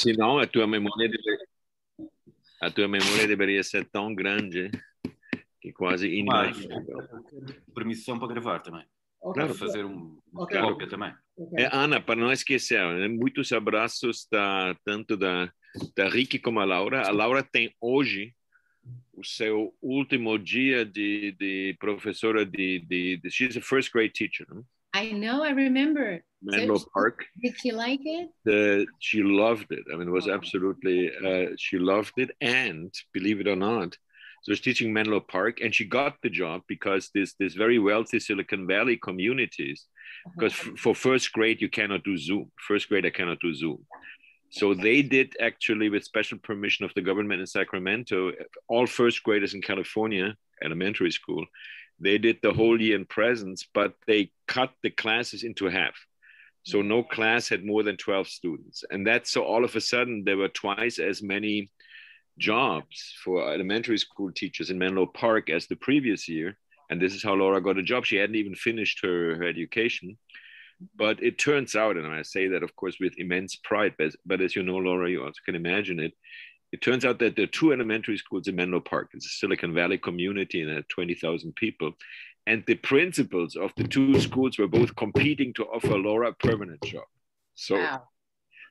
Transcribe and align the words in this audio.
Senão 0.00 0.38
a 0.38 0.46
tua 0.46 0.66
memória 0.66 1.08
deveria, 1.08 1.46
a 2.62 2.70
tua 2.70 2.88
memória 2.88 3.26
deveria 3.26 3.62
ser 3.62 3.84
tão 3.84 4.14
grande 4.14 4.70
que 5.60 5.72
quase 5.72 6.08
inimaginável. 6.08 7.06
Permissão 7.74 8.18
para 8.18 8.28
gravar 8.28 8.60
também. 8.60 8.84
Ok. 9.20 9.44
Para 9.44 9.54
fazer 9.54 9.84
um 9.84 10.18
Ok. 10.34 10.58
cópia 10.58 10.88
também. 10.88 11.12
Ok. 11.36 11.62
É, 11.62 11.68
Ana, 11.70 12.00
para 12.00 12.18
não 12.18 12.32
esquecer, 12.32 12.82
né, 12.94 13.08
muitos 13.08 13.52
abraços 13.52 14.26
da, 14.30 14.74
tanto 14.84 15.18
da, 15.18 15.52
da 15.94 16.08
Ricky 16.08 16.38
como 16.38 16.60
a 16.60 16.64
Laura. 16.64 17.06
A 17.06 17.10
Laura 17.10 17.42
tem 17.42 17.74
hoje 17.78 18.34
o 19.12 19.22
seu 19.22 19.76
último 19.82 20.38
dia 20.38 20.86
de, 20.86 21.32
de 21.32 21.76
professora 21.78 22.46
de, 22.46 22.80
de, 22.80 23.18
de 23.18 23.30
she's 23.30 23.54
a 23.54 23.60
first 23.60 23.92
grade 23.92 24.14
teacher, 24.14 24.46
né? 24.54 24.62
I 24.92 25.12
know, 25.12 25.42
I 25.44 25.50
remember. 25.50 26.22
Menlo 26.42 26.78
So- 26.78 26.86
Park. 26.94 27.26
Did 27.42 27.54
she 27.60 27.70
like 27.70 28.00
it? 28.02 28.30
The, 28.44 28.86
she 28.98 29.22
loved 29.22 29.66
it. 29.70 29.84
I 29.92 29.96
mean, 29.96 30.08
it 30.08 30.12
was 30.12 30.28
absolutely, 30.28 31.10
uh, 31.24 31.50
she 31.58 31.78
loved 31.78 32.14
it. 32.16 32.30
And 32.40 32.92
believe 33.12 33.40
it 33.40 33.48
or 33.48 33.56
not, 33.56 33.96
so 34.42 34.52
she's 34.52 34.60
teaching 34.62 34.92
Menlo 34.92 35.20
Park 35.20 35.60
and 35.60 35.74
she 35.74 35.84
got 35.84 36.16
the 36.22 36.30
job 36.30 36.62
because 36.66 37.10
this, 37.14 37.34
this 37.38 37.54
very 37.54 37.78
wealthy 37.78 38.18
Silicon 38.18 38.66
Valley 38.66 38.96
communities, 38.96 39.84
because 40.34 40.54
f- 40.54 40.78
for 40.78 40.94
first 40.94 41.30
grade, 41.32 41.60
you 41.60 41.68
cannot 41.68 42.04
do 42.04 42.16
Zoom. 42.16 42.50
First 42.66 42.88
grade, 42.88 43.04
I 43.04 43.10
cannot 43.10 43.40
do 43.40 43.52
Zoom. 43.54 43.84
So 44.50 44.74
they 44.74 45.02
did 45.02 45.36
actually, 45.40 45.90
with 45.90 46.04
special 46.04 46.38
permission 46.38 46.84
of 46.84 46.92
the 46.94 47.02
government 47.02 47.40
in 47.40 47.46
Sacramento, 47.46 48.32
all 48.66 48.86
first 48.86 49.22
graders 49.22 49.54
in 49.54 49.60
California, 49.62 50.34
elementary 50.64 51.10
school, 51.12 51.44
they 52.00 52.18
did 52.18 52.38
the 52.42 52.52
whole 52.52 52.80
year 52.80 52.96
in 52.96 53.04
presence, 53.04 53.66
but 53.72 53.94
they 54.06 54.32
cut 54.48 54.72
the 54.82 54.90
classes 54.90 55.42
into 55.42 55.66
half. 55.66 55.94
So 56.62 56.82
no 56.82 57.02
class 57.02 57.48
had 57.48 57.64
more 57.64 57.82
than 57.82 57.96
12 57.96 58.28
students. 58.28 58.84
And 58.90 59.06
that's 59.06 59.30
so 59.30 59.42
all 59.42 59.64
of 59.64 59.76
a 59.76 59.80
sudden 59.80 60.24
there 60.24 60.36
were 60.36 60.48
twice 60.48 60.98
as 60.98 61.22
many 61.22 61.70
jobs 62.38 63.14
for 63.22 63.52
elementary 63.52 63.98
school 63.98 64.30
teachers 64.32 64.70
in 64.70 64.78
Menlo 64.78 65.06
Park 65.06 65.50
as 65.50 65.66
the 65.66 65.76
previous 65.76 66.28
year. 66.28 66.56
And 66.90 67.00
this 67.00 67.14
is 67.14 67.22
how 67.22 67.34
Laura 67.34 67.60
got 67.60 67.78
a 67.78 67.82
job. 67.82 68.04
She 68.04 68.16
hadn't 68.16 68.36
even 68.36 68.54
finished 68.54 69.00
her, 69.02 69.36
her 69.36 69.44
education. 69.44 70.18
But 70.96 71.22
it 71.22 71.38
turns 71.38 71.76
out, 71.76 71.96
and 71.96 72.06
I 72.06 72.22
say 72.22 72.48
that, 72.48 72.62
of 72.62 72.74
course, 72.74 72.96
with 72.98 73.18
immense 73.18 73.56
pride, 73.56 73.94
but, 73.98 74.14
but 74.24 74.40
as 74.40 74.56
you 74.56 74.62
know, 74.62 74.76
Laura, 74.76 75.10
you 75.10 75.22
also 75.22 75.40
can 75.44 75.54
imagine 75.54 76.00
it. 76.00 76.14
It 76.72 76.80
turns 76.82 77.04
out 77.04 77.18
that 77.18 77.36
there 77.36 77.44
are 77.44 77.48
two 77.48 77.72
elementary 77.72 78.16
schools 78.16 78.46
in 78.48 78.56
Menlo 78.56 78.80
Park. 78.80 79.10
It's 79.14 79.26
a 79.26 79.28
Silicon 79.30 79.74
Valley 79.74 79.98
community 79.98 80.62
and 80.62 80.70
had 80.70 80.88
20,000 80.88 81.54
people. 81.56 81.92
And 82.46 82.64
the 82.66 82.76
principals 82.76 83.56
of 83.56 83.72
the 83.76 83.84
two 83.84 84.18
schools 84.20 84.58
were 84.58 84.68
both 84.68 84.94
competing 84.96 85.52
to 85.54 85.64
offer 85.64 85.98
Laura 85.98 86.28
a 86.30 86.32
permanent 86.32 86.82
job. 86.82 87.04
So 87.54 87.76
Wow. 87.76 88.02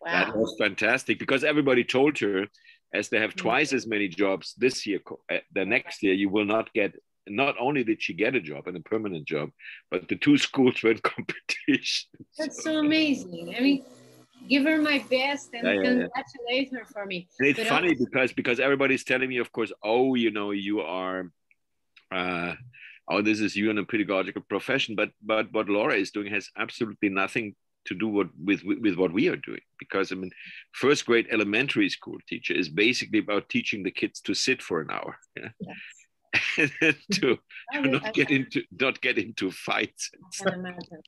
that 0.05 0.35
was 0.35 0.55
fantastic 0.57 1.19
because 1.19 1.43
everybody 1.43 1.83
told 1.83 2.17
her, 2.19 2.47
as 2.93 3.09
they 3.09 3.19
have 3.19 3.35
twice 3.35 3.73
as 3.73 3.85
many 3.85 4.07
jobs 4.07 4.53
this 4.57 4.87
year, 4.87 4.99
uh, 5.31 5.37
the 5.53 5.65
next 5.65 6.01
year, 6.01 6.13
you 6.13 6.29
will 6.29 6.45
not 6.45 6.73
get. 6.73 6.95
Not 7.27 7.55
only 7.59 7.83
did 7.83 8.01
she 8.01 8.13
get 8.13 8.33
a 8.33 8.41
job 8.41 8.65
and 8.67 8.75
a 8.77 8.79
permanent 8.79 9.27
job, 9.27 9.51
but 9.91 10.07
the 10.07 10.15
two 10.15 10.37
schools 10.47 10.81
were 10.81 10.91
in 10.91 10.99
competition. 10.99 12.09
That's 12.37 12.63
so 12.63 12.79
amazing. 12.79 13.53
I 13.55 13.59
mean, 13.59 13.85
give 14.47 14.63
her 14.63 14.77
my 14.81 14.99
best 15.09 15.49
and 15.53 15.65
Yeah, 15.65 15.73
yeah, 15.73 15.83
congratulate 15.83 16.73
her 16.73 16.85
for 16.85 17.05
me. 17.05 17.27
And 17.39 17.49
it's 17.49 17.59
But 17.59 17.67
funny 17.67 17.89
also- 17.89 18.05
because 18.05 18.33
because 18.33 18.59
everybody's 18.59 19.03
telling 19.03 19.29
me, 19.29 19.37
of 19.37 19.51
course, 19.51 19.71
oh, 19.83 20.15
you 20.15 20.31
know, 20.31 20.51
you 20.51 20.81
are, 20.81 21.31
uh, 22.11 22.55
oh, 23.09 23.21
this 23.21 23.39
is 23.39 23.55
you 23.55 23.69
in 23.69 23.77
a 23.77 23.85
pedagogical 23.85 24.43
profession, 24.49 24.95
but 24.95 25.09
but 25.21 25.51
what 25.51 25.69
Laura 25.69 25.95
is 25.95 26.11
doing 26.11 26.31
has 26.31 26.49
absolutely 26.57 27.09
nothing 27.09 27.55
to 27.85 27.95
do 27.95 28.07
what, 28.07 28.27
with 28.37 28.63
with 28.63 28.95
what 28.95 29.11
we 29.13 29.29
are 29.29 29.37
doing 29.37 29.61
because 29.79 30.11
I 30.11 30.15
mean, 30.15 30.31
first 30.73 31.05
grade 31.05 31.27
elementary 31.31 31.89
school 31.89 32.17
teacher 32.27 32.53
is 32.53 32.69
basically 32.69 33.19
about 33.19 33.49
teaching 33.49 33.83
the 33.83 33.91
kids 33.91 34.21
to 34.21 34.33
sit 34.33 34.61
for 34.61 34.81
an 34.81 34.91
hour, 34.91 35.17
yeah? 35.37 35.49
and 36.81 36.95
to 37.13 37.37
not 37.73 38.05
I 38.07 38.11
get 38.11 38.29
into 38.29 38.63
not 38.79 39.01
get 39.01 39.17
into 39.17 39.49
fights. 39.49 40.11
I 40.13 40.17
stuff. 40.31 40.53
can 40.53 40.59
imagine. 40.59 41.01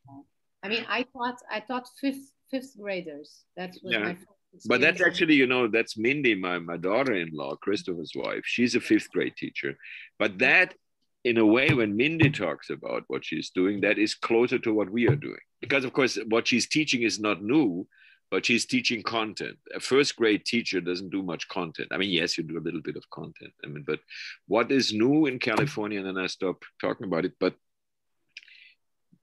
I 0.63 0.67
mean, 0.69 0.85
I 0.87 1.03
taught 1.03 1.37
I 1.49 1.59
taught 1.59 1.87
fifth 1.99 2.31
fifth 2.51 2.77
graders. 2.77 3.45
That 3.57 3.71
was 3.81 3.93
Yeah. 3.93 3.99
my 3.99 4.17
But 4.65 4.81
that's 4.81 5.01
actually, 5.01 5.35
you 5.35 5.47
know, 5.47 5.67
that's 5.67 5.97
Mindy, 5.97 6.35
my, 6.35 6.59
my 6.59 6.75
daughter-in-law, 6.75 7.55
Christopher's 7.65 8.11
wife. 8.13 8.43
She's 8.45 8.75
a 8.75 8.81
fifth 8.81 9.09
grade 9.09 9.35
teacher. 9.37 9.77
But 10.19 10.39
that, 10.39 10.75
in 11.23 11.37
a 11.37 11.45
way, 11.45 11.73
when 11.73 11.95
Mindy 11.95 12.29
talks 12.29 12.69
about 12.69 13.03
what 13.07 13.23
she's 13.23 13.49
doing, 13.51 13.81
that 13.81 13.97
is 13.97 14.13
closer 14.13 14.59
to 14.59 14.73
what 14.73 14.89
we 14.89 15.07
are 15.07 15.15
doing. 15.15 15.43
Because 15.61 15.85
of 15.85 15.93
course, 15.93 16.17
what 16.27 16.47
she's 16.49 16.67
teaching 16.67 17.03
is 17.03 17.17
not 17.17 17.41
new, 17.41 17.87
but 18.29 18.45
she's 18.45 18.65
teaching 18.65 19.03
content. 19.03 19.57
A 19.73 19.79
first 19.79 20.15
grade 20.15 20.43
teacher 20.45 20.81
doesn't 20.81 21.11
do 21.11 21.21
much 21.21 21.47
content. 21.47 21.89
I 21.91 21.97
mean, 21.97 22.09
yes, 22.09 22.37
you 22.37 22.43
do 22.43 22.57
a 22.57 22.65
little 22.67 22.81
bit 22.81 22.97
of 22.97 23.09
content. 23.09 23.53
I 23.63 23.67
mean, 23.67 23.83
but 23.85 23.99
what 24.47 24.71
is 24.71 24.93
new 24.93 25.27
in 25.27 25.39
California, 25.39 25.99
and 25.99 26.07
then 26.07 26.17
I 26.17 26.27
stop 26.27 26.63
talking 26.79 27.07
about 27.07 27.25
it, 27.25 27.33
but 27.39 27.55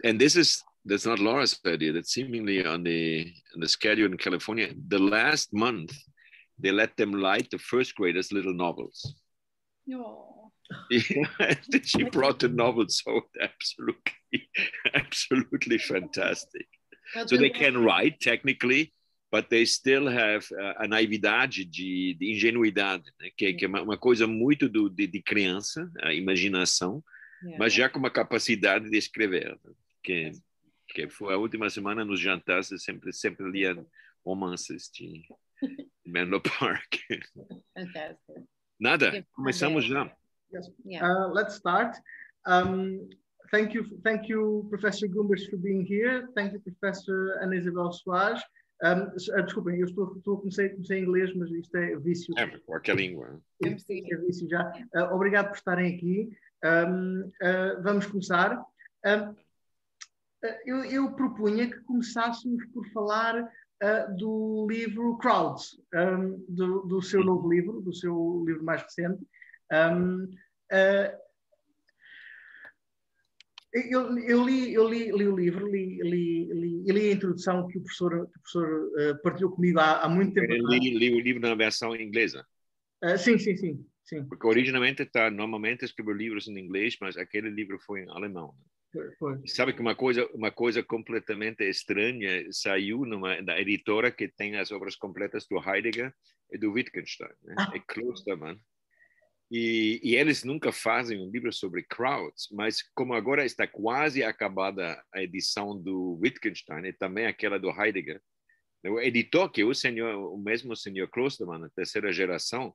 and 0.05 0.21
this 0.21 0.37
is 0.37 0.62
that's 0.88 1.06
not 1.06 1.19
Laura's 1.19 1.59
idea. 1.66 1.93
That's 1.93 2.12
seemingly 2.12 2.65
on 2.65 2.82
the 2.82 3.32
on 3.54 3.60
the 3.60 3.69
schedule 3.69 4.06
in 4.06 4.16
California. 4.16 4.69
The 4.88 4.99
last 4.99 5.53
month, 5.53 5.93
they 6.59 6.72
let 6.72 6.97
them 6.97 7.15
write 7.15 7.49
the 7.50 7.59
first 7.59 7.94
graders 7.94 8.32
little 8.32 8.54
novels. 8.54 9.15
No. 9.87 10.53
Yeah, 10.91 11.54
she 11.82 12.04
brought 12.04 12.38
the 12.41 12.49
novels 12.49 13.03
so 13.03 13.22
absolutely, 13.41 14.49
absolutely 14.94 15.78
fantastic. 15.78 16.66
But 17.15 17.28
So 17.31 17.37
the- 17.37 17.43
they 17.43 17.50
can 17.50 17.82
write 17.82 18.20
technically, 18.20 18.93
but 19.32 19.49
they 19.49 19.65
still 19.65 20.06
have 20.09 20.47
uh, 20.53 20.75
a 20.78 20.87
naividade 20.87 21.65
de, 21.65 22.15
de 22.19 22.32
ingenuidade, 22.32 23.05
né? 23.20 23.31
que, 23.37 23.55
que 23.55 23.65
é 23.65 23.69
uma, 23.69 23.82
uma 23.82 23.97
coisa 23.97 24.26
muito 24.26 24.69
do, 24.69 24.91
de, 24.91 25.06
de 25.06 25.22
criança, 25.22 25.91
a 26.03 26.12
imaginação, 26.12 27.03
Yeah. 27.41 27.56
mas 27.56 27.72
já 27.72 27.88
com 27.88 28.00
uma 28.00 28.10
capacidade 28.10 28.91
de 28.91 28.97
escrever. 28.99 29.56
né? 29.65 29.72
Que, 30.03 30.32
que 30.88 31.09
foi 31.09 31.34
a 31.34 31.38
última 31.38 31.69
semana 31.71 32.04
nos 32.04 32.21
jantares, 32.21 32.71
eu 32.71 32.78
sempre, 32.78 33.12
sempre 33.12 33.50
lia 33.50 33.76
romances 34.25 34.91
de 34.93 35.25
Menlo 36.06 36.41
Park. 36.41 36.97
Fantastic. 37.75 38.44
Nada, 38.81 39.26
começamos 39.32 39.84
já. 39.84 40.10
Yes. 40.53 40.71
Yeah. 40.84 41.06
Uh, 41.06 41.32
let's 41.32 41.56
start. 41.56 41.97
Um, 42.47 43.09
thank 43.50 43.75
you, 43.75 43.84
thank 44.03 44.28
you, 44.28 44.66
Professor 44.71 45.09
Gumbers, 45.09 45.47
for 45.47 45.59
being 45.59 45.84
here. 45.84 46.28
Thank 46.34 46.54
you, 46.54 46.60
Professor 46.60 47.38
Ana 47.43 47.56
Isabel 47.56 47.93
Soares. 47.93 48.43
Um, 48.82 49.09
uh, 49.09 49.43
desculpem, 49.43 49.81
eu 49.81 49.87
estou, 49.87 50.16
estou 50.16 50.38
comecei, 50.38 50.69
comecei 50.70 51.00
em 51.00 51.03
inglês, 51.03 51.34
mas 51.34 51.50
isto 51.50 51.76
é 51.76 51.97
vício. 51.97 52.32
É, 52.38 52.47
qualquer 52.59 52.97
língua. 52.97 53.41
Isto 53.60 53.93
é 53.93 54.16
vício 54.16 54.49
já. 54.49 54.72
Uh, 54.94 55.15
obrigado 55.15 55.49
por 55.49 55.56
estarem 55.56 55.97
aqui. 55.97 56.31
Um, 56.65 57.22
uh, 57.22 57.82
vamos 57.82 58.06
começar. 58.06 58.65
Um, 59.05 59.34
eu, 60.65 60.84
eu 60.84 61.12
propunha 61.12 61.69
que 61.69 61.81
começássemos 61.81 62.65
por 62.66 62.87
falar 62.91 63.43
uh, 63.43 64.16
do 64.16 64.66
livro 64.71 65.19
Crowds, 65.19 65.81
um, 65.94 66.44
do, 66.49 66.82
do 66.82 67.03
seu 67.03 67.25
novo 67.25 67.49
livro, 67.50 67.81
do 67.81 67.93
seu 67.93 68.44
livro 68.47 68.65
mais 68.65 68.82
recente. 68.82 69.22
Um, 69.72 70.25
uh, 70.25 71.28
eu, 73.72 74.19
eu, 74.19 74.44
li, 74.44 74.72
eu 74.72 74.88
li, 74.88 75.12
li 75.12 75.28
o 75.28 75.37
livro, 75.37 75.66
li, 75.66 76.00
li, 76.03 76.53
li, 76.53 76.84
li 76.84 77.10
a 77.10 77.12
introdução 77.12 77.66
que 77.69 77.78
o 77.78 77.82
professor, 77.82 78.10
que 78.10 78.38
o 78.38 78.43
professor 78.43 78.69
uh, 78.69 79.22
partilhou 79.22 79.50
comigo 79.53 79.78
há, 79.78 80.03
há 80.03 80.09
muito 80.09 80.34
tempo. 80.34 80.53
Eu 80.53 80.66
li, 80.66 81.15
o 81.15 81.20
livro 81.20 81.43
na 81.43 81.55
versão 81.55 81.94
inglesa, 81.94 82.47
sim, 83.19 83.38
sim, 83.38 83.56
sim, 83.56 83.87
sim. 84.05 84.25
porque 84.26 84.47
originalmente 84.47 85.03
está, 85.03 85.31
normalmente 85.31 85.84
escrevo 85.84 86.12
livros 86.12 86.49
em 86.49 86.59
inglês, 86.59 86.97
mas 87.00 87.16
aquele 87.16 87.50
livro 87.50 87.78
foi 87.81 88.03
em 88.03 88.10
alemão. 88.10 88.55
Foi- 88.55 88.78
foi. 89.19 89.47
Sabe 89.47 89.72
que 89.72 89.81
uma 89.81 89.94
coisa, 89.94 90.26
uma 90.32 90.50
coisa 90.50 90.82
completamente 90.82 91.62
estranha 91.62 92.47
saiu 92.50 93.04
numa 93.04 93.41
da 93.43 93.60
editora 93.60 94.10
que 94.10 94.28
tem 94.28 94.56
as 94.56 94.72
obras 94.72 94.97
completas 94.97 95.47
do 95.47 95.59
Heidegger 95.59 96.12
e 96.50 96.59
do 96.59 96.72
Wittgenstein, 96.72 97.31
né? 97.43 97.55
Ah. 97.58 97.73
é 97.75 97.81
Klostermann. 97.81 98.58
E, 99.50 99.99
e 100.02 100.14
eles 100.14 100.44
nunca 100.44 100.70
fazem 100.70 101.19
um 101.19 101.31
livro 101.31 101.50
sobre 101.52 101.82
crowds, 101.82 102.49
mas 102.52 102.82
como 102.94 103.14
agora 103.14 103.46
está 103.46 103.67
quase 103.67 104.23
acabada 104.23 105.02
a 105.12 105.23
edição 105.23 105.81
do 105.81 106.19
Wittgenstein 106.23 106.85
e 106.85 106.93
também 106.93 107.26
aquela 107.26 107.58
do 107.58 107.70
Heidegger, 107.70 108.20
o 108.85 109.00
editor 109.00 109.50
que 109.50 109.62
é 109.62 109.64
o 109.64 109.75
senhor, 109.75 110.32
o 110.32 110.37
mesmo 110.37 110.76
senhor 110.76 111.08
Klostermann, 111.08 111.64
a 111.64 111.70
terceira 111.70 112.12
geração, 112.12 112.75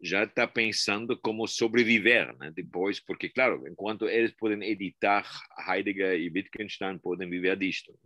já 0.00 0.24
está 0.24 0.46
pensando 0.46 1.18
como 1.18 1.46
sobreviver, 1.46 2.36
né? 2.38 2.52
Depois, 2.54 3.00
porque 3.00 3.28
claro, 3.28 3.66
enquanto 3.66 4.08
eles 4.08 4.32
podem 4.32 4.62
editar 4.68 5.26
Heidegger 5.68 6.18
e 6.18 6.30
Wittgenstein, 6.30 6.98
podem 6.98 7.28
viver 7.28 7.56
disto. 7.56 7.98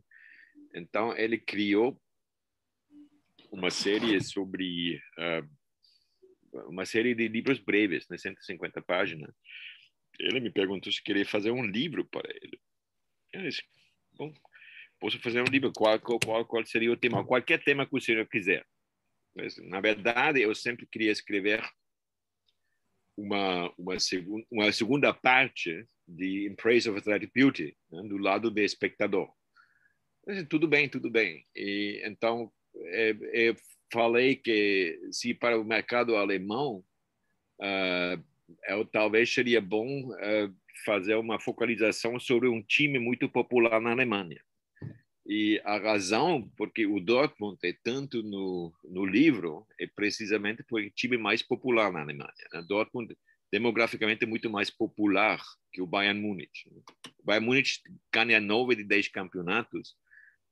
Então 0.75 1.17
ele 1.17 1.39
criou 1.39 2.01
uma 3.51 3.71
série 3.71 4.21
sobre 4.21 5.03
uh, 5.19 6.69
uma 6.69 6.85
série 6.85 7.15
de 7.15 7.29
livros 7.29 7.59
breves, 7.59 8.07
né? 8.09 8.17
150 8.17 8.81
páginas. 8.83 9.35
Ele 10.19 10.41
me 10.41 10.51
perguntou 10.51 10.93
se 10.93 11.03
queria 11.03 11.25
fazer 11.25 11.51
um 11.51 11.65
livro 11.65 12.05
para 12.05 12.29
ele. 12.31 12.61
Eu 13.33 13.43
disse, 13.43 13.63
bom, 14.13 14.33
posso 14.99 15.19
fazer 15.21 15.41
um 15.41 15.51
livro. 15.51 15.73
Qual, 15.73 15.99
qual, 16.01 16.45
qual 16.45 16.67
seria 16.67 16.93
o 16.93 16.97
tema? 16.97 17.25
Qualquer 17.25 17.63
tema 17.63 17.87
que 17.87 17.97
o 17.97 18.01
senhor 18.01 18.27
quiser. 18.29 18.67
Mas, 19.35 19.57
na 19.59 19.81
verdade, 19.81 20.41
eu 20.43 20.55
sempre 20.55 20.87
queria 20.87 21.13
escrever 21.13 21.65
uma, 23.17 23.73
uma, 23.77 23.99
segun, 23.99 24.43
uma 24.51 24.73
segunda 24.73 25.13
parte 25.13 25.87
de 26.07 26.49
In 26.49 26.55
Praise 26.55 26.89
of 26.89 26.99
Athletic 26.99 27.31
Beauty, 27.35 27.77
né, 27.91 28.03
do 28.09 28.19
lado 28.19 28.51
do 28.51 28.61
espectador. 28.61 29.31
Mas, 30.27 30.47
tudo 30.49 30.67
bem, 30.69 30.89
tudo 30.89 31.11
bem. 31.11 31.47
E, 31.55 32.03
então, 32.05 32.53
é, 32.77 33.17
eu 33.33 33.57
falei 33.93 34.37
que 34.37 35.01
se 35.11 35.35
para 35.35 35.59
o 35.59 35.65
mercado 35.65 36.17
alemão, 36.17 36.85
uh, 37.61 38.25
eu, 38.69 38.85
talvez 38.85 39.33
seria 39.33 39.61
bom 39.61 40.11
uh, 40.11 40.55
fazer 40.85 41.15
uma 41.17 41.39
focalização 41.41 42.19
sobre 42.19 42.49
um 42.49 42.63
time 42.63 42.99
muito 42.99 43.29
popular 43.29 43.81
na 43.81 43.91
Alemanha. 43.91 44.41
E 45.33 45.63
a 45.65 45.79
razão 45.79 46.51
porque 46.57 46.85
o 46.85 46.99
Dortmund 46.99 47.57
é 47.63 47.73
tanto 47.85 48.21
no, 48.21 48.75
no 48.83 49.07
livro 49.07 49.65
é 49.79 49.87
precisamente 49.87 50.65
por 50.65 50.83
o 50.83 50.91
time 50.91 51.17
mais 51.17 51.41
popular 51.41 51.93
na 51.93 52.01
Alemanha. 52.01 52.33
O 52.53 52.63
Dortmund 52.63 53.17
demograficamente 53.53 54.25
é 54.25 54.27
muito 54.27 54.51
mais 54.51 54.71
popular 54.71 55.41
que 55.73 55.81
o 55.81 55.87
Bayern 55.87 56.21
Munich. 56.21 56.69
O 57.17 57.23
Bayern 57.23 57.47
Munich 57.47 57.79
ganha 58.13 58.41
nove 58.41 58.75
de 58.75 58.83
dez 58.83 59.07
campeonatos, 59.07 59.95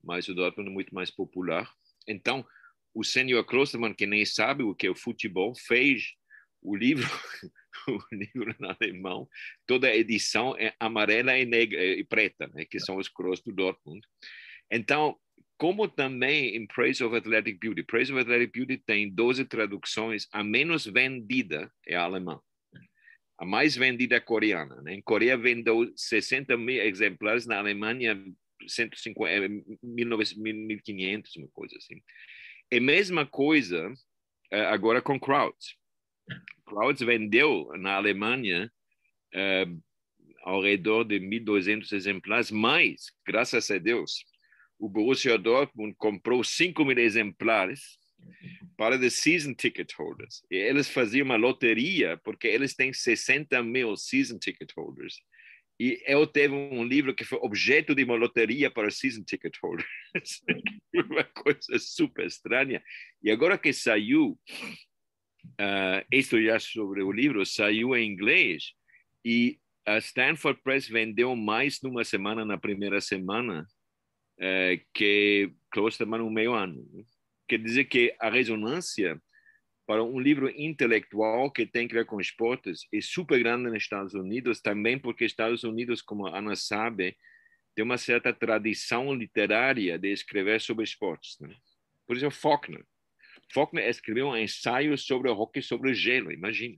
mas 0.00 0.28
o 0.28 0.34
Dortmund 0.34 0.70
é 0.70 0.72
muito 0.72 0.94
mais 0.94 1.10
popular. 1.10 1.68
Então, 2.06 2.46
o 2.94 3.02
senhor 3.02 3.42
Klosterman, 3.42 3.92
que 3.92 4.06
nem 4.06 4.24
sabe 4.24 4.62
o 4.62 4.76
que 4.76 4.86
é 4.86 4.90
o 4.90 4.94
futebol, 4.94 5.56
fez 5.56 6.14
o 6.62 6.76
livro, 6.76 7.04
o 7.88 8.14
livro 8.14 8.54
em 8.60 8.76
alemão, 8.80 9.28
toda 9.66 9.88
a 9.88 9.96
edição 9.96 10.56
é 10.56 10.72
amarela 10.78 11.36
e 11.36 11.44
negra 11.44 11.84
e 11.84 12.04
preta, 12.04 12.46
né, 12.54 12.64
que 12.64 12.78
são 12.78 12.96
os 12.96 13.08
cores 13.08 13.40
do 13.40 13.50
Dortmund. 13.50 14.06
Então, 14.70 15.16
como 15.56 15.88
também 15.88 16.56
em 16.56 16.66
Praise 16.66 17.02
of 17.02 17.16
Athletic 17.16 17.58
Beauty, 17.58 17.82
Praise 17.82 18.12
of 18.12 18.20
Athletic 18.20 18.52
Beauty 18.52 18.78
tem 18.78 19.10
12 19.10 19.44
traduções, 19.46 20.28
a 20.32 20.44
menos 20.44 20.86
vendida 20.86 21.70
é 21.86 21.96
a 21.96 22.02
alemã. 22.02 22.40
A 23.38 23.44
mais 23.44 23.76
vendida 23.76 24.16
é 24.16 24.18
a 24.18 24.20
coreana. 24.20 24.80
Né? 24.82 24.94
Em 24.94 25.02
Coreia 25.02 25.36
vendeu 25.36 25.92
60 25.96 26.56
mil 26.56 26.82
exemplares, 26.82 27.46
na 27.46 27.58
Alemanha 27.58 28.20
150, 28.66 29.48
1500, 29.82 31.36
uma 31.36 31.48
coisa 31.48 31.76
assim. 31.76 32.02
É 32.70 32.78
a 32.78 32.80
mesma 32.80 33.24
coisa 33.24 33.92
eh, 34.50 34.66
agora 34.66 35.00
com 35.00 35.18
Crowds. 35.18 35.76
Crowds 36.66 37.00
vendeu 37.00 37.70
na 37.78 37.94
Alemanha 37.94 38.70
uh, 39.34 39.82
ao 40.42 40.62
redor 40.62 41.04
de 41.04 41.18
1.200 41.18 41.92
exemplares, 41.92 42.50
mas, 42.50 43.10
graças 43.26 43.70
a 43.70 43.78
Deus, 43.78 44.24
o 44.78 44.88
Borussia 44.88 45.36
Dortmund 45.36 45.94
comprou 45.98 46.42
5 46.44 46.84
mil 46.84 46.98
exemplares 46.98 47.98
para 48.76 48.96
os 48.96 49.14
season 49.20 49.54
ticket 49.54 49.92
holders. 49.94 50.42
E 50.50 50.56
eles 50.56 50.88
faziam 50.88 51.24
uma 51.24 51.36
loteria, 51.36 52.16
porque 52.18 52.46
eles 52.46 52.74
têm 52.74 52.92
60 52.92 53.62
mil 53.62 53.96
season 53.96 54.38
ticket 54.38 54.70
holders. 54.76 55.16
E 55.80 56.02
eu 56.06 56.26
teve 56.26 56.54
um 56.54 56.84
livro 56.84 57.14
que 57.14 57.24
foi 57.24 57.38
objeto 57.38 57.94
de 57.94 58.02
uma 58.02 58.16
loteria 58.16 58.70
para 58.70 58.90
season 58.90 59.22
ticket 59.22 59.54
holders. 59.62 59.88
uma 61.10 61.24
coisa 61.24 61.78
super 61.78 62.26
estranha. 62.26 62.82
E 63.22 63.30
agora 63.30 63.56
que 63.56 63.72
saiu, 63.72 64.38
uh, 65.60 66.04
isto 66.12 66.40
já 66.42 66.58
sobre 66.58 67.02
o 67.02 67.12
livro, 67.12 67.44
saiu 67.46 67.96
em 67.96 68.10
inglês 68.10 68.72
e 69.24 69.58
a 69.86 69.98
Stanford 69.98 70.60
Press 70.62 70.88
vendeu 70.88 71.34
mais 71.34 71.80
numa 71.82 72.04
semana, 72.04 72.44
na 72.44 72.58
primeira 72.58 73.00
semana, 73.00 73.66
é, 74.38 74.80
que 74.94 75.52
Klosterman 75.70 76.22
um 76.22 76.30
meio 76.30 76.54
ano. 76.54 76.84
Quer 77.48 77.58
dizer 77.58 77.84
que 77.84 78.14
a 78.20 78.30
ressonância 78.30 79.20
para 79.86 80.04
um 80.04 80.20
livro 80.20 80.50
intelectual 80.50 81.50
que 81.50 81.64
tem 81.64 81.88
que 81.88 81.94
ver 81.94 82.04
com 82.04 82.20
esportes 82.20 82.86
é 82.92 83.00
super 83.00 83.38
grande 83.38 83.70
nos 83.70 83.82
Estados 83.82 84.12
Unidos, 84.12 84.60
também 84.60 84.98
porque 84.98 85.24
Estados 85.24 85.64
Unidos, 85.64 86.02
como 86.02 86.26
a 86.26 86.38
Ana 86.38 86.54
sabe, 86.54 87.16
tem 87.74 87.82
uma 87.84 87.96
certa 87.96 88.30
tradição 88.32 89.14
literária 89.14 89.98
de 89.98 90.12
escrever 90.12 90.60
sobre 90.60 90.84
esportes. 90.84 91.38
Né? 91.40 91.56
Por 92.06 92.16
exemplo, 92.16 92.36
Faulkner. 92.36 92.84
Faulkner 93.50 93.88
escreveu 93.88 94.28
um 94.28 94.36
ensaio 94.36 94.98
sobre 94.98 95.30
o 95.30 95.34
hockey 95.34 95.62
sobre 95.62 95.94
gelo, 95.94 96.30
imagina. 96.30 96.76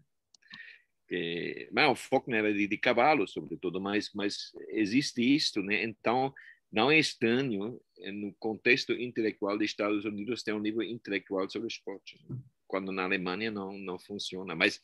É, 1.10 1.68
mas 1.72 1.90
o 1.90 1.96
Faulkner 1.96 2.44
era 2.44 2.54
de, 2.54 2.68
de 2.68 2.78
cavalo, 2.78 3.26
sobretudo, 3.26 3.80
mas, 3.80 4.10
mas 4.14 4.52
existe 4.68 5.20
isto, 5.20 5.60
né? 5.62 5.82
Então, 5.82 6.32
não 6.72 6.90
é 6.90 6.98
estranho, 6.98 7.80
eh, 7.98 8.12
no 8.12 8.32
contexto 8.34 8.92
intelectual 8.92 9.58
dos 9.58 9.66
Estados 9.66 10.04
Unidos, 10.04 10.42
ter 10.42 10.52
um 10.52 10.62
livro 10.62 10.82
intelectual 10.82 11.48
sobre 11.50 11.68
esporte, 11.68 12.18
né? 12.28 12.38
quando 12.66 12.92
na 12.92 13.04
Alemanha 13.04 13.50
não, 13.50 13.76
não 13.78 13.98
funciona. 13.98 14.54
Mas, 14.54 14.80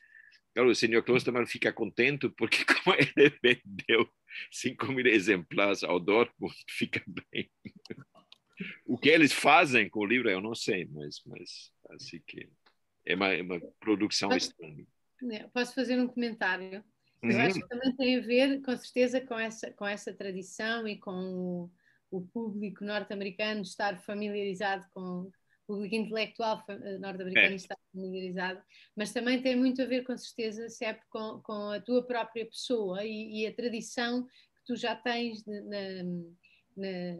claro, 0.53 0.71
o 0.71 0.75
senhor 0.75 1.05
Klosterman 1.05 1.47
fica 1.47 1.73
contente 1.73 2.29
porque, 2.31 2.59
como 2.67 2.97
ele 2.97 3.31
vendeu 3.43 4.09
5 4.51 4.87
mil 4.93 5.07
exemplares 5.07 5.85
ao 5.85 6.01
Dortmund, 6.01 6.55
fica 6.69 7.03
bem. 7.07 7.51
O 8.85 8.99
que 8.99 9.11
eles 9.11 9.33
fazem 9.33 9.89
com 9.89 10.01
o 10.01 10.07
livro, 10.07 10.31
eu 10.31 10.41
não 10.41 10.55
sei, 10.55 10.87
mas, 10.87 11.23
mas 11.27 11.73
assim 11.91 12.21
que 12.27 12.49
é 13.05 13.15
uma, 13.15 13.33
é 13.33 13.43
uma 13.43 13.61
produção 13.79 14.35
estranha. 14.35 14.85
É, 15.31 15.47
posso 15.49 15.75
fazer 15.75 15.99
um 16.01 16.09
comentário? 16.09 16.85
Eu 17.31 17.37
uhum. 17.39 17.43
acho 17.43 17.61
que 17.61 17.69
também 17.69 17.97
tem 17.97 18.17
a 18.17 18.21
ver, 18.21 18.63
com 18.63 18.77
certeza, 18.77 19.21
com 19.21 19.39
essa, 19.39 19.71
com 19.73 19.87
essa 19.87 20.13
tradição 20.13 20.87
e 20.87 20.99
com 20.99 21.11
o, 21.11 21.71
o 22.11 22.23
público 22.23 22.85
norte-americano 22.85 23.63
estar 23.63 23.99
familiarizado 23.99 24.87
com 24.93 25.23
o 25.23 25.33
público 25.67 25.95
intelectual 25.95 26.63
eh, 26.69 26.99
norte-americano 26.99 27.53
é. 27.53 27.57
estar 27.57 27.77
familiarizado, 27.93 28.63
mas 28.95 29.13
também 29.13 29.43
tem 29.43 29.57
muito 29.57 29.83
a 29.83 29.85
ver, 29.85 30.05
com 30.05 30.17
certeza, 30.17 30.69
sempre 30.69 31.03
com, 31.11 31.41
com 31.43 31.71
a 31.71 31.81
tua 31.81 32.07
própria 32.07 32.47
pessoa 32.47 33.05
e, 33.05 33.43
e 33.43 33.47
a 33.47 33.55
tradição 33.55 34.25
que 34.25 34.65
tu 34.65 34.77
já 34.77 34.95
tens 34.95 35.45
na, 35.45 35.61
na, 36.77 37.17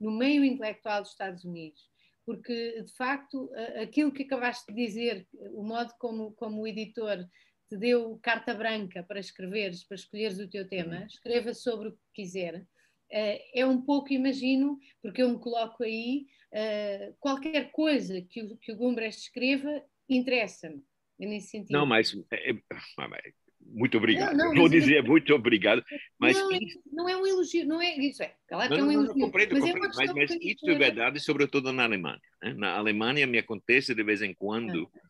no 0.00 0.10
meio 0.10 0.44
intelectual 0.44 1.02
dos 1.02 1.12
Estados 1.12 1.44
Unidos. 1.44 1.88
Porque, 2.26 2.82
de 2.82 2.92
facto, 2.92 3.50
aquilo 3.80 4.12
que 4.12 4.22
acabaste 4.22 4.72
de 4.72 4.86
dizer, 4.86 5.26
o 5.52 5.62
modo 5.62 5.92
como, 5.98 6.32
como 6.32 6.62
o 6.62 6.66
editor 6.66 7.26
te 7.70 7.76
deu 7.76 8.18
carta 8.20 8.52
branca 8.52 9.04
para 9.04 9.20
escreveres, 9.20 9.84
para 9.84 9.94
escolheres 9.94 10.40
o 10.40 10.50
teu 10.50 10.68
tema, 10.68 10.96
uhum. 10.96 11.06
escreva 11.06 11.54
sobre 11.54 11.88
o 11.88 11.92
que 11.92 12.22
quiser. 12.22 12.56
Uh, 12.56 13.38
é 13.54 13.64
um 13.64 13.80
pouco, 13.80 14.12
imagino, 14.12 14.76
porque 15.00 15.22
eu 15.22 15.28
me 15.28 15.38
coloco 15.38 15.84
aí, 15.84 16.26
uh, 16.52 17.14
qualquer 17.20 17.70
coisa 17.70 18.20
que 18.22 18.42
o, 18.42 18.56
que 18.56 18.72
o 18.72 18.76
Gumbrecht 18.76 19.20
escreva 19.22 19.82
interessa-me, 20.08 20.82
é 21.20 21.26
nesse 21.26 21.48
sentido. 21.48 21.72
Não, 21.72 21.86
mas 21.86 22.12
é, 22.32 22.50
é, 22.50 22.56
muito 23.60 23.96
obrigado. 23.98 24.36
Não, 24.36 24.48
não, 24.48 24.54
Vou 24.54 24.68
dizer 24.68 24.96
eu... 24.96 25.04
muito 25.04 25.32
obrigado, 25.32 25.84
mas 26.18 26.36
não, 26.36 26.50
isso... 26.50 26.82
não 26.92 27.08
é 27.08 27.16
um 27.16 27.26
elogio, 27.26 27.66
não 27.66 27.80
é 27.80 27.96
isso 27.96 28.22
é, 28.22 28.34
claro 28.48 28.74
que 28.74 28.80
é 28.80 28.82
um 28.82 28.90
elogio. 28.90 29.14
Compreendo, 29.14 29.52
mas, 29.52 29.60
compreendo, 29.60 29.84
é 29.84 29.88
mas, 29.96 30.12
mas 30.12 30.30
isso 30.40 30.68
é 30.68 30.74
verdade, 30.74 31.20
sobretudo 31.20 31.72
na 31.72 31.84
Alemanha. 31.84 32.20
Né? 32.42 32.54
Na 32.54 32.76
Alemanha 32.76 33.28
me 33.28 33.38
acontece 33.38 33.94
de 33.94 34.02
vez 34.02 34.22
em 34.22 34.34
quando 34.34 34.90
ah 34.92 35.09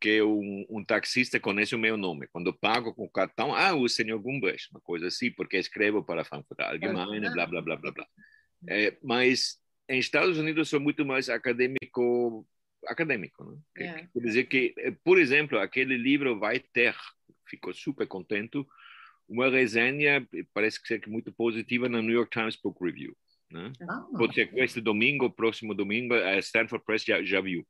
que 0.00 0.22
um, 0.22 0.64
um, 0.70 0.84
taxista 0.84 1.40
conhece 1.40 1.74
o 1.74 1.78
meu 1.78 1.96
nome. 1.96 2.26
Quando 2.28 2.52
pago 2.52 2.94
com 2.94 3.04
o 3.04 3.10
cartão, 3.10 3.54
ah, 3.54 3.74
o 3.74 3.88
senhor 3.88 4.18
Gumbas, 4.18 4.68
uma 4.70 4.80
coisa 4.80 5.08
assim, 5.08 5.30
porque 5.30 5.56
escrevo 5.56 6.04
para 6.04 6.22
a 6.22 6.24
Frankfurt 6.24 6.60
Allgemeine, 6.60 7.30
blá, 7.32 7.46
blá, 7.46 7.60
blá, 7.60 7.76
blá, 7.76 7.92
blá. 7.92 8.06
É, 8.68 8.96
mas 9.02 9.58
em 9.88 9.98
Estados 9.98 10.38
Unidos 10.38 10.68
sou 10.68 10.80
muito 10.80 11.04
mais 11.04 11.28
acadêmico, 11.28 12.46
acadêmico, 12.86 13.44
né? 13.44 13.58
É. 13.76 14.06
Quer 14.12 14.20
dizer 14.20 14.44
que, 14.44 14.74
eh, 14.78 14.94
por 15.02 15.18
exemplo, 15.18 15.58
aquele 15.58 15.96
livro 15.96 16.38
vai 16.38 16.60
ter, 16.60 16.94
ficou 17.46 17.72
super 17.72 18.06
contente, 18.06 18.64
uma 19.28 19.50
resenha, 19.50 20.26
parece 20.54 20.82
que 20.82 20.94
é 20.94 21.00
muito 21.06 21.32
positiva 21.32 21.88
na 21.88 22.00
New 22.00 22.14
York 22.14 22.30
Times 22.30 22.56
Book 22.56 22.82
Review. 22.82 23.16
Né? 23.50 23.72
Ah. 23.88 24.06
Pode 24.16 24.34
ser 24.34 24.46
que 24.46 24.60
este 24.60 24.80
domingo, 24.80 25.30
próximo 25.30 25.74
domingo, 25.74 26.14
a 26.14 26.38
Stanford 26.38 26.84
Press 26.84 27.04
já, 27.04 27.22
já 27.22 27.40
viu 27.40 27.66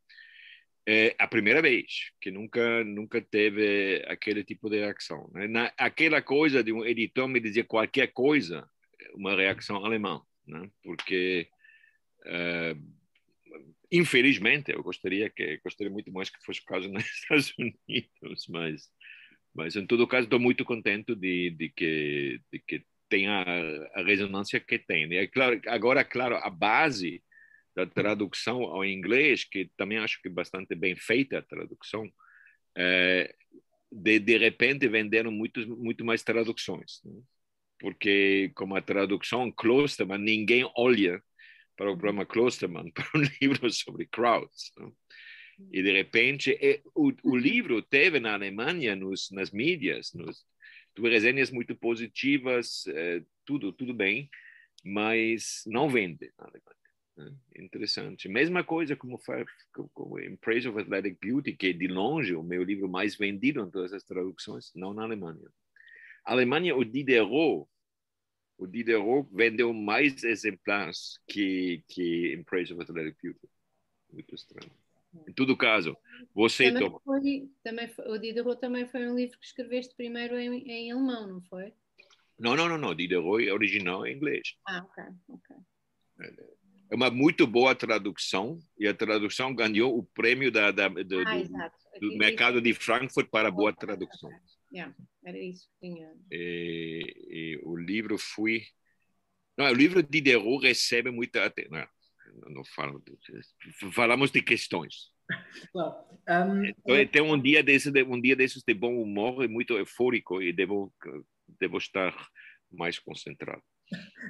é 0.91 1.15
a 1.19 1.29
primeira 1.29 1.61
vez 1.61 2.13
que 2.19 2.31
nunca 2.31 2.83
nunca 2.83 3.21
teve 3.21 4.03
aquele 4.09 4.43
tipo 4.43 4.71
de 4.71 4.79
reação 4.79 5.31
né? 5.35 5.47
Na, 5.47 5.71
aquela 5.77 6.23
coisa 6.23 6.65
de 6.65 6.73
um 6.73 6.83
editor 6.83 7.29
me 7.29 7.39
dizer 7.39 7.65
qualquer 7.65 8.07
coisa 8.07 8.67
uma 9.13 9.37
reação 9.37 9.85
alemã 9.85 10.23
né? 10.47 10.71
porque 10.83 11.47
uh, 12.25 12.95
infelizmente 13.93 14.73
eu 14.73 14.83
gostaria 14.83 15.29
que 15.29 15.59
gostaria 15.63 15.93
muito 15.93 16.11
mais 16.11 16.31
que 16.31 16.43
fosse 16.43 16.61
o 16.61 16.65
caso 16.65 16.89
nos 16.89 17.05
Estados 17.05 17.53
Unidos 17.59 18.47
mas 18.49 18.89
mas 19.55 19.77
em 19.77 19.87
todo 19.87 20.09
caso 20.09 20.25
estou 20.25 20.41
muito 20.41 20.65
contente 20.65 21.15
de, 21.15 21.51
de 21.51 21.69
que 21.69 22.41
de 22.51 22.59
que 22.61 22.83
tenha 23.11 23.43
a, 23.43 24.01
a 24.01 24.03
resonância 24.03 24.59
que 24.59 24.79
tem 24.79 25.07
né? 25.07 25.27
claro 25.27 25.61
agora 25.67 26.03
claro 26.03 26.37
a 26.37 26.49
base 26.49 27.23
da 27.79 27.87
tradução 27.87 28.65
ao 28.65 28.85
inglês, 28.85 29.45
que 29.45 29.71
também 29.77 29.99
acho 29.99 30.21
que 30.21 30.29
bastante 30.29 30.75
bem 30.75 30.97
feita 30.97 31.39
a 31.39 31.43
tradução, 31.43 32.11
é, 32.77 33.33
de, 33.91 34.19
de 34.19 34.37
repente 34.37 34.89
venderam 34.89 35.31
muito, 35.31 35.61
muito 35.77 36.05
mais 36.05 36.25
traduções. 36.25 37.01
Né? 37.05 37.21
Porque, 37.79 38.51
como 38.57 38.75
a 38.75 38.83
tradução 38.83 39.53
Klosterman, 39.53 40.19
ninguém 40.19 40.69
olha 40.77 41.23
para 41.77 41.91
o 41.93 41.97
programa 41.97 42.27
Klosterman, 42.27 42.91
para 42.91 43.09
um 43.15 43.23
livro 43.41 43.71
sobre 43.71 44.07
crowds. 44.07 44.73
Né? 44.77 44.91
E 45.73 45.81
de 45.81 45.93
repente, 45.93 46.59
é, 46.61 46.83
o, 46.97 47.13
o 47.23 47.37
livro 47.37 47.81
teve 47.81 48.19
na 48.19 48.35
Alemanha, 48.35 48.97
nos, 48.97 49.31
nas 49.31 49.53
mídias, 49.53 50.13
nos, 50.15 50.45
resenhas 51.01 51.53
muito 51.53 51.77
positivas, 51.77 52.85
é, 52.89 53.23
tudo, 53.45 53.73
tudo 53.73 53.95
bem, 53.95 54.29
mas 54.85 55.63
não 55.65 55.89
vende 55.89 56.33
na 56.37 56.47
Alemanha. 56.47 56.88
Né? 57.19 57.33
Interessante. 57.57 58.29
Mesma 58.29 58.63
coisa 58.63 58.95
como 58.95 59.19
faz 59.19 59.45
com 59.73 60.21
In 60.21 60.37
Praise 60.37 60.69
of 60.69 60.79
Athletic 60.79 61.19
Beauty, 61.21 61.53
que 61.53 61.69
é 61.69 61.73
de 61.73 61.89
longe 61.89 62.35
o 62.35 62.45
meu 62.45 62.63
livro 62.63 62.89
mais 62.89 63.17
vendido 63.17 63.61
em 63.61 63.71
todas 63.71 63.93
as 63.93 64.05
traduções, 64.05 64.73
não 64.75 64.95
na 64.95 65.03
Alemanha. 65.03 65.51
A 66.25 66.33
Alemanha, 66.33 66.77
o 66.77 66.85
Diderot, 66.85 67.69
o 68.57 68.67
Diderot 68.67 69.29
vendeu 69.33 69.73
mais 69.73 70.23
exemplares 70.23 71.19
que, 71.27 71.83
que 71.89 72.41
Praise 72.47 72.73
of 72.73 72.83
Athletic 72.83 73.17
Beauty. 73.21 73.49
Muito 74.13 74.35
estranho. 74.35 74.71
Em 75.27 75.33
todo 75.33 75.57
caso, 75.57 75.97
você 76.33 76.71
também 76.71 77.01
foi, 77.05 77.51
também 77.65 77.89
foi, 77.89 78.09
o 78.09 78.19
Diderot 78.19 78.61
também 78.61 78.87
foi 78.87 79.09
um 79.09 79.17
livro 79.17 79.39
que 79.39 79.47
escreveste 79.47 79.95
primeiro 79.97 80.39
em, 80.39 80.71
em 80.71 80.93
alemão, 80.93 81.27
não 81.27 81.41
foi? 81.43 81.73
Não, 82.39 82.55
não, 82.55 82.69
não, 82.69 82.79
não. 82.79 82.95
Diderot 82.95 83.45
é 83.45 83.53
original 83.53 84.07
em 84.07 84.15
inglês. 84.15 84.55
Ah, 84.67 84.85
ok, 84.85 85.05
ok. 85.31 85.57
É 86.21 86.58
uma 86.91 87.11
muito 87.11 87.47
boa 87.47 87.75
tradução 87.75 88.59
e 88.79 88.87
a 88.87 88.95
tradução 88.95 89.55
ganhou 89.55 89.97
o 89.97 90.03
prêmio 90.03 90.51
da, 90.51 90.71
da, 90.71 90.89
do, 90.89 91.21
ah, 91.21 91.71
do, 92.01 92.11
do 92.11 92.17
mercado 92.17 92.61
de 92.61 92.73
Frankfurt 92.75 93.29
para 93.29 93.51
boa 93.51 93.73
tradução. 93.73 94.31
Yeah, 94.73 94.95
era 95.25 95.39
isso 95.39 95.69
que 95.69 95.89
tinha. 95.89 96.13
E, 96.31 97.15
e, 97.29 97.61
o 97.63 97.77
livro 97.77 98.19
foi. 98.19 98.63
Não, 99.57 99.67
o 99.67 99.75
livro 99.75 100.03
de 100.03 100.09
Diderot 100.09 100.63
recebe 100.63 101.11
muita 101.11 101.45
atenção. 101.45 101.87
Não, 102.35 102.51
não 102.51 102.65
falo, 102.65 103.03
falamos 103.93 104.31
de 104.31 104.43
questões. 104.43 105.11
Um, 105.75 106.65
então, 106.65 107.07
tem 107.07 107.23
um 107.23 107.41
dia 107.41 107.63
desse, 107.63 107.91
um 108.05 108.21
dia 108.21 108.37
desses 108.37 108.63
de 108.67 108.73
bom 108.73 109.01
humor 109.01 109.45
e 109.45 109.49
muito 109.49 109.77
eufórico 109.77 110.41
e 110.41 110.53
devo 110.53 110.93
devo 111.61 111.79
estar 111.79 112.15
mais 112.71 112.99
concentrado. 112.99 113.63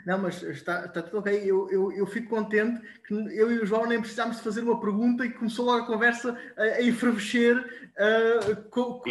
Não, 0.07 0.19
mas 0.19 0.43
está, 0.43 0.87
está 0.87 1.03
tudo 1.03 1.19
ok. 1.19 1.35
Eu, 1.35 1.69
eu, 1.71 1.93
eu, 1.93 2.07
fico 2.07 2.29
contente 2.29 2.81
que 3.07 3.15
eu 3.15 3.53
e 3.53 3.59
o 3.59 3.67
João 3.67 3.87
nem 3.87 4.01
precisámos 4.01 4.37
de 4.37 4.43
fazer 4.43 4.63
uma 4.63 4.81
pergunta 4.81 5.27
e 5.27 5.33
começou 5.33 5.65
logo 5.65 5.85
a 5.85 5.87
conversa 5.87 6.39
a, 6.57 6.63
a 6.63 6.83
enfervecer 6.83 7.57
uh, 7.59 8.71
com, 8.71 9.01
com, 9.01 9.11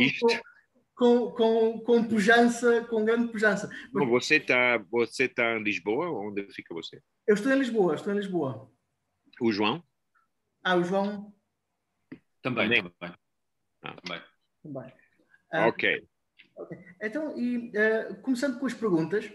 com, 0.95 1.31
com, 1.31 1.79
com, 1.81 2.07
pujança, 2.07 2.85
com 2.85 3.05
grande 3.05 3.31
pujança. 3.31 3.69
Mas... 3.91 4.07
Você 4.09 4.35
está 4.35 4.77
você 4.89 5.27
tá 5.27 5.57
em 5.57 5.63
Lisboa? 5.63 6.09
Onde 6.09 6.43
fica 6.53 6.73
você? 6.73 7.01
Eu 7.27 7.35
estou 7.35 7.51
em 7.51 7.59
Lisboa, 7.59 7.95
estou 7.95 8.13
em 8.13 8.17
Lisboa. 8.17 8.71
O 9.41 9.51
João? 9.51 9.83
Ah, 10.63 10.75
o 10.75 10.83
João? 10.83 11.33
Também, 12.41 12.69
também. 12.69 12.93
Ah. 13.83 13.95
também. 14.01 14.21
também. 14.63 14.93
Uh, 15.53 15.67
ok. 15.67 16.07
Okay. 16.57 16.77
Então, 17.01 17.37
e, 17.37 17.69
uh, 17.69 18.15
começando 18.21 18.59
com 18.59 18.65
as 18.65 18.73
perguntas, 18.73 19.31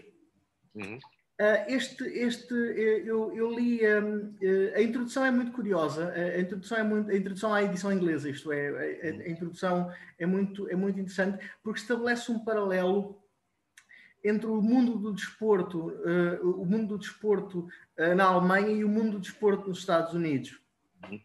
uhum. 0.75 0.95
uh, 0.95 1.65
este, 1.67 2.03
este, 2.03 2.53
eh, 2.53 3.03
eu, 3.05 3.35
eu 3.35 3.51
li, 3.51 3.81
um, 3.85 4.35
a 4.75 4.81
introdução 4.81 5.25
é 5.25 5.31
muito 5.31 5.51
curiosa, 5.51 6.11
a, 6.11 6.39
introdução 6.39 6.77
é 6.77 6.83
muito, 6.83 7.11
a 7.11 7.15
introdução 7.15 7.53
à 7.53 7.63
edição 7.63 7.91
inglesa, 7.91 8.29
isto 8.29 8.51
é, 8.51 8.67
a, 8.67 9.07
a, 9.07 9.11
uhum. 9.11 9.27
introdução 9.27 9.93
é 10.17 10.25
muito, 10.25 10.69
é 10.69 10.75
muito 10.75 10.99
interessante, 10.99 11.43
porque 11.63 11.79
estabelece 11.79 12.31
um 12.31 12.43
paralelo 12.43 13.21
entre 14.23 14.47
o 14.47 14.61
mundo 14.61 14.97
do 14.97 15.13
desporto, 15.13 15.89
uh, 15.89 16.61
o 16.61 16.65
mundo 16.65 16.89
do 16.89 16.97
desporto 16.97 17.67
na 18.15 18.23
Alemanha 18.23 18.69
e 18.69 18.83
o 18.83 18.89
mundo 18.89 19.13
do 19.13 19.19
desporto 19.19 19.67
nos 19.67 19.79
Estados 19.79 20.13
Unidos. 20.13 20.59
Uhum. 21.03 21.19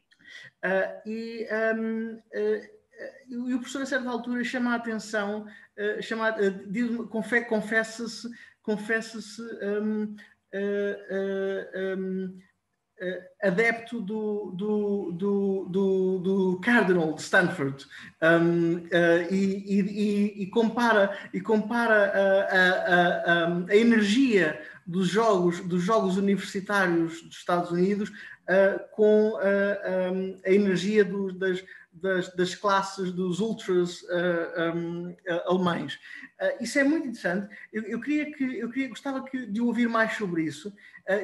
e 1.06 1.46
um, 1.78 2.20
e 3.28 3.54
o 3.54 3.58
professor, 3.58 3.82
a 3.82 3.86
certa 3.86 4.10
altura, 4.10 4.42
chama 4.42 4.72
a 4.72 4.76
atenção, 4.76 5.46
uh, 5.46 6.02
chama, 6.02 6.30
uh, 6.30 7.44
confessa-se 7.46 8.28
confessa-se 8.68 9.40
um, 9.40 10.14
uh, 10.54 11.96
um, 11.96 12.38
adepto 13.42 13.98
do, 14.02 14.52
do, 14.54 15.12
do, 15.12 15.68
do, 15.70 16.18
do 16.18 16.60
Cardinal 16.60 17.14
de 17.14 17.22
Stanford. 17.22 17.86
Um, 18.22 18.86
e, 19.30 19.80
e, 19.80 20.42
e, 20.42 20.46
compara, 20.48 21.16
e 21.32 21.40
compara 21.40 22.12
a, 22.12 22.42
a, 22.42 23.46
a, 23.46 23.64
a, 23.70 23.76
energia 23.76 24.60
dos 24.86 25.08
jogos, 25.08 25.60
dos 25.60 25.82
jogos 25.82 26.18
universitários 26.18 27.22
dos 27.22 27.38
Estados 27.38 27.70
Unidos 27.70 28.12
com 28.92 29.38
a, 29.38 30.50
energia 30.50 31.04
do, 31.04 31.32
das, 31.32 31.62
das, 32.00 32.34
das 32.34 32.54
classes 32.54 33.12
dos 33.12 33.40
ultras 33.40 34.02
uh, 34.02 34.06
eh, 34.10 34.72
um, 34.74 35.08
uh, 35.10 35.16
eh, 35.26 35.44
alemães. 35.46 35.94
Uh, 36.40 36.62
isso 36.62 36.78
é 36.78 36.84
muito 36.84 37.08
interessante. 37.08 37.54
Eu, 37.72 37.82
eu, 37.84 38.00
queria 38.00 38.32
que 38.32 38.58
eu 38.58 38.70
queria, 38.70 38.88
gostava 38.88 39.24
que, 39.24 39.46
de 39.46 39.60
ouvir 39.60 39.88
mais 39.88 40.12
sobre 40.16 40.42
isso. 40.42 40.72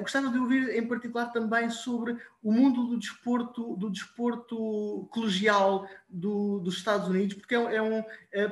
Gostava 0.00 0.30
de 0.30 0.38
ouvir 0.38 0.70
em 0.76 0.86
particular 0.86 1.26
também 1.32 1.68
sobre 1.68 2.16
o 2.42 2.50
mundo 2.50 2.86
do 2.86 2.98
desporto, 2.98 3.76
do 3.76 3.90
desporto 3.90 5.06
colegial 5.10 5.86
do, 6.08 6.58
dos 6.60 6.76
Estados 6.76 7.08
Unidos, 7.08 7.34
porque 7.34 7.54
é, 7.54 7.76
é 7.76 7.82
um, 7.82 8.02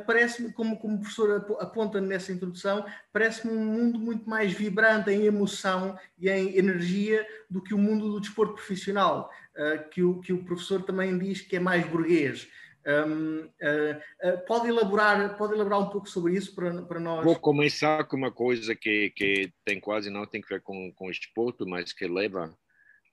parece-me, 0.06 0.52
como, 0.52 0.78
como 0.78 0.96
o 0.96 1.00
professor 1.00 1.56
aponta 1.58 2.00
nessa 2.00 2.32
introdução, 2.32 2.84
parece-me 3.12 3.52
um 3.54 3.64
mundo 3.64 3.98
muito 3.98 4.28
mais 4.28 4.52
vibrante 4.52 5.10
em 5.10 5.24
emoção 5.24 5.98
e 6.18 6.28
em 6.28 6.56
energia 6.56 7.26
do 7.48 7.62
que 7.62 7.72
o 7.72 7.78
mundo 7.78 8.10
do 8.10 8.20
desporto 8.20 8.54
profissional. 8.54 9.30
Uh, 9.52 9.90
que, 9.90 10.02
o, 10.02 10.18
que 10.20 10.32
o 10.32 10.42
professor 10.44 10.82
também 10.82 11.18
diz 11.18 11.42
que 11.42 11.56
é 11.56 11.60
mais 11.60 11.86
burguês. 11.86 12.48
Um, 12.84 13.44
uh, 13.44 13.96
uh, 14.24 14.46
pode, 14.46 14.68
elaborar, 14.68 15.36
pode 15.36 15.54
elaborar 15.54 15.80
um 15.80 15.90
pouco 15.90 16.08
sobre 16.08 16.34
isso 16.34 16.54
para, 16.54 16.82
para 16.82 16.98
nós? 16.98 17.24
Vou 17.24 17.38
começar 17.38 18.04
com 18.04 18.16
uma 18.16 18.32
coisa 18.32 18.74
que, 18.74 19.10
que 19.10 19.52
tem 19.64 19.78
quase 19.78 20.10
não 20.10 20.26
tem 20.26 20.40
que 20.40 20.48
ver 20.48 20.62
com, 20.62 20.92
com 20.92 21.10
esporte, 21.10 21.64
mas 21.64 21.92
que 21.92 22.06
leva 22.06 22.52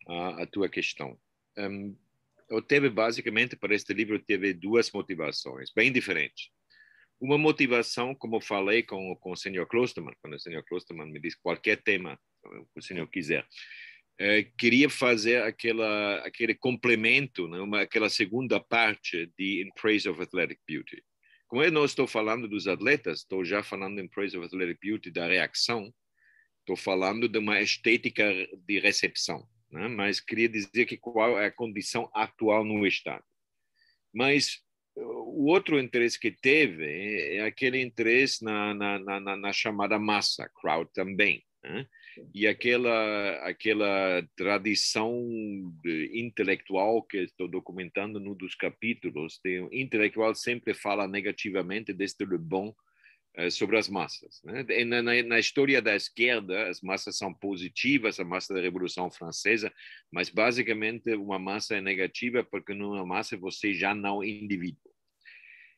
a, 0.07 0.43
a 0.43 0.47
tua 0.47 0.67
questão. 0.67 1.17
Um, 1.57 1.95
eu 2.49 2.61
teve 2.61 2.89
basicamente 2.89 3.55
para 3.55 3.75
este 3.75 3.93
livro 3.93 4.19
teve 4.19 4.53
duas 4.53 4.91
motivações 4.91 5.71
bem 5.75 5.91
diferentes. 5.91 6.49
Uma 7.21 7.37
motivação, 7.37 8.15
como 8.15 8.41
falei 8.41 8.81
com, 8.81 9.15
com 9.17 9.31
o 9.31 9.37
senhor 9.37 9.67
Klosterman, 9.67 10.15
quando 10.21 10.35
o 10.35 10.39
senhor 10.39 10.63
Klosterman 10.63 11.11
me 11.11 11.19
disse 11.19 11.37
qualquer 11.41 11.81
tema 11.83 12.17
que 12.73 12.79
o 12.79 12.81
senhor 12.81 13.05
quiser, 13.07 13.45
é, 14.19 14.43
queria 14.43 14.89
fazer 14.89 15.41
aquela 15.43 16.17
aquele 16.17 16.53
complemento, 16.53 17.47
né, 17.47 17.59
uma, 17.59 17.81
aquela 17.81 18.09
segunda 18.09 18.59
parte 18.59 19.31
de 19.37 19.63
In 19.63 19.69
Praise 19.79 20.09
of 20.09 20.21
Athletic 20.21 20.59
Beauty. 20.67 21.01
Como 21.47 21.63
eu 21.63 21.71
não 21.71 21.85
estou 21.85 22.05
falando 22.05 22.47
dos 22.47 22.67
atletas, 22.67 23.19
estou 23.19 23.45
já 23.45 23.63
falando 23.63 23.99
em 23.99 24.07
Praise 24.07 24.37
of 24.37 24.45
Athletic 24.45 24.77
Beauty 24.81 25.09
da 25.09 25.25
reação, 25.25 25.91
estou 26.59 26.75
falando 26.75 27.29
de 27.29 27.39
uma 27.39 27.61
estética 27.61 28.31
de 28.67 28.79
recepção, 28.79 29.47
né? 29.71 29.87
mas 29.87 30.19
queria 30.19 30.49
dizer 30.49 30.85
que 30.85 30.97
qual 30.97 31.39
é 31.39 31.45
a 31.45 31.51
condição 31.51 32.11
atual 32.13 32.65
no 32.65 32.85
Estado. 32.85 33.23
Mas 34.13 34.61
o 34.95 35.49
outro 35.49 35.79
interesse 35.79 36.19
que 36.19 36.29
teve 36.29 37.37
é 37.37 37.41
aquele 37.41 37.81
interesse 37.81 38.43
na, 38.43 38.73
na, 38.73 38.99
na, 38.99 39.37
na 39.37 39.53
chamada 39.53 39.97
massa, 39.97 40.51
crowd 40.61 40.91
também. 40.93 41.43
Né? 41.63 41.87
E 42.33 42.47
aquela 42.47 43.33
aquela 43.47 44.27
tradição 44.35 45.13
intelectual 46.13 47.03
que 47.03 47.17
estou 47.17 47.47
documentando 47.47 48.19
no 48.19 48.35
dos 48.35 48.55
capítulos, 48.55 49.39
o 49.45 49.73
intelectual 49.73 50.33
sempre 50.35 50.73
fala 50.73 51.07
negativamente 51.07 51.93
deste 51.93 52.25
Le 52.25 52.37
Bon 52.37 52.73
eh, 53.35 53.49
sobre 53.49 53.77
as 53.77 53.87
massas. 53.87 54.41
Né? 54.43 54.65
Na, 54.85 55.01
na, 55.01 55.23
na, 55.23 55.39
história 55.39 55.81
da 55.81 55.95
esquerda, 55.95 56.67
as 56.67 56.81
massas 56.81 57.17
são 57.17 57.33
positivas, 57.33 58.19
a 58.19 58.23
massa 58.23 58.53
da 58.53 58.61
Revolução 58.61 59.09
Francesa, 59.09 59.71
mas 60.11 60.29
basicamente 60.29 61.13
uma 61.15 61.39
massa 61.39 61.77
é 61.77 61.81
negativa 61.81 62.43
porque 62.43 62.73
numa 62.73 63.05
massa 63.05 63.37
você 63.37 63.73
já 63.73 63.95
não 63.95 64.21
é 64.23 64.27
indivíduo. 64.27 64.91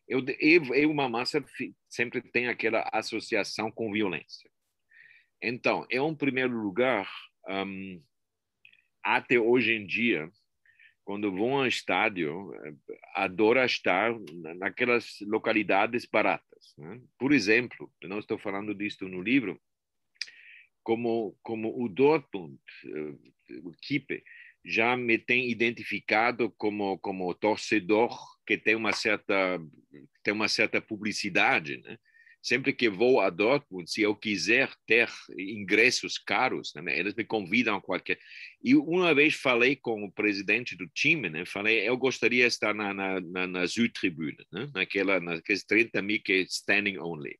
Eu, 0.08 0.26
eu, 0.40 0.92
uma 0.92 1.08
massa 1.08 1.42
sempre 1.88 2.22
tem 2.22 2.50
aquela 2.50 2.90
associação 2.92 3.72
com 3.72 3.94
violência. 3.94 4.51
Então, 5.42 5.86
em 5.90 6.00
um 6.00 6.16
primeiro 6.16 6.54
lugar, 6.54 7.10
um, 7.48 8.02
até 9.04 9.40
hoje 9.40 9.74
em 9.74 9.86
dia, 9.86 10.30
quando 11.04 11.32
vão 11.32 11.58
ao 11.58 11.68
estádio, 11.68 12.54
eh, 12.54 12.74
adora 13.16 13.66
estar 13.66 14.14
naquelas 14.58 15.18
localidades 15.22 16.06
baratas. 16.06 16.74
Né? 16.78 17.02
Por 17.18 17.34
exemplo, 17.34 17.92
eu 18.00 18.08
não 18.08 18.20
estou 18.20 18.38
falando 18.38 18.74
disso 18.76 19.08
no 19.08 19.22
livro, 19.22 19.60
como 20.84 21.38
como 21.42 21.84
o 21.84 21.90
Dortmund, 21.90 22.60
eh, 22.86 23.60
o 23.64 23.72
equipe, 23.72 24.24
já 24.64 24.96
me 24.96 25.18
tem 25.18 25.50
identificado 25.50 26.52
como 26.52 27.00
como 27.00 27.34
torcedor 27.34 28.16
que 28.46 28.58
tem 28.58 28.76
uma 28.76 28.94
certa 28.94 29.60
tem 30.24 30.34
uma 30.34 30.48
certa 30.48 30.80
publicidade, 30.80 31.78
né? 31.78 31.98
Sempre 32.42 32.74
que 32.74 32.90
vou 32.90 33.22
a 33.22 33.30
Dortmund, 33.30 33.90
se 33.90 34.02
eu 34.02 34.16
quiser 34.16 34.72
ter 34.88 35.10
ingressos 35.38 36.18
caros, 36.18 36.74
né, 36.76 36.98
eles 36.98 37.14
me 37.14 37.24
convidam 37.24 37.76
a 37.76 37.82
qualquer. 37.82 38.18
E 38.64 38.76
uma 38.76 39.14
vez 39.14 39.36
falei 39.36 39.76
com 39.76 40.04
o 40.04 40.12
presidente 40.12 40.76
do 40.76 40.88
time, 40.88 41.30
né, 41.30 41.46
falei, 41.46 41.88
eu 41.88 41.96
gostaria 41.96 42.44
de 42.44 42.54
estar 42.54 42.74
na, 42.74 42.94
na, 42.94 43.22
na, 43.22 43.48
na 43.48 43.68
Südtribüne, 43.68 44.46
né, 44.52 44.70
naquela, 44.74 45.20
naqueles 45.20 45.64
30 45.64 46.02
mil 46.02 46.22
que 46.24 46.34
é 46.34 46.42
standing 46.42 46.98
only. 46.98 47.38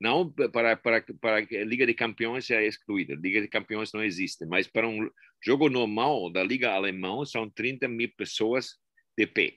Não 0.00 0.30
para, 0.30 0.76
para, 0.76 1.04
para 1.20 1.38
a 1.38 1.64
Liga 1.64 1.86
de 1.86 1.94
Campeões 1.94 2.50
é 2.50 2.66
excluída, 2.66 3.14
Liga 3.14 3.40
de 3.40 3.48
Campeões 3.48 3.92
não 3.92 4.02
existe, 4.02 4.44
mas 4.44 4.66
para 4.66 4.88
um 4.88 5.08
jogo 5.42 5.68
normal 5.68 6.30
da 6.30 6.42
Liga 6.42 6.72
Alemã 6.72 7.24
são 7.24 7.48
30 7.48 7.88
mil 7.88 8.10
pessoas 8.16 8.76
de 9.16 9.26
pé. 9.26 9.56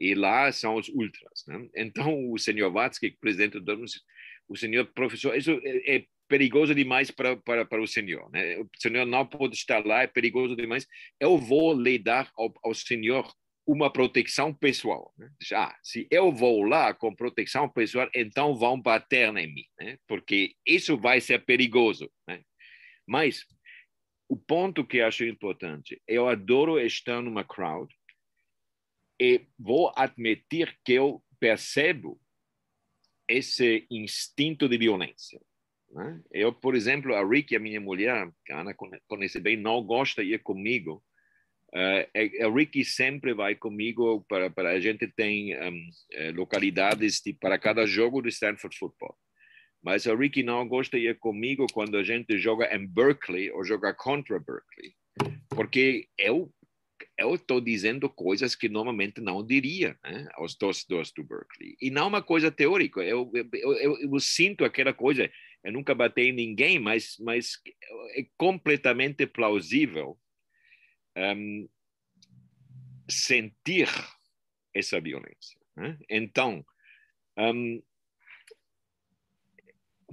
E 0.00 0.14
lá 0.14 0.50
são 0.50 0.76
os 0.76 0.88
ultras. 0.88 1.44
Né? 1.46 1.68
Então, 1.76 2.30
o 2.32 2.38
senhor 2.38 2.72
Watzke, 2.72 3.18
presidente 3.20 3.60
do 3.60 3.64
o 4.50 4.56
senhor 4.56 4.84
professor, 4.86 5.36
isso 5.36 5.52
é, 5.64 5.96
é 5.96 6.04
perigoso 6.28 6.74
demais 6.74 7.10
para, 7.10 7.36
para, 7.36 7.64
para 7.64 7.80
o 7.80 7.86
senhor. 7.86 8.28
Né? 8.30 8.58
O 8.58 8.68
senhor 8.76 9.06
não 9.06 9.24
pode 9.24 9.54
estar 9.56 9.84
lá, 9.86 10.02
é 10.02 10.06
perigoso 10.08 10.56
demais. 10.56 10.86
Eu 11.18 11.38
vou 11.38 11.72
lhe 11.72 11.98
dar 11.98 12.30
ao, 12.36 12.52
ao 12.64 12.74
senhor 12.74 13.32
uma 13.64 13.92
proteção 13.92 14.52
pessoal. 14.52 15.14
Né? 15.16 15.30
Ah, 15.54 15.76
se 15.82 16.08
eu 16.10 16.32
vou 16.32 16.64
lá 16.64 16.92
com 16.92 17.14
proteção 17.14 17.68
pessoal, 17.68 18.10
então 18.12 18.54
vão 18.56 18.80
bater 18.80 19.28
em 19.36 19.54
mim, 19.54 19.64
né? 19.78 19.96
porque 20.08 20.54
isso 20.66 20.98
vai 20.98 21.20
ser 21.20 21.44
perigoso. 21.44 22.10
Né? 22.26 22.42
Mas 23.06 23.46
o 24.28 24.36
ponto 24.36 24.84
que 24.84 25.00
acho 25.00 25.24
importante, 25.24 26.02
eu 26.06 26.28
adoro 26.28 26.80
estar 26.80 27.22
numa 27.22 27.44
crowd 27.44 27.92
e 29.20 29.46
vou 29.56 29.92
admitir 29.96 30.76
que 30.84 30.94
eu 30.94 31.22
percebo 31.38 32.20
esse 33.30 33.86
instinto 33.90 34.68
de 34.68 34.76
violência. 34.76 35.40
Né? 35.92 36.20
Eu, 36.32 36.52
por 36.52 36.74
exemplo, 36.74 37.14
a 37.14 37.26
Rick, 37.26 37.54
a 37.54 37.60
minha 37.60 37.80
mulher, 37.80 38.30
que 38.44 38.52
a 38.52 38.60
Ana 38.60 38.74
conhece 39.08 39.40
bem, 39.40 39.56
não 39.56 39.82
gosta 39.82 40.24
de 40.24 40.34
ir 40.34 40.42
comigo. 40.42 41.02
Uh, 41.72 42.46
a 42.46 42.52
Ricky 42.52 42.84
sempre 42.84 43.32
vai 43.32 43.54
comigo 43.54 44.24
para, 44.28 44.50
para 44.50 44.70
a 44.70 44.80
gente 44.80 45.06
tem 45.06 45.56
um, 45.56 45.90
eh, 46.12 46.32
localidades 46.32 47.20
de, 47.24 47.32
para 47.32 47.60
cada 47.60 47.86
jogo 47.86 48.20
do 48.20 48.28
Stanford 48.28 48.76
Football. 48.76 49.16
Mas 49.80 50.04
a 50.06 50.14
Ricky 50.14 50.42
não 50.42 50.66
gosta 50.66 50.98
de 50.98 51.08
ir 51.08 51.18
comigo 51.18 51.66
quando 51.72 51.96
a 51.96 52.02
gente 52.02 52.36
joga 52.38 52.74
em 52.74 52.86
Berkeley 52.86 53.52
ou 53.52 53.64
joga 53.64 53.94
contra 53.94 54.40
Berkeley, 54.40 54.94
porque 55.48 56.08
eu 56.18 56.52
eu 57.16 57.34
estou 57.34 57.60
dizendo 57.60 58.08
coisas 58.08 58.54
que 58.54 58.68
normalmente 58.68 59.20
não 59.20 59.44
diria 59.44 59.98
né, 60.02 60.28
aos 60.34 60.54
torcedores 60.54 61.12
do 61.12 61.24
Berkeley. 61.24 61.76
E 61.80 61.90
não 61.90 62.08
uma 62.08 62.22
coisa 62.22 62.50
teórica. 62.50 63.02
Eu, 63.02 63.30
eu, 63.34 63.74
eu, 63.76 63.98
eu, 63.98 64.20
sinto 64.20 64.64
aquela 64.64 64.92
coisa. 64.92 65.30
Eu 65.62 65.72
nunca 65.72 65.94
bati 65.94 66.22
em 66.22 66.32
ninguém, 66.32 66.78
mas, 66.78 67.16
mas 67.18 67.60
é 68.16 68.26
completamente 68.36 69.26
plausível 69.26 70.18
um, 71.16 71.68
sentir 73.08 73.88
essa 74.74 75.00
violência. 75.00 75.58
Né? 75.76 75.98
Então, 76.08 76.64
um, 77.38 77.82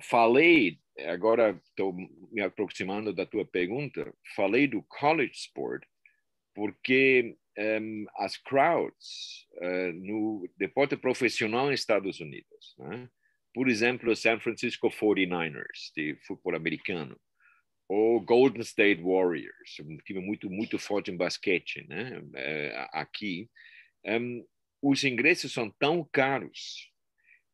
falei, 0.01 0.79
agora 1.07 1.61
estou 1.63 1.93
me 1.93 2.41
aproximando 2.41 3.13
da 3.13 3.25
tua 3.25 3.45
pergunta, 3.45 4.13
falei 4.35 4.67
do 4.67 4.83
college 4.83 5.33
sport 5.33 5.83
porque 6.57 7.37
um, 7.55 8.05
as 8.17 8.35
crowds 8.35 9.45
uh, 9.61 9.93
no 9.93 10.49
deporte 10.57 10.97
profissional 10.97 11.67
nos 11.69 11.79
Estados 11.79 12.19
Unidos, 12.19 12.75
né? 12.79 13.07
por 13.53 13.69
exemplo, 13.69 14.15
San 14.15 14.39
Francisco 14.39 14.89
49ers 14.89 15.91
de 15.95 16.17
futebol 16.25 16.55
americano, 16.55 17.15
ou 17.87 18.19
Golden 18.19 18.63
State 18.63 19.03
Warriors, 19.03 19.79
um 19.81 19.97
time 19.97 20.19
muito 20.19 20.49
muito 20.49 20.79
forte 20.79 21.11
em 21.11 21.15
basquete, 21.15 21.85
né? 21.87 22.19
Uh, 22.19 22.89
aqui, 22.91 23.47
um, 24.03 24.43
os 24.81 25.03
ingressos 25.03 25.53
são 25.53 25.69
tão 25.69 26.03
caros 26.11 26.91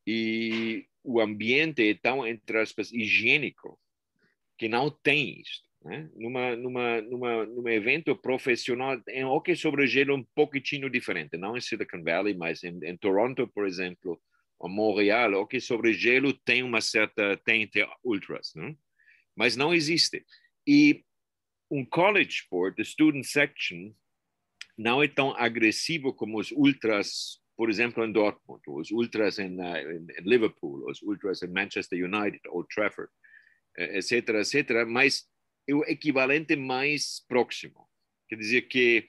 e 0.06 0.86
o 1.02 1.20
ambiente 1.20 1.86
é 1.86 1.92
tão 1.92 2.26
entre 2.26 2.58
aspas 2.58 2.90
higiênico 2.90 3.78
que 4.56 4.66
não 4.66 4.90
tem 4.90 5.42
isso 5.42 5.62
né? 5.84 6.08
numa, 6.16 6.56
numa, 6.56 7.00
numa, 7.02 7.46
num 7.46 7.68
evento 7.68 8.16
profissional 8.16 9.00
em 9.08 9.24
hockey 9.24 9.54
sobre 9.54 9.86
gelo 9.86 10.16
um 10.16 10.24
pouquinho 10.34 10.88
diferente, 10.88 11.36
não 11.36 11.56
em 11.56 11.60
Silicon 11.60 12.02
Valley, 12.02 12.34
mas 12.34 12.64
em, 12.64 12.78
em 12.82 12.96
Toronto, 12.96 13.46
por 13.48 13.66
exemplo, 13.66 14.20
ou 14.58 14.68
Montreal, 14.68 15.34
hockey 15.34 15.60
sobre 15.60 15.92
gelo 15.92 16.32
tem 16.32 16.62
uma 16.62 16.80
certa, 16.80 17.36
tem, 17.44 17.68
tem 17.68 17.86
ultras, 18.02 18.52
né? 18.54 18.74
mas 19.36 19.56
não 19.56 19.74
existe. 19.74 20.24
E 20.66 21.04
um 21.70 21.84
college 21.84 22.30
sport, 22.30 22.76
the 22.76 22.84
student 22.84 23.24
section, 23.24 23.92
não 24.76 25.02
é 25.02 25.08
tão 25.08 25.36
agressivo 25.36 26.14
como 26.14 26.38
os 26.38 26.50
ultras, 26.50 27.40
por 27.56 27.68
exemplo, 27.68 28.04
em 28.04 28.10
Dortmund, 28.10 28.62
os 28.66 28.90
ultras 28.90 29.38
em, 29.38 29.56
em 29.60 30.06
Liverpool, 30.22 30.88
os 30.88 31.02
ultras 31.02 31.42
em 31.42 31.48
Manchester 31.48 32.02
United, 32.02 32.40
Old 32.48 32.68
Trafford, 32.74 33.10
etc., 33.76 34.28
etc., 34.30 34.86
mas 34.86 35.28
é 35.66 35.74
o 35.74 35.84
equivalente 35.84 36.56
mais 36.56 37.24
próximo. 37.26 37.88
Quer 38.28 38.36
dizer 38.36 38.62
que 38.62 39.06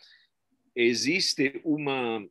existe 0.76 1.62
uma 1.64 2.26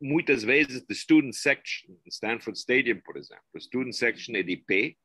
muitas 0.00 0.42
vezes 0.42 0.84
the 0.86 0.94
student 0.94 1.32
section 1.34 1.96
Stanford 2.08 2.58
Stadium 2.58 3.00
por 3.00 3.16
exemplo 3.16 3.44
a 3.54 3.60
student 3.60 3.92
section 3.92 4.34
é 4.34 4.42
de 4.42 4.56
pé 4.56 4.96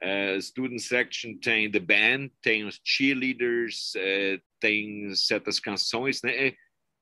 a 0.00 0.40
student 0.40 0.78
section 0.78 1.36
tem 1.38 1.68
the 1.68 1.80
band 1.80 2.30
tem 2.40 2.64
os 2.64 2.80
cheerleaders 2.84 3.94
uh, 3.96 4.40
tem 4.60 5.12
certas 5.16 5.58
canções 5.58 6.22
né? 6.22 6.48
é, 6.48 6.56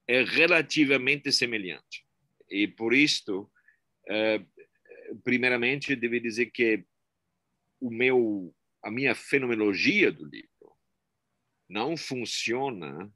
é, 0.09 0.25
relativamente 0.25 1.31
semelhante 1.31 2.07
e 2.49 2.67
por 2.67 2.95
isto 2.95 3.51
uh, 4.09 5.21
primeiramente 5.23 5.95
devo 5.95 6.19
dizer 6.21 6.47
que 6.47 6.85
o 7.81 7.91
meu 7.91 8.55
a 8.83 8.91
minha 8.91 9.15
fenomenologia 9.15 10.11
do 10.11 10.25
livro 10.25 10.49
não 11.69 11.97
funciona 11.97 13.13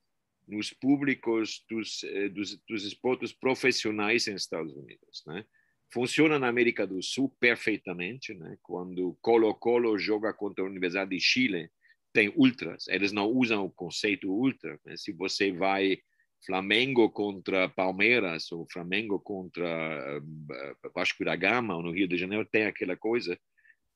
nos 0.46 0.72
públicos 0.72 1.64
dos, 1.68 2.04
eh, 2.04 2.28
dos, 2.28 2.56
dos 2.68 2.84
esportes 2.84 3.32
profissionais 3.32 4.26
nos 4.26 4.42
Estados 4.42 4.74
Unidos, 4.76 5.22
né? 5.26 5.44
Funciona 5.92 6.38
na 6.38 6.48
América 6.48 6.86
do 6.86 7.02
Sul 7.02 7.34
perfeitamente, 7.38 8.34
né? 8.34 8.56
Quando 8.62 9.16
Colo-Colo 9.20 9.98
joga 9.98 10.32
contra 10.32 10.64
a 10.64 10.66
Universidade 10.66 11.10
de 11.10 11.20
Chile, 11.20 11.70
tem 12.12 12.32
ultras. 12.36 12.86
Eles 12.88 13.12
não 13.12 13.28
usam 13.28 13.64
o 13.64 13.70
conceito 13.70 14.30
ultra. 14.30 14.78
Né? 14.84 14.96
Se 14.96 15.12
você 15.12 15.52
vai 15.52 15.98
Flamengo 16.46 17.10
contra 17.10 17.68
Palmeiras 17.68 18.52
ou 18.52 18.66
Flamengo 18.70 19.18
contra 19.18 20.20
uh, 20.20 20.90
Vasco 20.94 21.24
da 21.24 21.34
Gama 21.34 21.76
ou 21.76 21.82
no 21.82 21.90
Rio 21.90 22.06
de 22.06 22.16
Janeiro, 22.16 22.44
tem 22.44 22.64
aquela 22.64 22.96
coisa 22.96 23.38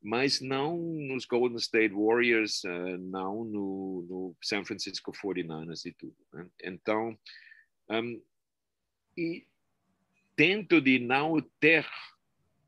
mas 0.02 0.40
não 0.40 0.76
nos 0.78 1.24
Golden 1.24 1.58
State 1.58 1.94
Warriors, 1.94 2.62
uh, 2.64 2.98
não 2.98 3.44
no, 3.44 4.06
no, 4.08 4.36
San 4.42 4.64
Francisco 4.64 5.12
49ers 5.12 5.86
e 5.86 5.92
tudo. 5.92 6.16
Né? 6.32 6.48
Então, 6.62 7.18
um, 7.90 8.22
e 9.16 9.46
tento 10.36 10.80
de 10.80 10.98
não 11.00 11.40
ter 11.58 11.84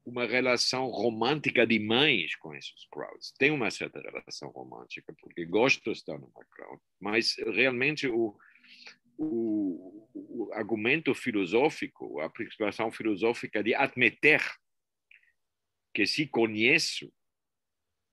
uma 0.05 0.27
relação 0.27 0.87
romântica 0.89 1.65
demais 1.65 2.35
com 2.37 2.55
esses 2.55 2.87
crowds. 2.91 3.33
Tem 3.39 3.51
uma 3.53 3.71
certa 3.71 4.01
relação 4.01 4.49
romântica, 4.51 5.15
porque 5.21 5.45
gosto 5.45 5.85
de 5.85 5.93
estar 5.93 6.19
numa 6.19 6.45
crowd, 6.51 6.83
mas 6.99 7.37
realmente 7.55 8.09
o, 8.09 8.37
o, 9.17 10.09
o 10.15 10.51
argumento 10.53 11.15
filosófico, 11.15 12.19
a 12.21 12.29
preocupação 12.29 12.91
filosófica 12.91 13.63
de 13.63 13.75
admitir 13.75 14.41
que 15.95 16.07
se 16.07 16.27
conheço 16.27 17.13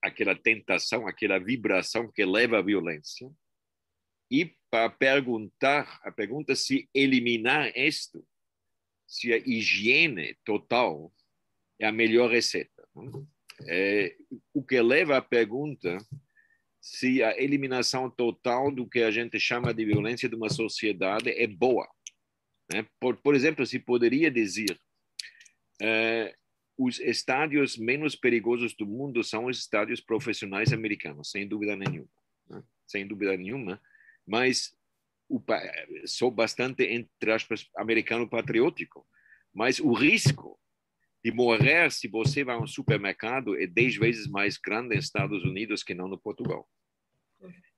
aquela 0.08 0.36
tentação, 0.36 1.08
aquela 1.08 1.40
vibração 1.40 2.12
que 2.12 2.26
leva 2.26 2.60
à 2.60 2.62
violência, 2.62 3.30
e 4.30 4.54
para 4.70 4.90
perguntar, 4.90 6.00
a 6.04 6.12
pergunta 6.12 6.56
se 6.56 6.90
eliminar 6.94 7.72
isto, 7.78 8.26
se 9.08 9.32
a 9.32 9.38
higiene 9.38 10.38
total 10.44 11.14
é 11.80 11.88
a 11.88 11.92
melhor 11.92 12.30
receita. 12.30 12.88
É, 13.68 14.16
o 14.54 14.62
que 14.64 14.82
leva 14.82 15.18
à 15.18 15.22
pergunta 15.22 15.98
se 16.82 17.24
a 17.24 17.38
eliminação 17.38 18.10
total 18.10 18.72
do 18.72 18.88
que 18.88 19.00
a 19.00 19.12
gente 19.12 19.40
chama 19.40 19.74
de 19.74 19.86
violência 19.86 20.30
de 20.30 20.36
uma 20.36 20.50
sociedade 20.50 21.30
é 21.30 21.48
boa. 21.48 21.88
Né? 22.72 22.86
Por, 23.00 23.18
por 23.18 23.36
exemplo, 23.36 23.66
se 23.66 23.80
poderia 23.80 24.30
dizer 24.30 24.78
é, 25.82 26.36
os 26.78 27.00
estádios 27.00 27.76
menos 27.76 28.16
perigosos 28.16 28.74
do 28.76 28.86
mundo 28.86 29.24
são 29.24 29.46
os 29.46 29.58
estádios 29.58 30.00
profissionais 30.00 30.72
americanos, 30.72 31.32
sem 31.32 31.48
dúvida 31.48 31.76
nenhuma. 31.76 32.10
Né? 32.48 32.64
Sem 32.86 33.08
dúvida 33.08 33.36
nenhuma. 33.36 33.82
Mas 34.26 34.78
o, 35.28 35.42
sou 36.06 36.30
bastante, 36.30 36.84
entre 36.84 37.32
aspas, 37.32 37.68
americano 37.76 38.30
patriótico. 38.30 39.06
Mas 39.54 39.80
o 39.80 39.92
risco 39.92 40.60
de 41.24 41.32
morrer 41.32 41.92
se 41.92 42.08
você 42.08 42.44
vai 42.44 42.56
a 42.56 42.60
um 42.60 42.68
supermercado 42.68 43.60
é 43.60 43.66
10 43.66 43.98
vezes 43.98 44.28
mais 44.28 44.58
grande 44.58 44.96
nos 44.96 45.06
Estados 45.06 45.44
Unidos 45.44 45.84
que 45.84 45.96
não 45.96 46.08
no 46.08 46.18
Portugal. 46.18 46.70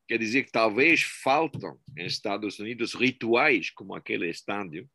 Quer 0.07 0.17
dizer 0.17 0.43
que 0.43 0.51
talvez 0.51 1.03
faltam 1.03 1.79
nos 1.95 2.13
Estados 2.13 2.59
Unidos 2.59 2.93
rituais 2.93 3.69
como 3.69 3.95
aquele 3.95 4.29
estádio, 4.29 4.89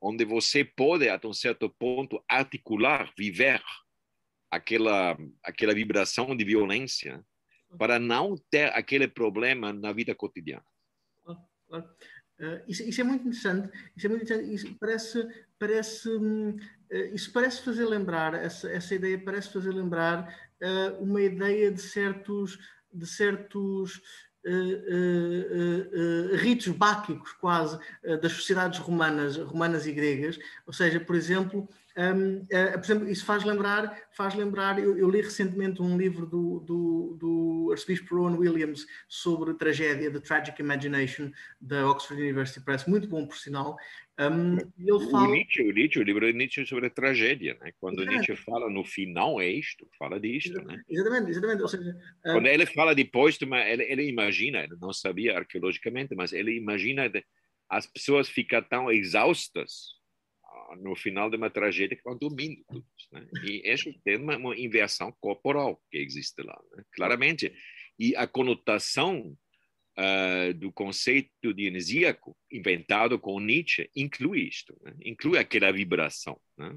onde 0.00 0.24
você 0.24 0.64
pode, 0.64 1.08
até 1.08 1.28
um 1.28 1.32
certo 1.32 1.68
ponto, 1.68 2.22
articular, 2.28 3.12
viver 3.16 3.62
aquela, 4.50 5.16
aquela 5.42 5.74
vibração 5.74 6.36
de 6.36 6.44
violência 6.44 7.24
para 7.78 7.98
não 7.98 8.36
ter 8.50 8.72
aquele 8.74 9.06
problema 9.06 9.72
na 9.72 9.92
vida 9.92 10.14
cotidiana. 10.14 10.64
Uh, 11.70 12.64
isso, 12.66 12.82
isso, 12.82 13.00
é 13.00 13.04
muito 13.04 13.20
interessante. 13.20 13.70
Isso 13.96 14.06
é 14.06 14.08
muito 14.08 14.24
interessante. 14.24 14.54
Isso 14.54 14.76
parece, 14.80 15.28
parece, 15.58 16.08
uh, 16.08 16.56
isso 17.12 17.32
parece 17.32 17.62
fazer 17.62 17.84
lembrar 17.84 18.34
essa, 18.34 18.68
essa 18.70 18.94
ideia 18.94 19.22
parece 19.22 19.52
fazer 19.52 19.70
lembrar 19.70 20.34
uh, 20.60 21.02
uma 21.02 21.20
ideia 21.20 21.70
de 21.70 21.80
certos 21.80 22.58
de 22.92 23.06
certos 23.06 24.02
Uh, 24.42 24.48
uh, 24.48 26.32
uh, 26.32 26.36
ritos 26.36 26.68
báquicos 26.68 27.30
quase 27.34 27.78
das 28.22 28.32
sociedades 28.32 28.78
romanas, 28.78 29.36
romanas 29.36 29.86
e 29.86 29.92
gregas, 29.92 30.38
ou 30.66 30.72
seja, 30.72 30.98
por 30.98 31.14
exemplo, 31.14 31.68
um, 31.94 32.46
por 32.46 32.84
exemplo 32.84 33.08
isso 33.10 33.24
faz 33.26 33.44
lembrar, 33.44 33.94
faz 34.12 34.34
lembrar 34.34 34.78
eu, 34.78 34.96
eu 34.96 35.10
li 35.10 35.20
recentemente 35.20 35.82
um 35.82 35.98
livro 35.98 36.24
do, 36.24 36.60
do, 36.60 37.16
do 37.20 37.68
arcebispo 37.70 38.16
Rowan 38.16 38.38
Williams 38.38 38.86
sobre 39.08 39.52
tragédia, 39.52 40.10
The 40.10 40.20
Tragic 40.20 40.62
Imagination, 40.62 41.30
da 41.60 41.86
Oxford 41.86 42.22
University. 42.22 42.64
Press, 42.64 42.86
muito 42.86 43.08
bom 43.08 43.26
por 43.26 43.36
sinal, 43.36 43.76
um, 44.28 44.58
ele 44.58 45.10
fala... 45.10 45.28
o, 45.28 45.32
Nietzsche, 45.32 45.62
o, 45.62 45.72
Nietzsche, 45.72 45.98
o 45.98 46.02
livro 46.02 46.26
de 46.26 46.36
Nietzsche 46.36 46.60
é 46.60 46.66
sobre 46.66 46.86
a 46.86 46.90
tragédia, 46.90 47.56
né? 47.60 47.72
quando 47.80 48.02
exatamente. 48.02 48.28
Nietzsche 48.28 48.44
fala 48.44 48.68
no 48.68 48.84
final 48.84 49.40
é 49.40 49.48
isto, 49.48 49.88
fala 49.98 50.20
disto. 50.20 50.62
Né? 50.62 50.82
Exatamente, 50.88 51.30
exatamente. 51.30 51.62
Ou 51.62 51.68
seja, 51.68 51.96
quando 52.22 52.44
uh... 52.44 52.48
ele 52.48 52.66
fala 52.66 52.94
de 52.94 53.04
póstuma, 53.04 53.60
ele, 53.60 53.84
ele 53.84 54.08
imagina, 54.08 54.62
ele 54.62 54.76
não 54.80 54.92
sabia 54.92 55.38
arqueologicamente, 55.38 56.14
mas 56.14 56.32
ele 56.32 56.54
imagina 56.54 57.10
as 57.68 57.86
pessoas 57.86 58.28
ficam 58.28 58.62
tão 58.62 58.92
exaustas 58.92 60.00
uh, 60.44 60.76
no 60.82 60.94
final 60.94 61.30
de 61.30 61.36
uma 61.36 61.48
tragédia 61.48 61.96
que 61.96 62.04
vão 62.04 62.18
dormindo 62.18 62.62
todos. 62.68 63.08
Né? 63.12 63.26
E 63.44 63.72
isso 63.72 63.90
tem 64.04 64.16
uma, 64.16 64.36
uma 64.36 64.58
inversão 64.58 65.14
corporal 65.20 65.80
que 65.90 65.96
existe 65.96 66.42
lá, 66.42 66.60
né? 66.76 66.84
claramente. 66.92 67.52
E 67.98 68.14
a 68.16 68.26
conotação 68.26 69.36
uh, 70.00 70.54
do 70.54 70.72
conceito 70.72 71.52
dionisíaco 71.54 72.36
inventado 72.50 73.18
com 73.18 73.38
Nietzsche 73.38 73.90
inclui 73.94 74.40
isto, 74.48 74.76
né? 74.82 74.94
inclui 75.04 75.38
aquela 75.38 75.70
vibração. 75.70 76.40
Né? 76.56 76.74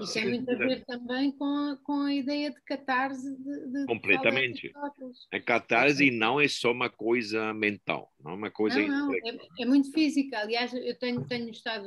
Isso 0.00 0.18
é 0.18 0.24
muito 0.24 0.50
a 0.50 0.54
ver 0.56 0.84
também 0.84 1.32
com 1.32 1.44
a, 1.44 1.78
com 1.82 2.02
a 2.02 2.14
ideia 2.14 2.50
de 2.50 2.60
catarse. 2.62 3.30
De, 3.36 3.72
de 3.72 3.86
Completamente. 3.86 4.72
A 5.32 5.40
catarse 5.40 6.10
não 6.10 6.40
é 6.40 6.48
só 6.48 6.72
uma 6.72 6.90
coisa 6.90 7.54
mental, 7.54 8.12
não 8.20 8.32
é 8.32 8.34
uma 8.34 8.50
coisa. 8.50 8.80
Não, 8.80 9.08
não, 9.08 9.14
é, 9.14 9.38
é, 9.60 9.64
muito 9.64 9.90
física. 9.92 10.40
Aliás, 10.40 10.74
eu 10.74 10.98
tenho, 10.98 11.26
tenho 11.26 11.48
estado, 11.50 11.86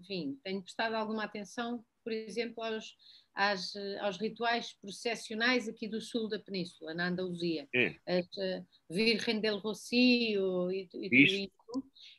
enfim, 0.00 0.38
tenho 0.44 0.62
prestado 0.62 0.94
alguma 0.94 1.24
atenção, 1.24 1.82
por 2.04 2.12
exemplo, 2.12 2.62
aos 2.62 2.94
às, 3.38 3.72
aos 4.00 4.16
rituais 4.16 4.72
processionais 4.82 5.68
aqui 5.68 5.86
do 5.86 6.00
sul 6.00 6.28
da 6.28 6.40
península, 6.40 6.92
na 6.92 7.06
Andaluzia. 7.06 7.68
É. 7.72 7.94
As 8.04 8.26
uh, 8.26 8.66
Virgem 8.90 9.40
del 9.40 9.58
Rocio 9.58 10.72
e, 10.72 10.82
e 10.82 10.88
tudo 10.88 11.14
isso. 11.14 11.50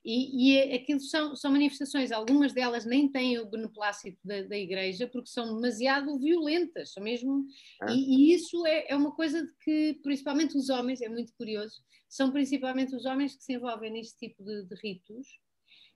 E, 0.05 0.53
e 0.53 0.73
aquilo 0.75 1.01
são, 1.01 1.35
são 1.35 1.51
manifestações, 1.51 2.11
algumas 2.13 2.53
delas 2.53 2.85
nem 2.85 3.11
têm 3.11 3.37
o 3.37 3.49
beneplácito 3.49 4.17
da, 4.23 4.43
da 4.43 4.57
igreja 4.57 5.07
porque 5.07 5.29
são 5.29 5.55
demasiado 5.55 6.17
violentas, 6.17 6.93
são 6.93 7.03
mesmo. 7.03 7.45
É. 7.83 7.91
E, 7.91 7.97
e, 7.97 8.33
isso 8.33 8.65
é, 8.65 8.85
é 8.87 8.95
uma 8.95 9.11
coisa 9.11 9.45
de 9.45 9.51
que, 9.61 9.99
principalmente 10.01 10.55
os 10.55 10.69
homens, 10.69 11.01
é 11.01 11.09
muito 11.09 11.33
curioso, 11.33 11.81
são 12.07 12.31
principalmente 12.31 12.95
os 12.95 13.03
homens 13.03 13.35
que 13.35 13.43
se 13.43 13.53
envolvem 13.53 13.91
neste 13.91 14.17
tipo 14.17 14.41
de, 14.41 14.63
de 14.63 14.75
ritos. 14.81 15.27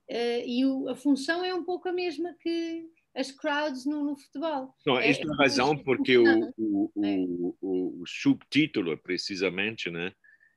Uh, 0.09 0.43
e 0.45 0.65
o, 0.65 0.89
a 0.89 0.97
função 0.97 1.45
é 1.45 1.53
um 1.53 1.63
pouco 1.63 1.88
a 1.88 1.93
mesma 1.93 2.36
que, 2.41 2.89
as 3.15 3.32
crowds 3.32 3.86
no, 3.86 4.04
no 4.04 4.17
futebol. 4.17 4.76
Não, 4.86 4.99
é, 4.99 5.10
esta 5.10 5.28
é 5.28 5.32
a 5.32 5.36
razão 5.36 5.78
porque 5.78 6.17
o, 6.17 6.54
o, 6.58 6.91
o, 6.95 7.58
o, 7.62 8.02
o 8.02 8.08
subtítulo, 8.08 8.97
precisamente, 8.97 9.89
né? 9.89 10.13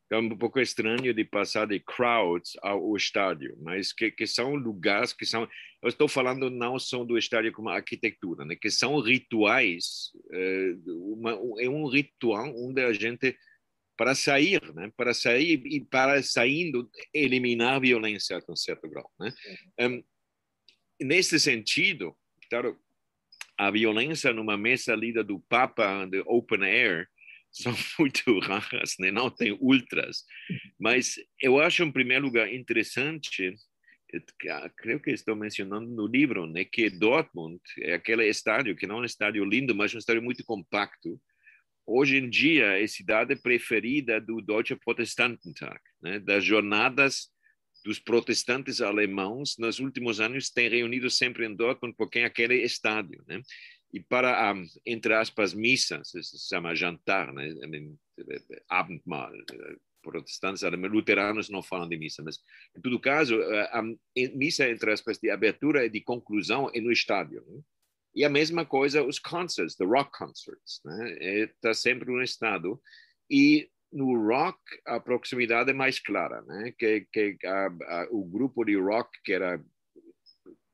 É 0.08 0.16
um 0.16 0.38
pouco 0.38 0.60
estranho 0.60 1.12
de 1.12 1.24
passar 1.24 1.66
de 1.66 1.80
crowds 1.80 2.52
ao 2.62 2.96
estádio, 2.96 3.58
mas 3.60 3.92
que, 3.92 4.08
que 4.12 4.24
são 4.24 4.54
lugares 4.54 5.12
que 5.12 5.26
são. 5.26 5.48
Eu 5.82 5.88
estou 5.88 6.06
falando 6.06 6.48
não 6.48 6.78
só 6.78 7.02
do 7.04 7.18
estádio 7.18 7.52
como 7.52 7.68
arquitetura, 7.70 8.44
né? 8.44 8.54
que 8.54 8.70
são 8.70 9.00
rituais. 9.00 10.12
É, 10.32 10.74
uma, 10.86 11.32
é 11.60 11.68
um 11.68 11.88
ritual 11.88 12.54
onde 12.56 12.82
a 12.82 12.92
gente 12.92 13.36
para 13.96 14.14
sair, 14.14 14.62
né? 14.74 14.92
Para 14.96 15.12
sair 15.12 15.60
e 15.64 15.80
para 15.80 16.22
saindo 16.22 16.88
eliminar 17.12 17.74
a 17.74 17.80
violência 17.80 18.36
a 18.36 18.52
um 18.52 18.54
certo 18.54 18.88
grau, 18.88 19.10
né? 19.18 19.32
Um, 19.80 20.04
nesse 21.00 21.40
sentido, 21.40 22.16
claro, 22.48 22.78
a 23.58 23.70
violência 23.70 24.32
numa 24.32 24.56
mesa 24.56 24.94
lida 24.94 25.24
do 25.24 25.40
Papa 25.48 26.06
de 26.06 26.22
open 26.26 26.62
air 26.62 27.08
são 27.50 27.72
muito 27.98 28.38
raras, 28.40 28.94
né? 28.98 29.10
não 29.10 29.30
tem 29.30 29.56
ultras. 29.60 30.24
Mas 30.78 31.14
eu 31.40 31.58
acho, 31.58 31.82
em 31.82 31.92
primeiro 31.92 32.26
lugar, 32.26 32.52
interessante, 32.52 33.54
ah, 34.50 34.70
creio 34.76 35.00
que 35.00 35.10
estou 35.10 35.34
mencionando 35.34 35.88
no 35.88 36.06
livro, 36.06 36.46
né, 36.46 36.64
que 36.64 36.90
Dortmund 36.90 37.60
é 37.80 37.94
aquele 37.94 38.26
estádio 38.28 38.76
que 38.76 38.86
não 38.86 38.98
é 38.98 39.00
um 39.00 39.04
estádio 39.04 39.44
lindo, 39.44 39.74
mas 39.74 39.94
um 39.94 39.98
estádio 39.98 40.22
muito 40.22 40.44
compacto. 40.44 41.20
Hoje 41.86 42.16
em 42.16 42.28
dia, 42.28 42.78
é 42.78 42.82
a 42.82 42.88
cidade 42.88 43.36
preferida 43.36 44.20
do 44.20 44.40
Deutsche 44.40 44.76
Protestantentag, 44.76 45.80
né, 46.02 46.18
das 46.18 46.44
jornadas 46.44 47.30
dos 47.86 48.00
protestantes 48.00 48.80
alemãos 48.80 49.56
nos 49.58 49.78
últimos 49.78 50.18
anos 50.18 50.50
tem 50.50 50.68
reunido 50.68 51.08
sempre 51.08 51.46
em 51.46 51.54
Dortmund 51.54 51.94
porque 51.96 52.18
é 52.18 52.24
aquele 52.24 52.56
estádio, 52.64 53.22
né? 53.28 53.40
E 53.92 54.00
para, 54.00 54.52
um, 54.52 54.66
entre 54.84 55.14
aspas, 55.14 55.54
missas, 55.54 56.10
se 56.10 56.48
chama 56.48 56.74
jantar, 56.74 57.32
né? 57.32 57.48
Abendmahl, 58.68 59.32
protestantes 60.02 60.64
alemães, 60.64 60.92
luteranos 60.92 61.48
não 61.48 61.62
falam 61.62 61.88
de 61.88 61.96
missa, 61.96 62.24
mas 62.24 62.38
em 62.76 62.80
todo 62.80 62.98
caso, 62.98 63.40
a 63.70 63.82
missa, 64.34 64.68
entre 64.68 64.90
aspas, 64.90 65.18
de 65.18 65.30
abertura 65.30 65.86
e 65.86 65.88
de 65.88 66.00
conclusão 66.00 66.68
é 66.74 66.80
no 66.80 66.90
estádio, 66.90 67.44
né? 67.46 67.62
E 68.16 68.24
a 68.24 68.28
mesma 68.28 68.66
coisa 68.66 69.04
os 69.04 69.20
concerts, 69.20 69.76
the 69.76 69.84
rock 69.84 70.10
concerts, 70.10 70.80
né? 70.84 71.44
Está 71.44 71.72
sempre 71.72 72.10
no 72.10 72.20
estado. 72.20 72.82
E 73.30 73.70
no 73.92 74.26
rock 74.26 74.58
a 74.86 75.00
proximidade 75.00 75.70
é 75.70 75.74
mais 75.74 75.98
clara, 75.98 76.42
né? 76.42 76.72
Que, 76.78 77.06
que 77.12 77.38
a, 77.44 77.66
a, 77.66 78.08
o 78.10 78.24
grupo 78.24 78.64
de 78.64 78.76
rock 78.76 79.10
que 79.24 79.32
era 79.32 79.62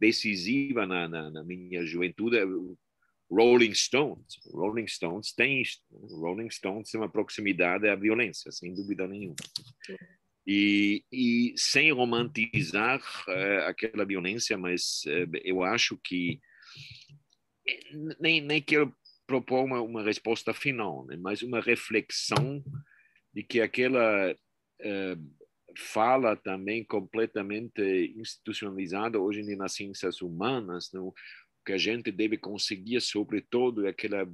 decisiva 0.01 0.85
na, 0.87 1.09
na, 1.09 1.31
na 1.31 1.45
minha 1.45 1.87
juventude, 1.87 2.37
Rolling 3.31 3.73
Stones. 3.73 4.39
Rolling 4.53 4.87
Stones 4.87 5.33
tem 5.33 5.63
isto. 5.63 5.83
Né? 5.91 6.09
Rolling 6.11 6.51
Stones 6.51 6.91
tem 6.91 7.01
uma 7.01 7.09
proximidade 7.09 7.89
à 7.89 7.95
violência, 7.95 8.51
sem 8.53 8.75
dúvida 8.75 9.07
nenhuma. 9.07 9.37
E, 10.47 11.05
e 11.11 11.55
sem 11.57 11.93
romantizar 11.93 13.01
uh, 13.29 13.69
aquela 13.69 14.05
violência, 14.05 14.59
mas 14.59 15.03
uh, 15.07 15.39
eu 15.45 15.63
acho 15.63 15.97
que 16.03 16.41
nem, 18.21 18.41
nem 18.41 18.61
quero 18.61 18.93
propor 19.25 19.65
uma, 19.65 19.81
uma 19.81 20.03
resposta 20.03 20.53
final, 20.53 21.07
né? 21.07 21.17
mas 21.17 21.43
uma 21.43 21.61
reflexão 21.61 22.63
de 23.33 23.43
que 23.43 23.61
aquela 23.61 24.37
eh, 24.81 25.17
fala 25.77 26.37
também 26.37 26.85
completamente 26.85 28.13
institucionalizada 28.17 29.19
hoje 29.19 29.43
nas 29.57 29.73
ciências 29.73 30.21
humanas, 30.21 30.91
no, 30.93 31.15
que 31.65 31.73
a 31.73 31.79
gente 31.79 32.11
deve 32.11 32.37
conseguir, 32.37 33.01
sobretudo, 33.01 33.87
aquela 33.87 34.27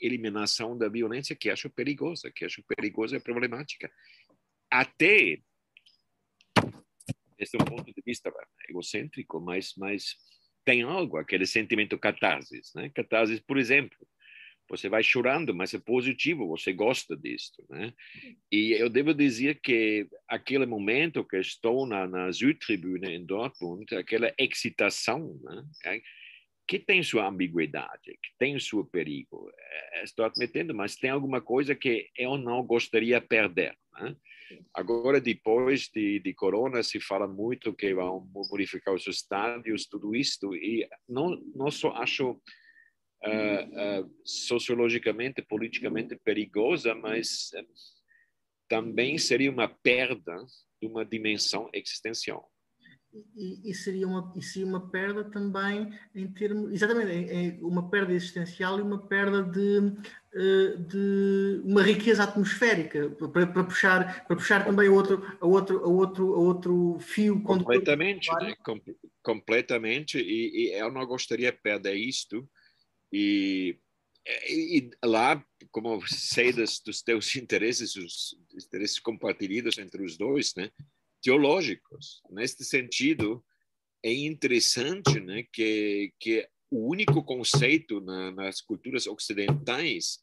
eliminação 0.00 0.76
da 0.76 0.88
violência 0.88 1.34
que 1.34 1.50
acho 1.50 1.70
perigosa, 1.70 2.30
que 2.30 2.44
acho 2.44 2.62
perigosa 2.62 3.16
e 3.16 3.20
problemática. 3.20 3.90
Até, 4.70 5.40
esse 7.38 7.56
é 7.56 7.64
ponto 7.64 7.92
de 7.92 8.02
vista 8.04 8.32
egocêntrico, 8.68 9.40
mas, 9.40 9.74
mas 9.76 10.16
tem 10.64 10.82
algo, 10.82 11.16
aquele 11.16 11.46
sentimento 11.46 11.98
catarse. 11.98 12.60
Né? 12.74 12.90
Catarse, 12.90 13.40
por 13.46 13.56
exemplo, 13.56 13.96
você 14.68 14.88
vai 14.88 15.02
chorando, 15.02 15.54
mas 15.54 15.72
é 15.72 15.78
positivo, 15.78 16.46
você 16.46 16.72
gosta 16.72 17.16
disso, 17.16 17.64
né? 17.70 17.92
E 18.52 18.72
eu 18.72 18.88
devo 18.88 19.14
dizer 19.14 19.60
que 19.60 20.06
aquele 20.28 20.66
momento 20.66 21.24
que 21.24 21.36
estou 21.38 21.86
na, 21.86 22.06
na 22.06 22.32
Südtribüne 22.32 23.14
em 23.14 23.24
Dortmund, 23.24 23.94
aquela 23.94 24.32
excitação, 24.38 25.38
né? 25.42 25.64
É, 25.86 26.00
que 26.68 26.78
tem 26.78 27.02
sua 27.02 27.26
ambiguidade, 27.26 28.18
que 28.22 28.30
tem 28.38 28.60
seu 28.60 28.84
perigo, 28.84 29.50
é, 29.58 30.04
estou 30.04 30.26
admitindo, 30.26 30.74
mas 30.74 30.96
tem 30.96 31.08
alguma 31.08 31.40
coisa 31.40 31.74
que 31.74 32.10
eu 32.14 32.36
não 32.36 32.62
gostaria 32.62 33.18
de 33.18 33.26
perder, 33.26 33.74
né? 33.94 34.14
Agora, 34.72 35.20
depois 35.20 35.88
de, 35.88 36.20
de 36.20 36.32
Corona, 36.32 36.82
se 36.82 37.00
fala 37.00 37.26
muito 37.26 37.72
que 37.72 37.94
vão 37.94 38.26
modificar 38.50 38.94
os 38.94 39.06
estádios, 39.06 39.86
tudo 39.86 40.14
isto, 40.14 40.54
e 40.54 40.88
não, 41.08 41.36
não 41.54 41.70
só 41.70 41.92
acho 41.92 42.40
uh, 43.24 44.02
uh, 44.02 44.10
sociologicamente, 44.24 45.42
politicamente 45.42 46.16
perigosa, 46.16 46.94
mas 46.94 47.50
uh, 47.54 47.66
também 48.68 49.18
seria 49.18 49.50
uma 49.50 49.68
perda 49.68 50.36
de 50.80 50.86
uma 50.86 51.04
dimensão 51.04 51.68
existencial. 51.72 52.50
E, 53.34 53.70
e, 53.70 53.74
seria 53.74 54.06
uma, 54.06 54.32
e 54.36 54.42
seria 54.42 54.68
uma 54.68 54.90
perda 54.90 55.24
também 55.24 55.90
em 56.14 56.30
termos. 56.30 56.70
Exatamente, 56.72 57.10
é, 57.10 57.46
é 57.46 57.58
uma 57.62 57.88
perda 57.88 58.12
existencial 58.12 58.78
e 58.78 58.82
uma 58.82 58.98
perda 59.06 59.42
de, 59.42 59.94
eh, 60.34 60.76
de 60.76 61.62
uma 61.64 61.82
riqueza 61.82 62.24
atmosférica 62.24 63.08
para, 63.10 63.46
para, 63.46 63.64
puxar, 63.64 64.26
para 64.26 64.36
puxar 64.36 64.64
também 64.64 64.88
a 64.88 64.92
outro, 64.92 65.24
a 65.40 65.46
outro, 65.46 65.82
a 65.82 65.88
outro, 65.88 66.34
a 66.34 66.38
outro 66.38 66.98
fio. 67.00 67.42
Completamente, 67.42 68.30
né? 68.40 68.54
Com, 68.62 68.78
completamente. 69.22 70.18
E, 70.18 70.66
e, 70.66 70.72
eu 70.74 70.92
não 70.92 71.06
gostaria 71.06 71.50
de 71.50 71.58
perder 71.58 71.94
isto. 71.94 72.46
E, 73.12 73.78
e, 74.48 74.90
lá, 75.04 75.44
como 75.70 76.06
sei 76.06 76.52
dos, 76.52 76.80
dos 76.80 77.02
teus 77.02 77.34
interesses, 77.36 77.96
os 77.96 78.36
interesses 78.54 78.98
compartilhados 78.98 79.78
entre 79.78 80.02
os 80.02 80.16
dois, 80.16 80.54
né? 80.54 80.70
teológicos. 81.20 82.22
Neste 82.30 82.64
sentido, 82.64 83.44
é 84.02 84.12
interessante 84.12 85.20
né, 85.20 85.44
que, 85.52 86.12
que 86.18 86.48
o 86.70 86.88
único 86.88 87.22
conceito 87.24 88.00
na, 88.00 88.30
nas 88.30 88.60
culturas 88.60 89.06
ocidentais 89.06 90.20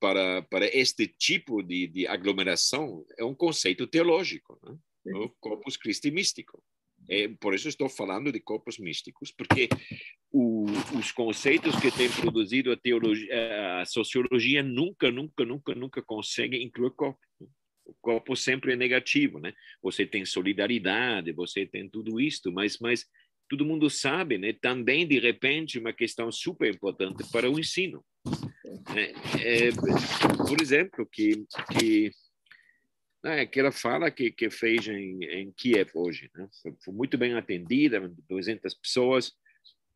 para, 0.00 0.42
para 0.42 0.66
este 0.66 1.06
tipo 1.06 1.62
de, 1.62 1.86
de 1.86 2.06
aglomeração 2.06 3.04
é 3.16 3.24
um 3.24 3.34
conceito 3.34 3.86
teológico, 3.86 4.58
né? 4.62 4.76
o 5.14 5.28
corpus 5.40 5.76
Christi 5.76 6.10
místico. 6.10 6.62
É, 7.08 7.28
por 7.28 7.54
isso 7.54 7.68
estou 7.68 7.88
falando 7.88 8.32
de 8.32 8.40
corpos 8.40 8.78
místicos, 8.78 9.32
porque 9.32 9.68
o, 10.30 10.64
os 10.98 11.10
conceitos 11.12 11.74
que 11.76 11.90
tem 11.90 12.10
produzido 12.10 12.72
a, 12.72 12.76
teologia, 12.76 13.80
a 13.80 13.84
sociologia 13.84 14.62
nunca, 14.62 15.10
nunca, 15.10 15.44
nunca, 15.44 15.74
nunca 15.74 16.02
conseguem 16.02 16.62
incluir 16.62 16.92
corpos 16.92 17.20
o 17.84 17.94
corpo 18.00 18.36
sempre 18.36 18.72
é 18.72 18.76
negativo, 18.76 19.38
né? 19.38 19.52
Você 19.82 20.06
tem 20.06 20.24
solidariedade, 20.24 21.32
você 21.32 21.66
tem 21.66 21.88
tudo 21.88 22.20
isto, 22.20 22.52
mas, 22.52 22.78
mas 22.78 23.06
todo 23.48 23.64
mundo 23.64 23.90
sabe, 23.90 24.38
né? 24.38 24.52
Também, 24.52 25.06
de 25.06 25.18
repente, 25.18 25.78
uma 25.78 25.92
questão 25.92 26.30
super 26.30 26.72
importante 26.72 27.24
para 27.30 27.50
o 27.50 27.58
ensino. 27.58 28.04
Né? 28.94 29.12
É, 29.40 29.70
por 30.46 30.60
exemplo, 30.60 31.06
que, 31.10 31.44
que 31.76 32.10
né, 33.22 33.40
aquela 33.40 33.72
fala 33.72 34.10
que, 34.10 34.30
que 34.30 34.50
fez 34.50 34.86
em, 34.88 35.24
em 35.24 35.52
Kiev 35.52 35.90
hoje, 35.94 36.30
né? 36.34 36.48
Foi, 36.62 36.74
foi 36.84 36.94
muito 36.94 37.16
bem 37.16 37.34
atendida, 37.34 38.12
200 38.28 38.74
pessoas, 38.74 39.32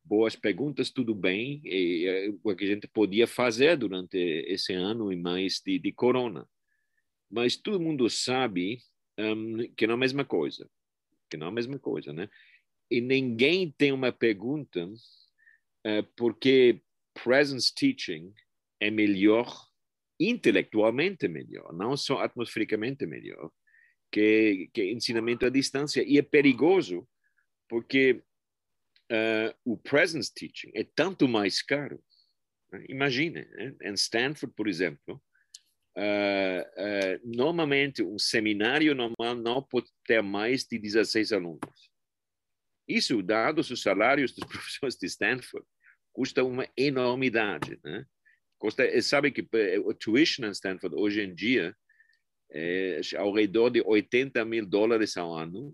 boas 0.05 0.37
perguntas, 0.37 0.91
tudo 0.91 1.15
bem, 1.15 1.61
e, 1.65 2.07
e, 2.07 2.39
o 2.43 2.55
que 2.55 2.65
a 2.65 2.69
gente 2.69 2.87
podia 2.87 3.27
fazer 3.27 3.77
durante 3.77 4.17
esse 4.17 4.73
ano 4.73 5.13
e 5.13 5.17
mais 5.17 5.61
de, 5.65 5.79
de 5.79 5.93
corona 5.93 6.47
mas 7.31 7.57
todo 7.57 7.81
mundo 7.81 8.09
sabe 8.09 8.79
um, 9.19 9.69
que 9.77 9.87
não 9.87 9.95
é 9.95 9.97
a 9.97 10.01
mesma 10.01 10.25
coisa, 10.25 10.69
que 11.31 11.37
não 11.37 11.47
é 11.47 11.51
a 11.51 11.53
mesma 11.53 11.79
coisa, 11.79 12.13
né? 12.13 12.29
E 12.91 13.01
ninguém 13.01 13.71
tem 13.77 13.93
uma 13.93 14.13
pergunta 14.13 14.87
uh, 14.87 16.03
porque 16.17 16.81
presence 17.13 17.75
teaching 17.75 18.33
é 18.81 18.91
melhor, 18.91 19.69
intelectualmente 20.19 21.29
melhor, 21.29 21.73
não 21.73 21.97
só 21.97 22.21
atmosfericamente 22.21 23.07
melhor, 23.07 23.51
que, 24.11 24.71
que 24.73 24.91
ensinamento 24.91 25.47
à 25.47 25.51
distância. 25.51 26.03
E 26.03 26.19
é 26.19 26.23
perigoso 26.23 27.07
porque 27.69 28.23
uh, 29.11 29.55
o 29.65 29.77
presence 29.77 30.33
teaching 30.33 30.71
é 30.75 30.85
tanto 30.85 31.29
mais 31.29 31.63
caro. 31.63 32.03
Imagine, 32.89 33.45
né? 33.45 33.75
em 33.83 33.95
Stanford, 33.95 34.55
por 34.55 34.69
exemplo, 34.69 35.23
Uh, 35.97 36.61
uh, 36.61 37.21
normalmente, 37.25 38.03
um 38.03 38.19
seminário 38.19 38.95
normal 38.95 39.35
não 39.35 39.63
pode 39.63 39.89
ter 40.05 40.23
mais 40.23 40.63
de 40.65 40.79
16 40.79 41.33
alunos. 41.33 41.91
Isso, 42.87 43.23
dados 43.23 43.71
os 43.71 43.81
salários 43.81 44.33
dos 44.33 44.45
professores 44.47 44.97
de 44.97 45.07
Stanford, 45.07 45.67
custa 46.13 46.45
uma 46.45 46.69
enormidade. 46.77 47.81
Né? 47.83 48.05
Custa, 48.67 49.01
sabe 49.01 49.31
que 49.31 49.47
eh, 49.53 49.79
o 49.79 49.95
tuition 49.95 50.45
em 50.45 50.51
Stanford, 50.51 50.97
hoje 50.97 51.23
em 51.23 51.33
dia, 51.33 51.73
é 52.51 53.01
ao 53.17 53.33
redor 53.33 53.71
de 53.71 53.81
80 53.81 54.45
mil 54.45 54.67
dólares 54.67 55.17
ao 55.17 55.33
ano. 55.33 55.73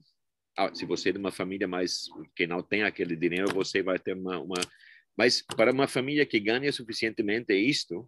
Ah, 0.59 0.75
se 0.75 0.85
você 0.85 1.09
é 1.09 1.13
de 1.13 1.19
uma 1.19 1.33
família 1.33 1.67
mais 1.67 2.05
que 2.37 2.47
não 2.47 2.63
tem 2.63 2.83
aquele 2.83 3.17
dinheiro, 3.17 3.55
você 3.55 3.83
vai 3.83 3.99
ter 3.99 4.15
uma, 4.15 4.39
uma... 4.39 4.61
Mas 5.17 5.41
para 5.41 5.73
uma 5.73 5.89
família 5.89 6.27
que 6.27 6.39
ganha 6.39 6.71
suficientemente 6.71 7.55
isto, 7.55 8.07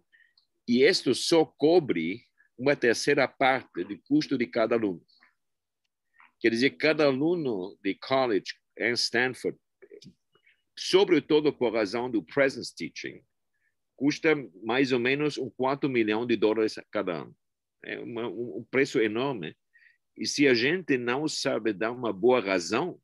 e 0.67 0.83
isto 0.83 1.15
só 1.15 1.43
cobre 1.43 2.21
uma 2.55 2.75
terceira 2.75 3.27
parte 3.27 3.83
do 3.83 3.99
custo 4.03 4.37
de 4.37 4.45
cada 4.45 4.75
aluno. 4.75 5.03
Quer 6.39 6.51
dizer, 6.51 6.77
cada 6.77 7.05
aluno 7.05 7.75
de 7.81 7.95
college 7.95 8.53
em 8.77 8.91
Stanford, 8.91 9.57
sobretudo 10.77 11.51
por 11.51 11.73
razão 11.73 12.07
do 12.07 12.21
presence 12.21 12.71
teaching, 12.75 13.23
custa 13.95 14.35
mais 14.63 14.91
ou 14.91 14.99
menos 14.99 15.37
um 15.37 15.49
quarto 15.49 15.89
milhão 15.89 16.25
de 16.25 16.35
dólares 16.35 16.75
cada 16.91 17.21
ano. 17.21 17.35
É 17.83 17.99
uma, 17.99 18.27
um 18.27 18.65
preço 18.69 18.99
enorme. 18.99 19.55
E 20.17 20.25
se 20.25 20.47
a 20.47 20.53
gente 20.53 20.97
não 20.97 21.27
sabe 21.27 21.73
dar 21.73 21.91
uma 21.91 22.11
boa 22.11 22.39
razão, 22.39 22.99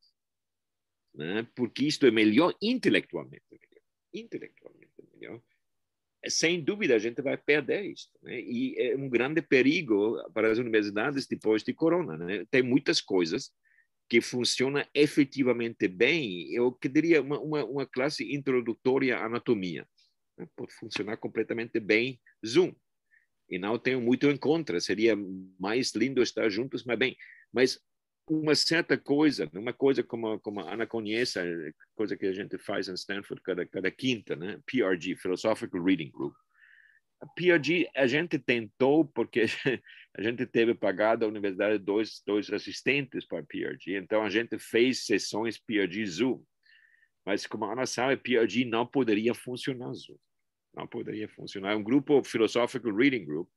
né, 1.14 1.46
porque 1.54 1.84
isto 1.84 2.06
é 2.06 2.10
melhor 2.10 2.54
intelectualmente, 2.60 3.44
melhor, 3.50 3.82
intelectualmente 4.14 4.92
melhor, 5.12 5.42
sem 6.28 6.62
dúvida 6.62 6.94
a 6.94 6.98
gente 6.98 7.20
vai 7.20 7.36
perder 7.36 7.84
isso. 7.84 8.08
Né? 8.22 8.40
E 8.40 8.74
é 8.78 8.96
um 8.96 9.08
grande 9.08 9.42
perigo 9.42 10.16
para 10.32 10.50
as 10.50 10.58
universidades 10.58 11.26
depois 11.26 11.62
de 11.62 11.74
corona. 11.74 12.16
Né? 12.16 12.44
Tem 12.50 12.62
muitas 12.62 13.00
coisas 13.00 13.52
que 14.08 14.20
funcionam 14.20 14.84
efetivamente 14.94 15.88
bem. 15.88 16.52
Eu 16.52 16.72
queria 16.72 17.22
uma, 17.22 17.40
uma, 17.40 17.64
uma 17.64 17.86
classe 17.86 18.32
introdutória 18.32 19.16
à 19.16 19.26
anatomia. 19.26 19.86
Né? 20.38 20.46
Pode 20.56 20.72
funcionar 20.74 21.16
completamente 21.16 21.78
bem 21.80 22.20
Zoom. 22.44 22.74
E 23.48 23.58
não 23.58 23.78
tenho 23.78 24.00
muito 24.00 24.26
em 24.28 24.36
contra. 24.36 24.80
Seria 24.80 25.14
mais 25.58 25.92
lindo 25.94 26.22
estar 26.22 26.48
juntos, 26.48 26.84
mas 26.84 26.98
bem. 26.98 27.16
Mas 27.52 27.78
uma 28.28 28.54
certa 28.54 28.96
coisa, 28.96 29.50
uma 29.52 29.72
coisa 29.72 30.02
como, 30.02 30.38
como 30.40 30.60
a 30.60 30.72
Ana 30.72 30.86
conhece, 30.86 31.38
coisa 31.94 32.16
que 32.16 32.26
a 32.26 32.32
gente 32.32 32.56
faz 32.58 32.88
em 32.88 32.94
Stanford 32.94 33.42
cada, 33.42 33.66
cada 33.66 33.90
quinta, 33.90 34.36
né? 34.36 34.58
PRG, 34.64 35.16
Philosophical 35.16 35.82
Reading 35.82 36.10
Group. 36.10 36.34
A 37.20 37.26
PRG 37.26 37.88
a 37.94 38.06
gente 38.06 38.38
tentou 38.38 39.04
porque 39.04 39.44
a 40.16 40.22
gente 40.22 40.46
teve 40.46 40.74
pagado 40.74 41.24
a 41.24 41.28
universidade 41.28 41.78
dois, 41.78 42.22
dois 42.26 42.50
assistentes 42.50 43.26
para 43.26 43.44
PRG, 43.44 43.96
então 43.96 44.22
a 44.22 44.30
gente 44.30 44.58
fez 44.58 45.04
sessões 45.04 45.58
PRG 45.58 46.06
Zoom. 46.06 46.42
Mas 47.24 47.46
como 47.46 47.64
a 47.64 47.72
Ana 47.72 47.86
sabe, 47.86 48.16
PRG 48.16 48.64
não 48.64 48.86
poderia 48.86 49.34
funcionar. 49.34 49.92
Não 50.74 50.86
poderia 50.86 51.28
funcionar. 51.28 51.72
É 51.72 51.76
um 51.76 51.82
grupo 51.82 52.22
Philosophical 52.24 52.94
Reading 52.94 53.24
Group 53.24 53.48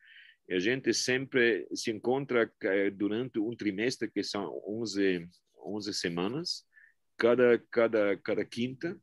a 0.50 0.60
gente 0.60 0.94
sempre 0.94 1.68
se 1.74 1.92
encontra 1.92 2.52
eh, 2.62 2.92
durante 2.92 3.40
um 3.40 3.56
trimestre, 3.56 4.10
que 4.10 4.24
são 4.24 4.62
11, 4.68 5.28
11 5.58 5.94
semanas, 5.94 6.66
cada, 7.18 7.58
cada, 7.72 8.18
cada 8.18 8.46
quinta, 8.46 9.00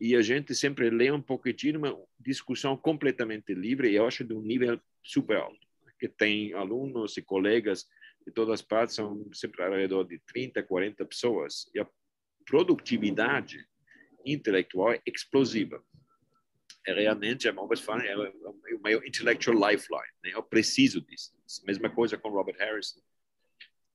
e 0.00 0.16
a 0.16 0.22
gente 0.22 0.54
sempre 0.54 0.88
lê 0.88 1.10
um 1.10 1.20
pouquinho, 1.20 1.78
uma 1.78 2.02
discussão 2.18 2.76
completamente 2.76 3.52
livre, 3.52 3.90
e 3.90 3.96
eu 3.96 4.06
acho 4.06 4.24
de 4.24 4.32
um 4.32 4.40
nível 4.40 4.80
super 5.04 5.36
alto, 5.36 5.60
que 5.98 6.08
tem 6.08 6.54
alunos 6.54 7.16
e 7.18 7.22
colegas 7.22 7.86
de 8.26 8.32
todas 8.32 8.54
as 8.54 8.62
partes, 8.62 8.96
são 8.96 9.28
sempre 9.34 9.62
ao 9.62 9.72
redor 9.72 10.04
de 10.04 10.18
30, 10.20 10.62
40 10.62 11.04
pessoas, 11.04 11.70
e 11.74 11.80
a 11.80 11.86
produtividade 12.46 13.66
intelectual 14.24 14.92
é 14.92 15.00
explosiva 15.06 15.82
é 16.86 16.92
realmente, 16.92 17.48
a 17.48 17.52
Mombas 17.52 17.80
Fan 17.80 17.98
é 18.02 18.16
o 18.16 18.80
meu 18.82 19.04
intellectual 19.04 19.56
lifeline, 19.56 20.12
né? 20.24 20.30
eu 20.32 20.42
preciso 20.42 21.00
disso. 21.00 21.32
Mesma 21.64 21.90
coisa 21.90 22.16
com 22.16 22.30
Robert 22.30 22.56
Harrison. 22.58 23.00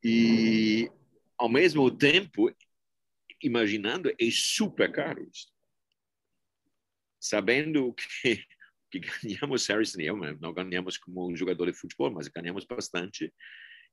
E, 0.03 0.89
ao 1.37 1.49
mesmo 1.49 1.89
tempo, 1.89 2.53
imaginando, 3.41 4.09
é 4.09 4.29
super 4.31 4.91
caro 4.91 5.27
isso. 5.31 5.51
Sabendo 7.19 7.93
que, 8.21 8.45
que 8.91 8.99
ganhamos, 8.99 9.67
Harrison 9.67 10.01
e 10.01 10.05
eu, 10.05 10.15
não 10.15 10.53
ganhamos 10.53 10.97
como 10.97 11.27
um 11.27 11.35
jogador 11.35 11.65
de 11.65 11.73
futebol, 11.73 12.11
mas 12.11 12.27
ganhamos 12.27 12.65
bastante. 12.65 13.33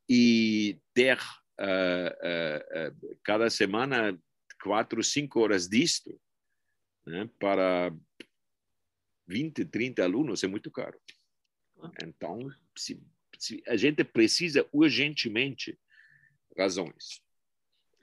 E 0.09 0.79
ter 0.93 1.19
uh, 1.59 2.13
uh, 2.21 2.89
uh, 2.91 3.19
cada 3.25 3.49
semana 3.49 4.21
quatro, 4.63 5.03
cinco 5.03 5.41
horas 5.41 5.69
disto, 5.69 6.19
né, 7.07 7.29
para 7.39 7.95
20, 9.27 9.65
30 9.65 10.05
alunos 10.05 10.45
é 10.45 10.47
muito 10.47 10.71
caro. 10.71 10.99
Então, 12.05 12.49
se, 12.77 13.03
se 13.39 13.63
a 13.67 13.77
gente 13.77 14.05
precisa 14.05 14.69
urgentemente 14.73 15.79
razões. 16.57 17.21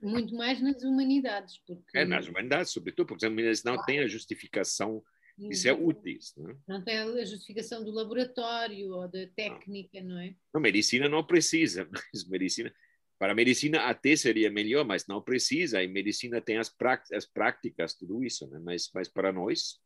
Muito 0.02 0.34
mais 0.36 0.62
nas 0.62 0.84
humanidades. 0.84 1.58
Porque... 1.66 1.98
É, 1.98 2.06
nas 2.06 2.28
humanidades, 2.28 2.72
sobretudo, 2.72 3.08
porque 3.08 3.26
as 3.26 3.32
humanidades 3.32 3.64
não 3.64 3.82
têm 3.84 4.00
a 4.00 4.08
justificação 4.08 5.04
Isso 5.38 5.68
é 5.68 5.74
útil. 5.74 6.20
Né? 6.38 6.58
Não 6.68 6.84
tem 6.84 6.98
a 6.98 7.26
justificação 7.26 7.84
do 7.84 7.92
laboratório 7.92 8.92
ou 8.92 9.08
da 9.08 9.26
técnica, 9.28 10.02
não, 10.02 10.10
não 10.10 10.20
é? 10.20 10.36
Não, 10.54 10.62
medicina 10.62 11.08
não 11.08 11.24
precisa, 11.24 11.88
mas 12.14 12.28
medicina. 12.28 12.74
Para 13.20 13.34
a 13.34 13.36
medicina 13.36 13.82
até 13.82 14.16
seria 14.16 14.50
melhor, 14.50 14.86
mas 14.86 15.06
não 15.06 15.22
precisa. 15.22 15.84
E 15.84 15.88
medicina 15.88 16.42
tem 16.42 16.58
as, 16.58 16.74
as 17.14 17.26
práticas, 17.26 17.94
tudo 17.94 18.24
isso, 18.24 18.48
né? 18.48 18.60
mas, 18.64 18.90
mas 18.94 19.10
para 19.10 19.32
nós. 19.32 19.80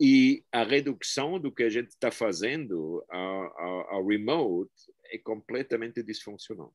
E 0.00 0.44
a 0.50 0.64
redução 0.64 1.38
do 1.38 1.52
que 1.52 1.62
a 1.62 1.68
gente 1.68 1.90
está 1.90 2.10
fazendo 2.10 3.04
ao, 3.10 3.94
ao 3.94 4.06
remote 4.06 4.70
é 5.12 5.18
completamente 5.18 6.02
disfuncional. 6.02 6.74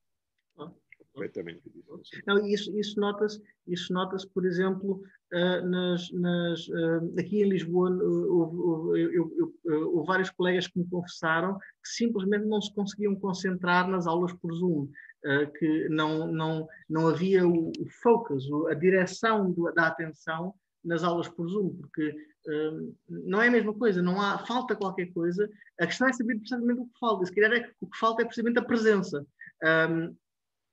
Ah 0.57 0.71
completamente 1.13 1.61
diferente. 1.69 2.23
Não, 2.25 2.45
isso, 2.45 2.77
isso 2.77 2.99
nota-se, 2.99 3.41
isso 3.67 3.93
nota 3.93 4.17
por 4.33 4.45
exemplo, 4.45 5.01
uh, 5.31 5.67
nas, 5.67 6.11
nas, 6.11 6.67
uh, 6.67 7.19
aqui 7.19 7.41
em 7.41 7.49
Lisboa, 7.49 7.91
houve, 7.91 9.01
eu, 9.01 9.53
eu, 9.65 9.93
houve 9.95 10.07
vários 10.07 10.29
colegas 10.31 10.67
que 10.67 10.79
me 10.79 10.89
confessaram 10.89 11.57
que 11.57 11.89
simplesmente 11.89 12.45
não 12.45 12.61
se 12.61 12.73
conseguiam 12.73 13.15
concentrar 13.15 13.87
nas 13.87 14.07
aulas 14.07 14.33
por 14.33 14.53
Zoom, 14.53 14.89
que 15.57 15.89
não, 15.89 16.27
não, 16.27 16.67
não 16.89 17.07
havia 17.07 17.47
o, 17.47 17.69
o 17.69 17.89
focus, 18.01 18.45
a 18.69 18.73
direção 18.73 19.53
da 19.73 19.87
atenção 19.87 20.53
nas 20.83 21.03
aulas 21.03 21.29
por 21.29 21.47
Zoom, 21.47 21.75
porque 21.77 22.13
não 23.07 23.41
é 23.41 23.47
a 23.47 23.51
mesma 23.51 23.73
coisa, 23.73 24.01
não 24.01 24.19
há, 24.19 24.37
falta 24.45 24.75
qualquer 24.75 25.13
coisa. 25.13 25.49
A 25.79 25.87
questão 25.87 26.09
é 26.09 26.13
saber 26.13 26.37
precisamente 26.37 26.81
o 26.81 26.85
que 26.85 26.99
falta. 26.99 27.25
Se 27.25 27.33
calhar 27.33 27.53
é, 27.53 27.71
o 27.79 27.87
que 27.87 27.97
falta 27.97 28.21
é 28.21 28.25
precisamente 28.25 28.59
a 28.59 28.65
presença. 28.65 29.25
Um, 29.63 30.13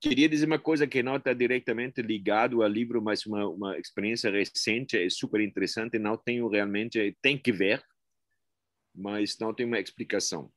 Queria 0.01 0.31
dizer 0.31 0.47
uma 0.47 0.59
coisa 0.59 0.87
que 0.87 1.03
não 1.03 1.17
está 1.17 1.35
diretamente 1.35 2.01
ligado 2.01 2.63
ao 2.63 2.69
livro, 2.69 3.03
mas 3.03 3.27
uma, 3.27 3.47
uma 3.47 3.79
experiência 3.79 4.31
recente, 4.31 4.97
é 4.97 5.11
super 5.11 5.43
interessante, 5.43 5.99
não 5.99 6.17
tenho 6.17 6.49
realmente, 6.49 7.15
tem 7.21 7.37
que 7.37 7.53
ver, 7.53 7.85
mas 8.95 9.37
não 9.39 9.53
tem 9.53 9.67
uma 9.67 9.79
explicação. 9.79 10.51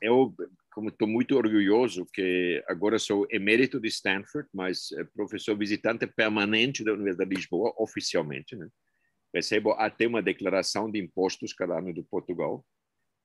Eu, 0.00 0.32
como 0.74 0.88
estou 0.88 1.06
muito 1.06 1.36
orgulhoso 1.36 2.04
que 2.12 2.62
agora 2.66 2.98
sou 2.98 3.26
emérito 3.30 3.80
de 3.80 3.88
Stanford, 3.88 4.48
mas 4.52 4.88
professor 5.14 5.56
visitante 5.56 6.06
permanente 6.06 6.82
da 6.82 6.92
Universidade 6.92 7.30
de 7.30 7.36
Lisboa, 7.36 7.72
oficialmente, 7.78 8.56
né? 8.56 8.68
recebo 9.32 9.72
até 9.72 10.06
uma 10.06 10.22
declaração 10.22 10.90
de 10.90 10.98
impostos 10.98 11.52
cada 11.52 11.78
ano 11.78 11.94
do 11.94 12.04
Portugal, 12.04 12.64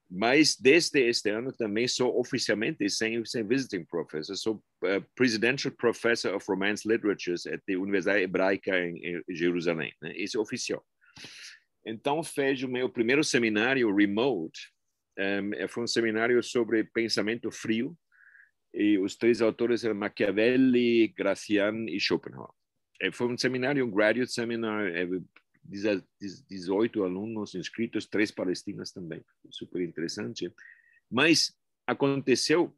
mas 0.09 0.55
desde 0.55 1.07
este 1.07 1.29
ano 1.29 1.51
também 1.51 1.88
sou 1.88 2.19
oficialmente 2.19 2.88
sem, 2.89 3.23
sem 3.25 3.47
visiting 3.47 3.83
professor, 3.85 4.35
sou 4.35 4.55
uh, 4.83 5.05
Presidential 5.15 5.73
Professor 5.75 6.33
of 6.35 6.45
Romance 6.47 6.88
Literatures 6.88 7.45
at 7.45 7.62
the 7.65 7.77
Universidade 7.77 8.23
Hebraica 8.23 8.77
em, 8.79 8.97
em 9.05 9.35
Jerusalém, 9.35 9.93
né? 10.01 10.13
isso 10.15 10.38
é 10.38 10.41
oficial. 10.41 10.83
Então 11.85 12.23
fiz 12.23 12.62
o 12.63 12.67
meu 12.67 12.89
primeiro 12.89 13.23
seminário 13.23 13.95
remote, 13.95 14.71
um, 15.19 15.53
eh, 15.53 15.67
foi 15.67 15.84
um 15.84 15.88
seminário 15.88 16.41
sobre 16.41 16.84
pensamento 16.84 17.51
frio, 17.51 17.97
e 18.73 18.97
os 18.99 19.15
três 19.15 19.41
autores 19.41 19.84
eram 19.84 19.95
Machiavelli, 19.95 21.08
Gracian 21.10 21.86
e 21.88 21.99
Schopenhauer. 21.99 22.53
E 23.01 23.12
foi 23.12 23.27
um 23.27 23.38
seminário, 23.38 23.86
um 23.86 23.91
graduate 23.91 24.32
seminar, 24.32 24.91
18 25.63 27.03
alunos 27.03 27.55
inscritos, 27.55 28.05
três 28.05 28.32
palestinas 28.32 28.91
também, 28.91 29.23
super 29.49 29.82
interessante. 29.82 30.53
Mas 31.10 31.55
aconteceu 31.88 32.75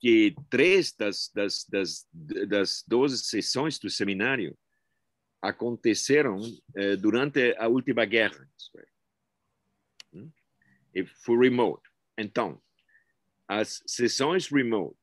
que 0.00 0.34
três 0.50 0.92
das, 0.92 1.30
das, 1.34 1.64
das, 1.64 2.06
das 2.48 2.84
12 2.86 3.18
sessões 3.18 3.78
do 3.78 3.88
seminário 3.88 4.56
aconteceram 5.40 6.40
eh, 6.74 6.96
durante 6.96 7.54
a 7.58 7.68
última 7.68 8.04
guerra. 8.04 8.48
Foi 11.24 11.48
remote. 11.48 11.82
Então, 12.18 12.60
as 13.48 13.82
sessões 13.86 14.46
remote 14.48 14.96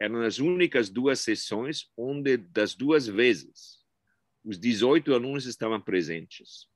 eram 0.00 0.20
as 0.20 0.38
únicas 0.38 0.90
duas 0.90 1.20
sessões 1.20 1.90
onde, 1.96 2.36
das 2.36 2.74
duas 2.74 3.06
vezes, 3.06 3.84
os 4.44 4.58
18 4.58 5.12
alunos 5.14 5.46
estavam 5.46 5.80
presentes. 5.80 6.68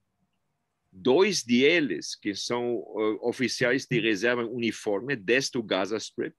Dois 0.93 1.45
deles, 1.45 2.17
que 2.17 2.35
são 2.35 2.79
uh, 2.79 3.29
oficiais 3.29 3.87
de 3.87 4.01
reserva 4.01 4.45
uniforme 4.45 5.15
desde 5.15 5.57
o 5.57 5.63
Gaza 5.63 5.97
Strip, 5.97 6.35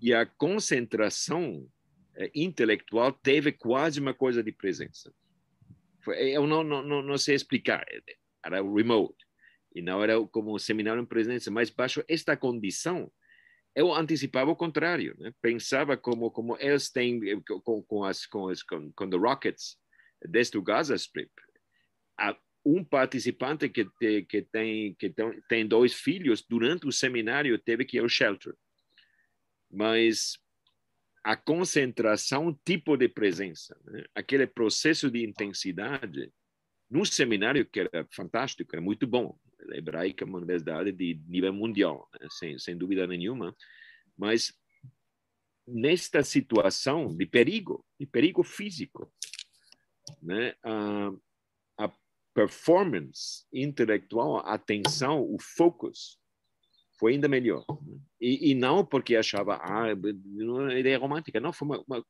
e 0.00 0.14
a 0.14 0.24
concentração 0.24 1.56
uh, 1.56 2.30
intelectual 2.34 3.12
teve 3.12 3.50
quase 3.50 3.98
uma 3.98 4.14
coisa 4.14 4.42
de 4.42 4.52
presença. 4.52 5.12
Eu 6.06 6.46
não, 6.46 6.62
não, 6.62 7.02
não, 7.02 7.18
sei 7.18 7.34
explicar, 7.34 7.84
era 8.44 8.62
remote, 8.62 9.26
e 9.74 9.80
não 9.82 10.02
era 10.02 10.20
como 10.26 10.54
um 10.54 10.58
seminário 10.58 11.02
em 11.02 11.06
presença, 11.06 11.50
mas 11.50 11.70
baixo 11.70 12.04
esta 12.08 12.36
condição, 12.36 13.10
eu 13.74 13.94
antecipava 13.94 14.50
o 14.50 14.56
contrário, 14.56 15.14
né? 15.18 15.32
pensava 15.40 15.96
como 15.96 16.30
como 16.30 16.56
eles 16.58 16.90
têm 16.90 17.20
eh, 17.28 17.40
com, 17.64 17.82
com 17.82 18.04
as 18.04 18.26
com 18.26 18.48
as 18.48 18.62
com, 18.62 18.90
com 18.92 19.08
the 19.08 19.16
Rockets 19.16 19.78
desde 20.28 20.58
o 20.58 20.62
Gaza 20.62 20.94
Strip. 20.96 21.30
Há 22.18 22.36
um 22.64 22.84
participante 22.84 23.68
que, 23.68 23.84
te, 23.84 24.22
que 24.24 24.42
tem 24.42 24.94
que 24.94 25.14
tem 25.48 25.66
dois 25.66 25.94
filhos 25.94 26.42
durante 26.42 26.86
o 26.86 26.92
seminário 26.92 27.58
teve 27.58 27.84
que 27.84 27.96
ir 27.96 28.00
ao 28.00 28.08
shelter, 28.08 28.54
mas 29.70 30.38
a 31.22 31.36
concentração, 31.36 32.58
tipo 32.64 32.96
de 32.96 33.08
presença, 33.08 33.78
né? 33.84 34.04
aquele 34.14 34.46
processo 34.46 35.10
de 35.10 35.24
intensidade 35.24 36.32
no 36.90 37.04
seminário 37.04 37.64
que 37.66 37.80
era 37.80 38.06
fantástico, 38.10 38.70
era 38.74 38.82
muito 38.82 39.06
bom. 39.06 39.38
Hebraica 39.72 40.24
é 40.24 40.26
uma 40.26 40.38
universidade 40.38 40.92
de 40.92 41.20
nível 41.26 41.52
mundial, 41.52 42.08
né? 42.18 42.26
sem, 42.30 42.58
sem 42.58 42.76
dúvida 42.76 43.06
nenhuma, 43.06 43.54
mas 44.16 44.52
nesta 45.66 46.22
situação 46.22 47.06
de 47.06 47.26
perigo, 47.26 47.84
de 47.98 48.06
perigo 48.06 48.42
físico, 48.42 49.12
né? 50.22 50.54
a, 50.62 51.12
a 51.78 51.92
performance 52.34 53.46
intelectual, 53.52 54.38
a 54.38 54.54
atenção, 54.54 55.22
o 55.22 55.36
focus 55.38 56.18
foi 56.98 57.14
ainda 57.14 57.28
melhor. 57.28 57.64
Né? 57.82 57.98
E, 58.20 58.50
e, 58.50 58.54
não 58.54 58.84
porque 58.84 59.16
achava, 59.16 59.56
ah, 59.56 59.86
uma 60.38 60.78
ideia 60.78 60.98
romântica, 60.98 61.40
não, 61.40 61.52
foi 61.52 61.68
uma, 61.68 61.84
uma 61.88 62.06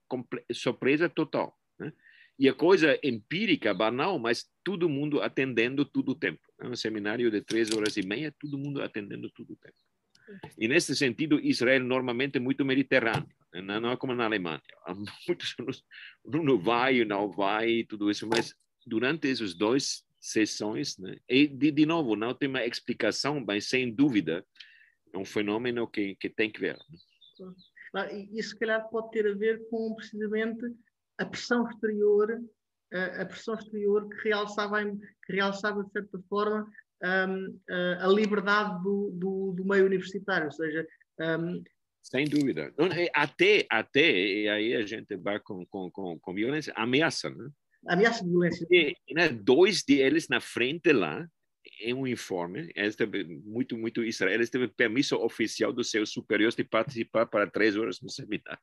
surpresa 0.53 1.09
total. 1.09 1.57
Né? 1.79 1.93
E 2.39 2.49
a 2.49 2.55
coisa 2.55 2.99
empírica, 3.03 3.73
banal, 3.73 4.19
mas 4.19 4.51
todo 4.65 4.89
mundo 4.89 5.21
atendendo 5.21 5.85
todo 5.85 6.13
o 6.13 6.15
tempo. 6.15 6.41
Né? 6.61 6.69
Um 6.69 6.77
seminário 6.77 7.31
de 7.31 7.41
três 7.41 7.71
horas 7.73 7.97
e 7.97 8.03
meia, 8.03 8.35
todo 8.39 8.59
mundo 8.59 8.83
atendendo 8.83 9.31
todo 9.31 9.53
o 9.53 9.57
tempo. 9.57 9.77
E 10.57 10.69
nesse 10.69 10.95
sentido, 10.95 11.41
Israel 11.41 11.83
normalmente 11.83 12.37
é 12.37 12.41
muito 12.41 12.65
mediterrâneo, 12.65 13.29
né? 13.53 13.81
não 13.81 13.91
é 13.91 13.97
como 13.97 14.15
na 14.15 14.25
Alemanha. 14.25 14.63
Há 14.85 14.95
muitos 15.27 15.55
anos, 15.59 15.85
não 16.25 16.59
vai, 16.59 17.05
não 17.05 17.31
vai, 17.31 17.85
tudo 17.89 18.11
isso, 18.11 18.29
mas 18.29 18.55
durante 18.87 19.29
essas 19.29 19.55
duas 19.55 20.05
sessões, 20.21 20.99
né? 20.99 21.17
e 21.29 21.49
de, 21.49 21.71
de 21.71 21.87
novo, 21.87 22.15
não 22.15 22.35
tem 22.35 22.49
uma 22.49 22.65
explicação, 22.65 23.43
mas 23.45 23.67
sem 23.67 23.93
dúvida, 23.93 24.45
é 25.13 25.19
um 25.19 25.25
fenômeno 25.25 25.89
que, 25.89 26.15
que 26.17 26.29
tem 26.29 26.51
que 26.51 26.61
ver. 26.61 26.77
Né? 27.95 28.29
Isso, 28.33 28.51
se 28.51 28.59
calhar, 28.59 28.89
pode 28.89 29.11
ter 29.11 29.27
a 29.27 29.35
ver 29.35 29.69
com 29.69 29.95
precisamente 29.95 30.65
a 31.19 31.25
pressão 31.25 31.69
exterior, 31.69 32.41
a 32.93 33.25
pressão 33.25 33.55
exterior 33.55 34.09
que 34.09 34.29
realçava, 34.29 34.85
que 34.85 35.33
realçava 35.33 35.85
de 35.85 35.93
certa 35.93 36.19
forma, 36.29 36.71
um, 37.03 37.61
a 38.01 38.07
liberdade 38.09 38.83
do, 38.83 39.11
do, 39.13 39.53
do, 39.57 39.65
meio 39.65 39.87
universitário, 39.87 40.47
ou 40.47 40.53
seja... 40.53 40.87
Um, 41.19 41.63
sem 42.03 42.25
dúvida. 42.25 42.73
Até, 43.15 43.67
até, 43.71 44.11
e 44.11 44.49
aí 44.49 44.75
a 44.75 44.87
gente 44.87 45.17
vai 45.17 45.39
com, 45.39 45.65
com, 45.67 45.91
com, 45.91 46.19
com 46.19 46.35
violência, 46.35 46.73
ameaça, 46.75 47.31
né? 47.31 47.51
Ameaça 47.87 48.25
de 48.25 48.31
violência. 48.31 48.67
E, 48.71 48.97
né, 49.13 49.29
dois 49.29 49.83
deles 49.83 50.29
na 50.29 50.41
frente 50.41 50.93
lá, 50.93 51.27
em 51.81 51.95
um 51.95 52.07
informe, 52.07 52.71
eles 52.75 52.97
teve 52.97 53.25
muito, 53.25 53.77
muito 53.77 54.05
Israel, 54.05 54.35
eles 54.35 54.51
teve 54.51 54.69
permisso 54.69 55.17
oficial 55.17 55.73
dos 55.73 55.91
seus 55.91 56.11
superiores 56.11 56.55
de 56.55 56.65
participar 56.65 57.27
para 57.27 57.51
três 57.51 57.77
horas 57.77 58.01
no 58.01 58.11
seminário. 58.11 58.61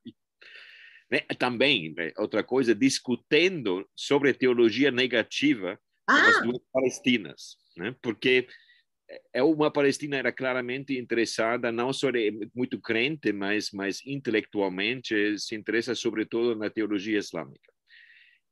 Né? 1.10 1.20
Também, 1.40 1.94
né, 1.94 2.12
outra 2.18 2.44
coisa, 2.44 2.76
discutindo 2.76 3.88
sobre 3.96 4.34
teologia 4.34 4.92
negativa 4.92 5.80
ah. 6.06 6.22
das 6.22 6.42
duas 6.44 6.62
palestinas 6.72 7.58
né? 7.78 7.96
porque 8.02 8.48
é 9.34 9.42
uma 9.42 9.72
Palestina 9.72 10.18
era 10.18 10.34
claramente 10.34 10.98
interessada 10.98 11.72
não 11.72 11.94
só 11.94 12.10
muito 12.54 12.82
crente, 12.82 13.32
mas 13.32 13.72
mas 13.72 14.06
intelectualmente 14.06 15.40
se 15.40 15.56
interessa 15.56 15.96
sobretudo 15.96 16.56
na 16.56 16.70
teologia 16.70 17.18
islâmica. 17.18 17.72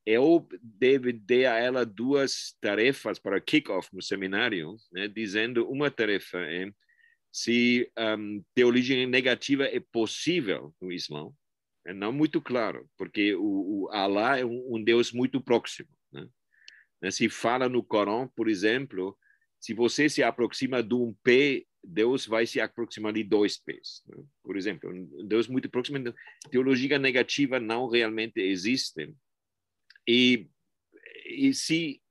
Eu 0.06 0.48
dar 0.62 1.56
a 1.56 1.60
ela 1.60 1.86
duas 1.86 2.56
tarefas 2.62 3.20
para 3.20 3.42
kick-off 3.42 3.90
no 3.92 4.02
seminário, 4.02 4.76
né? 4.94 5.08
dizendo 5.08 5.68
uma 5.70 5.90
tarefa 5.90 6.38
é 6.38 6.70
se 7.34 7.92
um, 8.18 8.42
teologia 8.54 9.06
negativa 9.08 9.66
é 9.66 9.82
possível 9.92 10.74
no 10.80 10.90
Islã. 10.90 11.30
É 11.86 11.94
não 11.94 12.12
muito 12.12 12.42
claro, 12.42 12.90
porque 12.98 13.36
o, 13.36 13.84
o 13.84 13.90
Allah 13.92 14.40
é 14.40 14.46
um, 14.46 14.76
um 14.76 14.84
Deus 14.84 15.12
muito 15.12 15.40
próximo. 15.40 15.90
Né? 16.12 16.28
Né? 17.02 17.12
Se 17.12 17.30
fala 17.30 17.70
no 17.70 17.84
Corão, 17.84 18.28
por 18.36 18.50
exemplo, 18.50 19.16
se 19.60 19.74
você 19.74 20.10
se 20.10 20.24
aproxima 20.24 20.82
de 20.82 20.96
um 20.96 21.14
pé, 21.24 21.64
Deus 21.84 22.26
vai 22.26 22.48
se 22.48 22.60
aproximar 22.60 23.14
de 23.14 23.24
dois 23.24 23.58
pés. 23.58 24.02
Né? 24.08 24.24
Por 24.44 24.58
exemplo, 24.58 24.92
Deus 25.28 25.48
muito 25.48 25.70
próximo. 25.70 25.98
Teologia 26.50 26.98
negativa 26.98 27.60
não 27.60 27.88
realmente 27.88 28.40
existe. 28.40 29.14
E, 30.08 30.48
e 31.28 31.54
se, 31.54 32.02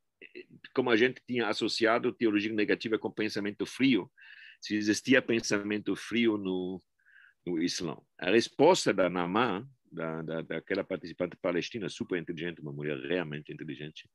como 0.72 0.90
a 0.90 0.96
gente 0.96 1.20
tinha 1.26 1.48
associado 1.48 2.12
teologia 2.12 2.52
negativa 2.52 2.98
com 2.98 3.10
pensamento 3.10 3.66
frio, 3.66 4.10
se 4.60 4.76
existia 4.76 5.20
pensamento 5.20 5.96
frio 5.96 6.38
no, 6.38 6.80
no 7.46 7.62
Islã. 7.62 7.96
A 8.18 8.30
resposta 8.30 8.92
da 8.92 9.08
Namá, 9.08 9.66
da, 9.90 10.22
da, 10.22 10.42
daquela 10.42 10.84
participante 10.84 11.36
palestina, 11.36 11.88
super 11.88 12.18
inteligente, 12.18 12.60
uma 12.60 12.72
mulher 12.72 12.98
realmente 12.98 13.52
inteligente, 13.52 14.08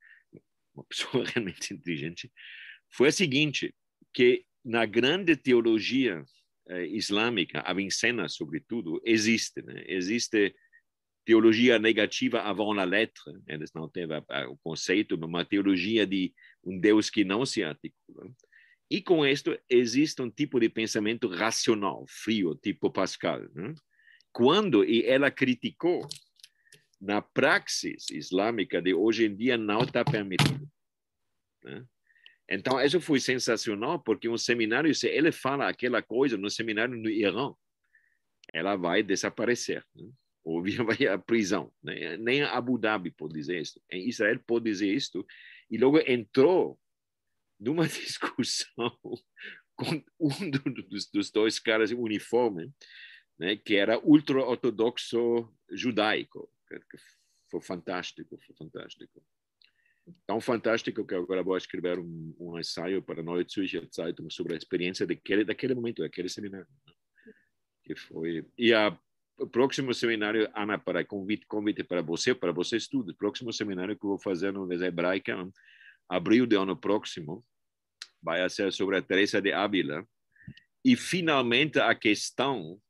uma 0.73 0.83
pessoa 0.83 1.23
realmente 1.35 1.73
inteligente, 1.73 2.31
foi 2.89 3.09
a 3.09 3.11
seguinte, 3.11 3.73
que 4.13 4.45
na 4.63 4.85
grande 4.85 5.35
teologia 5.35 6.23
eh, 6.67 6.85
islâmica, 6.87 7.61
a 7.61 7.73
Vincena, 7.73 8.27
sobretudo, 8.27 9.01
existe. 9.05 9.61
Né? 9.61 9.83
Existe 9.87 10.55
teologia 11.25 11.77
negativa 11.79 12.41
avant 12.41 12.75
la 12.75 12.83
lettre, 12.83 13.31
né? 13.33 13.41
eles 13.47 13.71
não 13.73 13.87
têm 13.87 14.05
o 14.49 14.57
conceito, 14.63 15.15
uma 15.15 15.45
teologia 15.45 16.05
de 16.05 16.33
um 16.63 16.79
Deus 16.79 17.09
que 17.09 17.23
não 17.23 17.45
se 17.45 17.63
articula. 17.63 18.31
E 18.89 19.01
com 19.01 19.25
isto 19.25 19.57
existe 19.69 20.21
um 20.21 20.29
tipo 20.29 20.59
de 20.59 20.67
pensamento 20.67 21.27
racional, 21.27 22.05
frio, 22.07 22.55
tipo 22.55 22.89
Pascal. 22.89 23.41
Né? 23.53 23.75
Quando 24.31 24.83
e 24.83 25.05
ela 25.05 25.29
criticou 25.29 26.07
na 26.99 27.21
praxis 27.21 28.09
islâmica 28.09 28.81
de 28.81 28.93
hoje 28.93 29.25
em 29.25 29.35
dia 29.35 29.57
não 29.57 29.83
está 29.83 30.03
permitido. 30.03 30.67
Né? 31.63 31.85
Então, 32.49 32.81
isso 32.81 32.99
foi 32.99 33.19
sensacional, 33.19 33.99
porque 33.99 34.27
um 34.27 34.37
seminário, 34.37 34.93
se 34.95 35.07
ele 35.07 35.31
fala 35.31 35.69
aquela 35.69 36.01
coisa 36.01 36.35
no 36.35 36.49
seminário 36.49 36.97
no 36.97 37.09
Irã, 37.09 37.53
ela 38.51 38.75
vai 38.75 39.03
desaparecer. 39.03 39.85
Né? 39.95 40.09
Ou 40.43 40.63
vai 40.85 41.05
à 41.07 41.17
prisão. 41.17 41.71
Né? 41.83 42.17
Nem 42.17 42.41
Abu 42.41 42.79
Dhabi 42.79 43.11
pode 43.11 43.35
dizer 43.35 43.61
isso. 43.61 43.79
Em 43.91 44.09
Israel 44.09 44.39
pode 44.47 44.65
dizer 44.65 44.91
isso. 44.91 45.23
E 45.69 45.77
logo 45.77 45.99
entrou 45.99 46.79
numa 47.59 47.85
discussão 47.87 48.97
com 49.75 50.03
um 50.19 50.49
dos, 50.49 51.09
dos 51.09 51.31
dois 51.31 51.59
caras 51.59 51.91
em 51.91 51.95
uniforme, 51.95 52.71
né, 53.37 53.55
que 53.55 53.75
era 53.75 53.99
ultra-ortodoxo 53.99 55.49
judaico. 55.71 56.51
Foi 57.49 57.61
fantástico, 57.61 58.37
foi 58.45 58.55
fantástico. 58.55 59.23
Tão 60.25 60.41
fantástico 60.41 61.05
que 61.05 61.15
agora 61.15 61.43
vou 61.43 61.55
escrever 61.55 61.99
um, 61.99 62.35
um 62.39 62.59
ensaio 62.59 63.01
para 63.01 63.21
a 63.21 63.23
Neue 63.23 63.45
Zürcher 63.49 63.87
Zeitung 63.93 64.29
sobre 64.29 64.53
a 64.53 64.57
experiência 64.57 65.05
daquele, 65.05 65.43
daquele 65.43 65.75
momento, 65.75 66.01
daquele 66.01 66.29
seminário. 66.29 66.67
Né? 66.85 66.93
Que 67.83 67.95
foi... 67.95 68.45
E 68.57 68.73
a, 68.73 68.97
o 69.37 69.47
próximo 69.47 69.93
seminário, 69.93 70.49
Ana, 70.55 70.77
para 70.77 71.05
convite, 71.05 71.45
convite 71.45 71.83
para 71.83 72.01
você, 72.01 72.33
para 72.35 72.51
você 72.51 72.77
estudo, 72.77 73.11
o 73.11 73.15
próximo 73.15 73.53
seminário 73.53 73.97
que 73.97 74.03
eu 74.03 74.09
vou 74.09 74.19
fazer 74.19 74.51
no 74.51 74.71
Hebraica, 74.71 75.35
abril 76.09 76.47
do 76.47 76.59
ano 76.59 76.75
próximo, 76.75 77.45
vai 78.21 78.49
ser 78.49 78.73
sobre 78.73 78.97
a 78.97 79.01
Teresa 79.01 79.41
de 79.41 79.53
Ávila. 79.53 80.05
E, 80.83 80.95
finalmente, 80.95 81.79
a 81.79 81.93
questão 81.93 82.81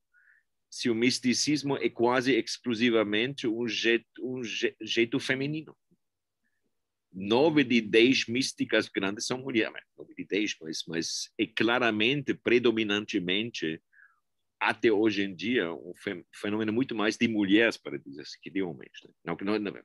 se 0.69 0.89
o 0.89 0.95
misticismo 0.95 1.75
é 1.77 1.89
quase 1.89 2.33
exclusivamente 2.33 3.47
um 3.47 3.67
jeito, 3.67 4.05
um 4.21 4.41
jeito 4.81 5.19
feminino. 5.19 5.75
Nove 7.11 7.63
de 7.63 7.81
dez 7.81 8.27
místicas 8.27 8.87
grandes 8.87 9.25
são 9.25 9.39
mulheres, 9.39 9.81
nove 9.97 10.13
de 10.13 10.23
dez, 10.25 10.55
mas, 10.61 10.83
mas 10.87 11.31
é 11.39 11.47
claramente, 11.47 12.35
predominantemente, 12.35 13.81
até 14.59 14.91
hoje 14.91 15.23
em 15.23 15.33
dia, 15.33 15.73
um 15.73 15.93
fenômeno 16.31 16.71
muito 16.71 16.93
mais 16.93 17.17
de 17.17 17.27
mulheres, 17.27 17.77
para 17.77 17.97
dizer 17.97 18.21
assim, 18.21 18.37
que 18.41 18.51
de 18.51 18.61
homens. 18.61 18.91
Né? 19.03 19.11
Não, 19.25 19.37
não, 19.41 19.57
não, 19.57 19.81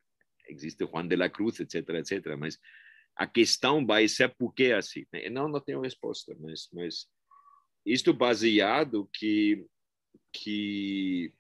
existe 0.49 0.85
Juan 0.85 1.09
de 1.09 1.16
la 1.16 1.30
Cruz, 1.30 1.61
etc., 1.61 1.89
etc., 1.91 2.37
mas 2.37 2.59
a 3.17 3.27
questão 3.27 3.87
vai 3.87 4.09
ser 4.09 4.35
por 4.35 4.53
que 4.53 4.73
assim. 4.73 5.07
Né? 5.12 5.29
Não, 5.31 5.49
não 5.49 5.61
tenho 5.61 5.81
resposta, 5.81 6.35
mas, 6.41 6.69
mas 6.73 7.09
isto 7.87 8.12
baseado 8.12 9.09
que, 9.12 9.67
que 10.33 11.33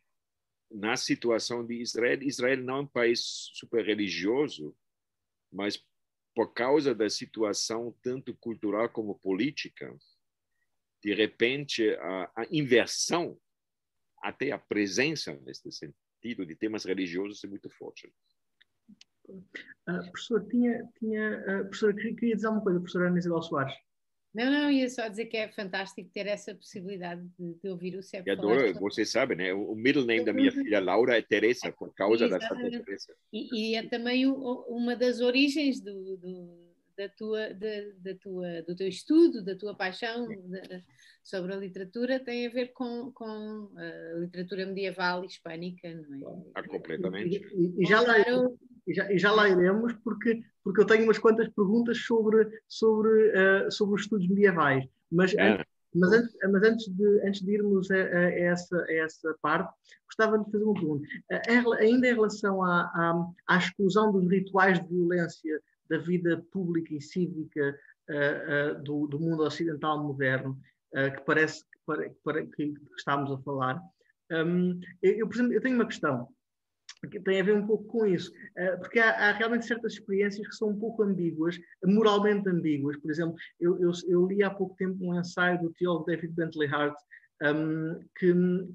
na 0.70 0.96
situação 0.96 1.66
de 1.66 1.80
Israel, 1.80 2.22
Israel 2.22 2.58
não 2.58 2.76
é 2.76 2.80
um 2.80 2.86
país 2.86 3.50
super 3.54 3.84
religioso, 3.84 4.76
mas 5.52 5.82
por 6.34 6.52
causa 6.52 6.94
da 6.94 7.08
situação 7.08 7.96
tanto 8.02 8.34
cultural 8.36 8.88
como 8.88 9.18
política, 9.20 9.96
de 11.02 11.14
repente 11.14 11.88
a, 11.90 12.32
a 12.36 12.46
inversão, 12.50 13.38
até 14.22 14.50
a 14.50 14.58
presença 14.58 15.34
nesse 15.44 15.70
sentido 15.70 16.46
de 16.46 16.56
temas 16.56 16.84
religiosos 16.84 17.44
é 17.44 17.46
muito 17.46 17.70
forte. 17.70 18.12
Uh, 19.28 20.10
professor, 20.10 20.46
tinha, 20.48 20.88
tinha, 20.98 21.40
uh, 21.40 21.64
professor, 21.64 21.94
queria 21.94 22.36
dizer 22.36 22.48
uma 22.48 22.60
coisa, 22.60 22.78
professora 22.78 23.08
Ana 23.08 23.18
Isabel 23.18 23.42
Soares. 23.42 23.74
Não, 24.34 24.50
não, 24.50 24.70
ia 24.70 24.90
só 24.90 25.06
dizer 25.06 25.26
que 25.26 25.36
é 25.36 25.48
fantástico 25.52 26.10
ter 26.12 26.26
essa 26.26 26.52
possibilidade 26.52 27.22
de, 27.38 27.54
de 27.54 27.68
ouvir 27.68 27.96
o 27.96 28.02
CEP. 28.02 28.28
Adoro, 28.28 28.74
você 28.80 29.04
sabe, 29.06 29.36
né? 29.36 29.54
O 29.54 29.76
middle 29.76 30.04
name 30.04 30.24
da 30.24 30.32
minha 30.32 30.50
filha 30.50 30.80
Laura 30.80 31.16
é 31.16 31.22
Teresa, 31.22 31.70
por 31.70 31.94
causa 31.94 32.28
da 32.28 32.40
Santa 32.40 32.68
Teresa. 32.68 33.14
E, 33.32 33.72
e, 33.72 33.74
é 33.76 33.88
também 33.88 34.26
o, 34.26 34.34
uma 34.66 34.96
das 34.96 35.20
origens 35.20 35.80
do, 35.80 36.16
do, 36.16 36.74
da 36.96 37.08
tua, 37.10 37.54
da, 37.54 37.68
da, 37.98 38.14
tua, 38.16 38.62
do 38.62 38.74
teu 38.74 38.88
estudo, 38.88 39.44
da 39.44 39.54
tua 39.54 39.72
paixão 39.72 40.26
de, 40.26 40.82
sobre 41.22 41.54
a 41.54 41.56
literatura, 41.56 42.18
tem 42.18 42.48
a 42.48 42.50
ver 42.50 42.72
com, 42.72 43.12
com 43.12 43.70
a 43.76 44.18
literatura 44.18 44.66
medieval 44.66 45.24
hispânica, 45.24 45.88
não 45.94 46.32
é? 46.32 46.42
Ah, 46.56 46.62
completamente. 46.66 47.40
E, 47.54 47.82
e 47.82 47.86
já 47.86 48.00
lá 48.00 48.18
e 48.86 48.94
já, 48.94 49.12
e 49.12 49.18
já 49.18 49.32
lá 49.32 49.48
iremos, 49.48 49.92
porque, 50.04 50.42
porque 50.62 50.80
eu 50.80 50.86
tenho 50.86 51.04
umas 51.04 51.18
quantas 51.18 51.48
perguntas 51.48 51.98
sobre, 51.98 52.48
sobre, 52.68 53.10
uh, 53.30 53.70
sobre 53.70 53.94
os 53.96 54.02
estudos 54.02 54.28
medievais. 54.28 54.84
Mas, 55.10 55.34
é. 55.34 55.52
antes, 55.52 55.66
mas, 55.94 56.12
antes, 56.12 56.36
mas 56.50 56.62
antes, 56.62 56.88
de, 56.88 57.26
antes 57.26 57.40
de 57.42 57.52
irmos 57.52 57.90
a, 57.90 57.96
a, 57.96 58.30
essa, 58.38 58.76
a 58.76 58.92
essa 58.92 59.36
parte, 59.40 59.72
gostava 60.06 60.38
de 60.38 60.50
fazer 60.50 60.64
uma 60.64 60.74
pergunta. 60.74 61.06
Uh, 61.32 61.72
ainda 61.74 62.08
em 62.08 62.14
relação 62.14 62.62
à, 62.62 62.82
à, 62.82 63.26
à, 63.48 63.58
exclusão 63.58 64.12
dos 64.12 64.30
rituais 64.30 64.80
de 64.80 64.88
violência 64.88 65.60
da 65.88 65.98
vida 65.98 66.44
pública 66.50 66.94
e 66.94 67.00
cívica 67.00 67.78
uh, 68.10 68.82
do, 68.82 69.06
do, 69.06 69.18
mundo 69.18 69.42
ocidental 69.42 70.02
moderno, 70.02 70.58
que 71.16 71.22
parece 71.26 71.64
que, 71.64 71.78
para, 72.22 72.46
que, 72.46 72.50
que, 72.52 72.80
estamos 72.96 73.28
a 73.32 73.38
falar, 73.38 73.82
um, 74.30 74.80
eu, 75.02 75.12
eu, 75.18 75.26
por 75.26 75.34
exemplo, 75.34 75.52
eu 75.52 75.60
tenho 75.60 75.74
uma 75.74 75.86
questão 75.86 76.28
tem 77.06 77.40
a 77.40 77.44
ver 77.44 77.54
um 77.54 77.66
pouco 77.66 77.84
com 77.84 78.06
isso, 78.06 78.32
eh, 78.56 78.76
porque 78.76 78.98
há, 78.98 79.10
há, 79.10 79.32
realmente 79.32 79.66
certas 79.66 79.94
experiências 79.94 80.46
que 80.46 80.54
são 80.54 80.68
um 80.68 80.78
pouco 80.78 81.02
ambíguas, 81.02 81.58
moralmente 81.84 82.48
ambíguas. 82.48 82.96
Por 82.96 83.10
exemplo, 83.10 83.34
eu, 83.60 83.80
eu, 83.80 83.92
eu 84.08 84.26
li 84.26 84.42
há 84.42 84.50
pouco 84.50 84.76
tempo 84.76 84.96
um 85.00 85.18
ensaio 85.18 85.60
do 85.60 85.72
teólogo 85.72 86.06
David 86.06 86.32
Bentley 86.34 86.68
Hart 86.68 86.96
um, 87.42 88.00
que, 88.16 88.32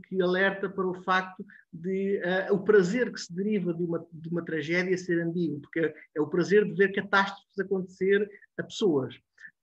que, 0.08 0.22
alerta 0.22 0.70
para 0.70 0.88
o 0.88 1.02
facto 1.04 1.46
de 1.72 2.22
uh, 2.50 2.54
o 2.54 2.64
prazer 2.64 3.12
que 3.12 3.20
se 3.20 3.34
deriva 3.34 3.74
de 3.74 3.84
uma, 3.84 4.06
de 4.12 4.30
uma 4.30 4.44
tragédia 4.44 4.98
ser 4.98 5.22
ambíguo, 5.22 5.62
porque 5.62 5.80
é, 5.80 5.94
é 6.16 6.22
o 6.22 6.28
prazer 6.28 6.66
de 6.66 6.74
ver 6.74 6.92
catástrofes 6.94 7.60
acontecer 7.60 8.30
a 8.58 8.64
pessoas. 8.64 9.16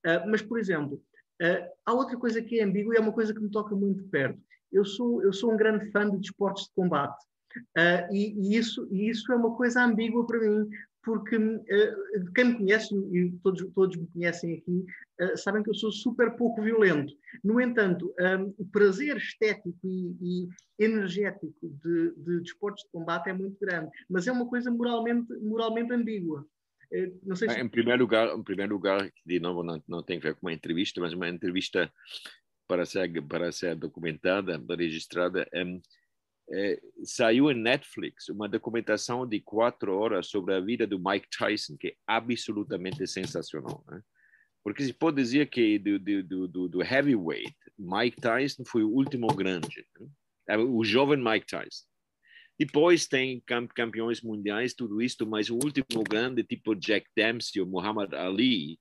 Uh, 0.04 0.28
mas, 0.28 0.42
por 0.42 0.58
exemplo, 0.58 1.02
uh, 1.42 1.70
há 1.84 1.92
outra 1.92 2.16
coisa 2.16 2.42
que 2.42 2.58
é 2.58 2.64
ambígua 2.64 2.94
e 2.94 2.98
é 2.98 3.00
uma 3.00 3.12
coisa 3.12 3.34
que 3.34 3.40
me 3.40 3.50
toca 3.50 3.74
muito 3.74 4.02
de 4.02 4.08
perto. 4.08 4.40
Eu 4.72 4.84
sou, 4.84 5.22
eu 5.22 5.32
sou 5.32 5.52
um 5.52 5.56
grande 5.56 5.90
fã 5.90 6.08
de 6.08 6.18
desportos 6.18 6.64
de 6.64 6.74
combate. 6.74 7.16
Uh, 7.76 8.12
e, 8.12 8.34
e, 8.38 8.56
isso, 8.56 8.88
e 8.90 9.08
isso 9.08 9.30
é 9.32 9.36
uma 9.36 9.54
coisa 9.56 9.84
ambígua 9.84 10.26
para 10.26 10.40
mim, 10.40 10.68
porque 11.02 11.36
uh, 11.36 12.32
quem 12.34 12.44
me 12.46 12.56
conhece, 12.56 12.94
e 13.12 13.30
todos, 13.42 13.64
todos 13.74 13.96
me 13.96 14.06
conhecem 14.08 14.54
aqui, 14.54 14.84
uh, 15.20 15.36
sabem 15.36 15.62
que 15.62 15.70
eu 15.70 15.74
sou 15.74 15.92
super 15.92 16.36
pouco 16.36 16.62
violento. 16.62 17.12
No 17.44 17.60
entanto, 17.60 18.14
um, 18.18 18.54
o 18.58 18.66
prazer 18.66 19.16
estético 19.16 19.78
e, 19.84 20.16
e 20.20 20.48
energético 20.84 21.54
de, 21.62 22.14
de 22.16 22.40
desportos 22.40 22.84
de 22.84 22.90
combate 22.90 23.30
é 23.30 23.32
muito 23.32 23.56
grande, 23.60 23.90
mas 24.08 24.26
é 24.26 24.32
uma 24.32 24.48
coisa 24.48 24.70
moralmente, 24.70 25.32
moralmente 25.40 25.92
ambígua. 25.92 26.46
Se... 27.34 27.46
Em 27.46 27.68
primeiro 27.68 28.02
lugar, 28.02 28.28
em 28.28 28.42
primeiro 28.42 28.74
lugar, 28.74 29.10
de 29.24 29.40
novo, 29.40 29.62
não, 29.64 29.82
não 29.88 30.02
tem 30.02 30.18
a 30.18 30.20
ver 30.20 30.34
com 30.34 30.46
uma 30.46 30.52
entrevista, 30.52 31.00
mas 31.00 31.12
uma 31.12 31.28
entrevista 31.28 31.92
para 32.68 32.84
ser 32.84 33.22
para 33.26 33.50
ser 33.52 33.74
documentada, 33.74 34.60
registrada. 34.76 35.48
Um, 35.54 35.80
é, 36.50 36.80
saiu 37.02 37.50
em 37.50 37.60
Netflix 37.60 38.28
uma 38.28 38.48
documentação 38.48 39.26
de 39.26 39.40
quatro 39.40 39.96
horas 39.96 40.28
sobre 40.28 40.54
a 40.54 40.60
vida 40.60 40.86
do 40.86 40.98
Mike 40.98 41.28
Tyson, 41.36 41.76
que 41.76 41.88
é 41.88 41.94
absolutamente 42.06 43.06
sensacional. 43.06 43.84
Né? 43.88 44.00
Porque 44.62 44.84
se 44.84 44.92
pode 44.92 45.16
dizer 45.16 45.48
que 45.48 45.78
do, 45.78 45.98
do, 45.98 46.48
do, 46.48 46.68
do, 46.68 46.82
heavyweight, 46.82 47.54
Mike 47.78 48.20
Tyson 48.20 48.64
foi 48.64 48.82
o 48.82 48.90
último 48.90 49.26
grande, 49.28 49.86
né? 49.98 50.08
É, 50.48 50.56
o 50.56 50.84
jovem 50.84 51.22
Mike 51.22 51.46
Tyson. 51.46 51.86
Depois 52.58 53.06
tem 53.06 53.42
campeões 53.74 54.22
mundiais, 54.22 54.74
tudo 54.74 55.02
isso, 55.02 55.26
mas 55.26 55.50
o 55.50 55.54
último 55.54 56.02
grande, 56.08 56.42
tipo 56.42 56.74
Jack 56.74 57.06
Dempsey 57.14 57.60
ou 57.60 57.68
Muhammad 57.68 58.14
Ali, 58.14 58.78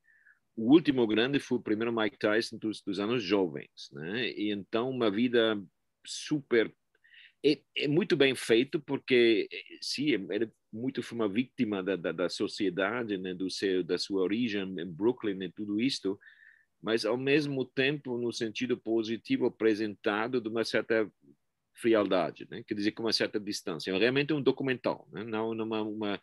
o 0.56 0.72
último 0.72 1.06
grande 1.06 1.40
foi 1.40 1.58
o 1.58 1.62
primeiro 1.62 1.94
Mike 1.94 2.18
Tyson 2.18 2.58
dos, 2.58 2.82
dos 2.82 3.00
anos 3.00 3.22
jovens, 3.22 3.90
né? 3.92 4.30
E 4.30 4.52
então 4.52 4.90
uma 4.90 5.12
vida 5.12 5.62
super 6.06 6.74
é, 7.46 7.60
é, 7.78 7.88
muito 7.88 8.16
bem 8.16 8.34
feito 8.34 8.80
porque 8.80 9.48
sim 9.80 10.12
ele 10.32 10.52
muito 10.74 11.04
foi 11.04 11.18
uma 11.18 11.30
vítima 11.30 11.84
da, 11.84 11.96
da, 11.96 12.12
da 12.12 12.30
sociedade 12.30 13.18
né 13.18 13.34
do 13.34 13.50
seu 13.50 13.84
da 13.84 13.98
sua 13.98 14.22
origem 14.22 14.64
em 14.80 14.86
Brooklyn 14.86 15.44
e 15.44 15.52
tudo 15.52 15.80
isto 15.80 16.20
mas 16.82 17.06
ao 17.06 17.18
mesmo 17.18 17.64
tempo 17.64 18.18
no 18.18 18.32
sentido 18.32 18.78
positivo 18.78 19.46
apresentado 19.46 20.42
de 20.42 20.50
uma 20.50 20.64
certa 20.64 21.10
frialdade 21.76 22.48
né 22.50 22.64
quer 22.66 22.74
dizer 22.74 22.92
com 22.92 23.04
uma 23.04 23.14
certa 23.14 23.40
distância 23.40 23.92
é 23.92 23.98
realmente 23.98 24.34
um 24.34 24.42
documental 24.42 25.08
né? 25.12 25.24
não 25.24 25.52
uma, 25.52 25.82
uma 25.84 26.22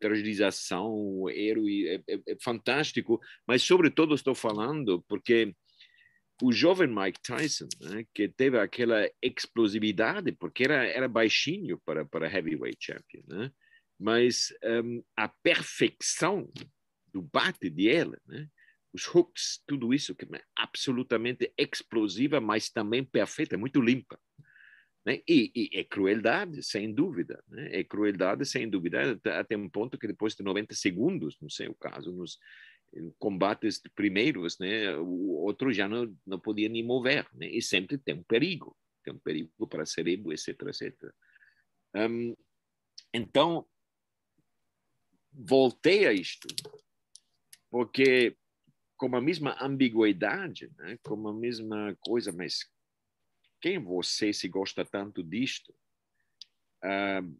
tragedização, 0.00 1.30
é, 1.30 1.94
é, 2.08 2.20
é 2.28 2.36
fantástico, 2.42 3.20
mas 3.46 3.62
sobretudo 3.62 4.14
estou 4.14 4.34
falando 4.34 5.02
porque 5.08 5.54
o 6.44 6.52
jovem 6.52 6.86
Mike 6.86 7.22
Tyson, 7.22 7.68
né, 7.80 8.04
que 8.12 8.28
teve 8.28 8.58
aquela 8.58 9.08
explosividade, 9.22 10.30
porque 10.32 10.64
era, 10.64 10.86
era 10.86 11.08
baixinho 11.08 11.80
para, 11.86 12.04
para 12.04 12.30
heavyweight 12.30 12.76
champion, 12.78 13.22
né? 13.26 13.50
mas 13.98 14.52
um, 14.62 15.02
a 15.16 15.26
perfeição 15.26 16.52
do 17.10 17.22
bate 17.22 17.70
dele, 17.70 18.18
né? 18.26 18.46
os 18.92 19.06
hooks, 19.06 19.62
tudo 19.66 19.94
isso 19.94 20.14
que 20.14 20.26
é 20.36 20.42
absolutamente 20.54 21.50
explosiva, 21.56 22.42
mas 22.42 22.68
também 22.68 23.02
perfeita, 23.02 23.56
muito 23.56 23.80
limpa. 23.80 24.20
Né? 25.06 25.20
E, 25.26 25.50
e, 25.54 25.78
é 25.78 25.84
crueldade, 25.84 26.62
sem 26.62 26.92
dúvida. 26.92 27.42
Né? 27.48 27.80
É 27.80 27.84
crueldade, 27.84 28.44
sem 28.44 28.68
dúvida, 28.68 29.18
até 29.38 29.56
um 29.56 29.68
ponto 29.68 29.98
que 29.98 30.06
depois 30.06 30.34
de 30.34 30.42
90 30.42 30.74
segundos, 30.74 31.38
não 31.40 31.48
sei 31.48 31.68
o 31.68 31.74
caso, 31.74 32.12
nos 32.12 32.38
combates 33.18 33.80
primeiros, 33.94 34.58
né, 34.58 34.96
o 34.96 35.32
outro 35.42 35.72
já 35.72 35.88
não, 35.88 36.16
não 36.26 36.38
podia 36.38 36.68
nem 36.68 36.82
mover. 36.82 37.28
Né? 37.34 37.48
E 37.48 37.60
sempre 37.60 37.98
tem 37.98 38.14
um 38.14 38.22
perigo, 38.22 38.76
tem 39.02 39.12
um 39.14 39.18
perigo 39.18 39.66
para 39.66 39.82
o 39.82 39.86
cérebro, 39.86 40.32
etc, 40.32 40.48
etc. 40.62 41.14
Um, 41.94 42.34
então, 43.12 43.66
voltei 45.32 46.06
a 46.06 46.12
isto, 46.12 46.48
porque 47.70 48.36
com 48.96 49.14
a 49.16 49.20
mesma 49.20 49.56
ambiguidade, 49.60 50.70
né, 50.78 50.98
com 51.02 51.28
a 51.28 51.32
mesma 51.32 51.96
coisa, 52.00 52.32
mas 52.32 52.68
quem 53.60 53.78
você 53.78 54.32
se 54.32 54.48
gosta 54.48 54.84
tanto 54.84 55.22
disto? 55.22 55.74
Uh, 56.84 57.36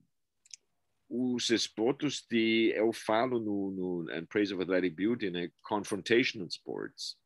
os 1.08 1.50
esportes 1.50 2.24
de, 2.30 2.72
eu 2.74 2.92
falo 2.92 3.38
no, 3.38 4.04
no 4.06 4.26
Praise 4.26 4.52
of 4.52 4.62
Athletic 4.62 4.94
Beauty, 4.94 5.30
né, 5.30 5.50
confrontational 5.62 6.46
sports, 6.48 7.16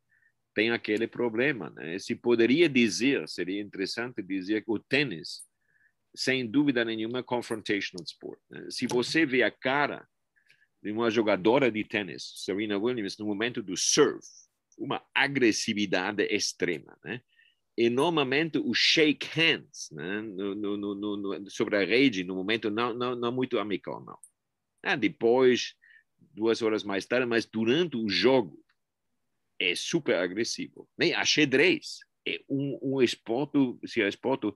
tem 0.55 0.71
aquele 0.71 1.07
problema, 1.07 1.71
né? 1.71 1.99
Se 2.01 2.17
poderia 2.17 2.69
dizer, 2.69 3.29
seria 3.29 3.61
interessante 3.61 4.21
dizer 4.21 4.65
que 4.65 4.71
o 4.73 4.79
tênis, 4.79 5.43
sem 6.17 6.45
dúvida 6.45 6.85
nenhuma, 6.85 7.21
é 7.21 7.23
confrontational 7.23 8.05
sport. 8.05 8.41
Né? 8.51 8.67
Se 8.69 8.89
você 8.89 9.25
vê 9.25 9.45
a 9.45 9.53
cara 9.53 10.05
de 10.83 10.91
uma 10.91 11.11
jogadora 11.11 11.71
de 11.71 11.85
tênis, 11.85 12.33
Serena 12.45 12.77
Williams, 12.77 13.17
no 13.19 13.27
momento 13.27 13.63
do 13.63 13.77
serve, 13.77 14.27
uma 14.77 15.01
agressividade 15.15 16.25
extrema, 16.25 16.99
né? 17.05 17.21
E 17.79 17.89
normalmente 17.89 18.59
o 18.59 18.75
shake 18.75 19.25
hands 19.29 19.89
né, 19.93 20.21
no, 20.21 20.77
no, 20.77 21.17
no, 21.17 21.49
sobre 21.49 21.77
a 21.77 21.85
rede, 21.85 22.25
no 22.25 22.35
momento 22.35 22.73
não, 22.73 22.93
não, 22.93 23.15
não 23.15 23.31
muito 23.31 23.57
amical, 23.57 24.05
não. 24.05 24.19
Ah, 24.83 24.97
depois, 24.97 25.77
duas 26.19 26.61
horas 26.61 26.83
mais 26.83 27.07
tarde, 27.07 27.25
mas 27.25 27.47
durante 27.47 27.97
o 27.97 28.09
jogo, 28.09 28.61
é 29.61 29.77
super 29.77 30.17
agressivo. 30.17 30.89
Nem 30.99 31.15
a 31.15 31.25
xadrez 31.25 32.01
é 32.27 32.41
um, 32.49 32.81
um 32.83 33.01
esporte, 33.01 33.57
se 33.87 34.03
é 34.03 34.09
esporte 34.09 34.53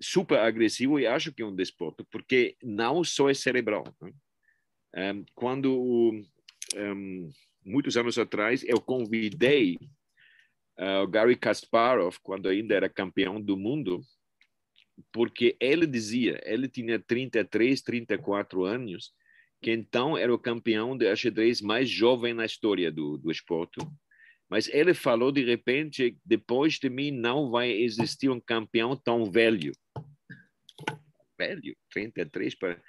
super 0.00 0.40
agressivo, 0.40 0.98
e 0.98 1.06
acho 1.06 1.32
que 1.32 1.42
é 1.42 1.46
um 1.46 1.54
desporto, 1.54 2.04
porque 2.10 2.56
não 2.60 3.04
só 3.04 3.30
é 3.30 3.34
cerebral. 3.34 3.84
Né? 4.02 4.12
Um, 5.14 5.24
quando, 5.36 5.80
um, 6.74 7.30
muitos 7.64 7.96
anos 7.96 8.18
atrás, 8.18 8.64
eu 8.64 8.80
convidei 8.80 9.78
uh, 10.78 11.02
o 11.02 11.06
Gary 11.06 11.36
Kasparov, 11.36 12.16
quando 12.22 12.48
ainda 12.48 12.74
era 12.74 12.88
campeão 12.88 13.40
do 13.40 13.56
mundo, 13.56 14.02
porque 15.12 15.56
ele 15.60 15.86
dizia, 15.86 16.40
ele 16.44 16.68
tinha 16.68 16.98
33, 16.98 17.82
34 17.82 18.64
anos, 18.64 19.12
que 19.60 19.70
então 19.70 20.16
era 20.16 20.32
o 20.32 20.38
campeão 20.38 20.96
de 20.96 21.08
ajedrez 21.08 21.60
mais 21.60 21.88
jovem 21.88 22.32
na 22.34 22.44
história 22.44 22.90
do, 22.90 23.18
do 23.18 23.30
esporte. 23.30 23.78
Mas 24.48 24.68
ele 24.68 24.94
falou 24.94 25.32
de 25.32 25.44
repente, 25.44 26.16
depois 26.24 26.74
de 26.74 26.88
mim 26.88 27.10
não 27.10 27.50
vai 27.50 27.70
existir 27.70 28.30
um 28.30 28.40
campeão 28.40 28.96
tão 28.96 29.30
velho. 29.30 29.72
Velho, 31.38 31.76
33 31.90 32.54
para 32.54 32.80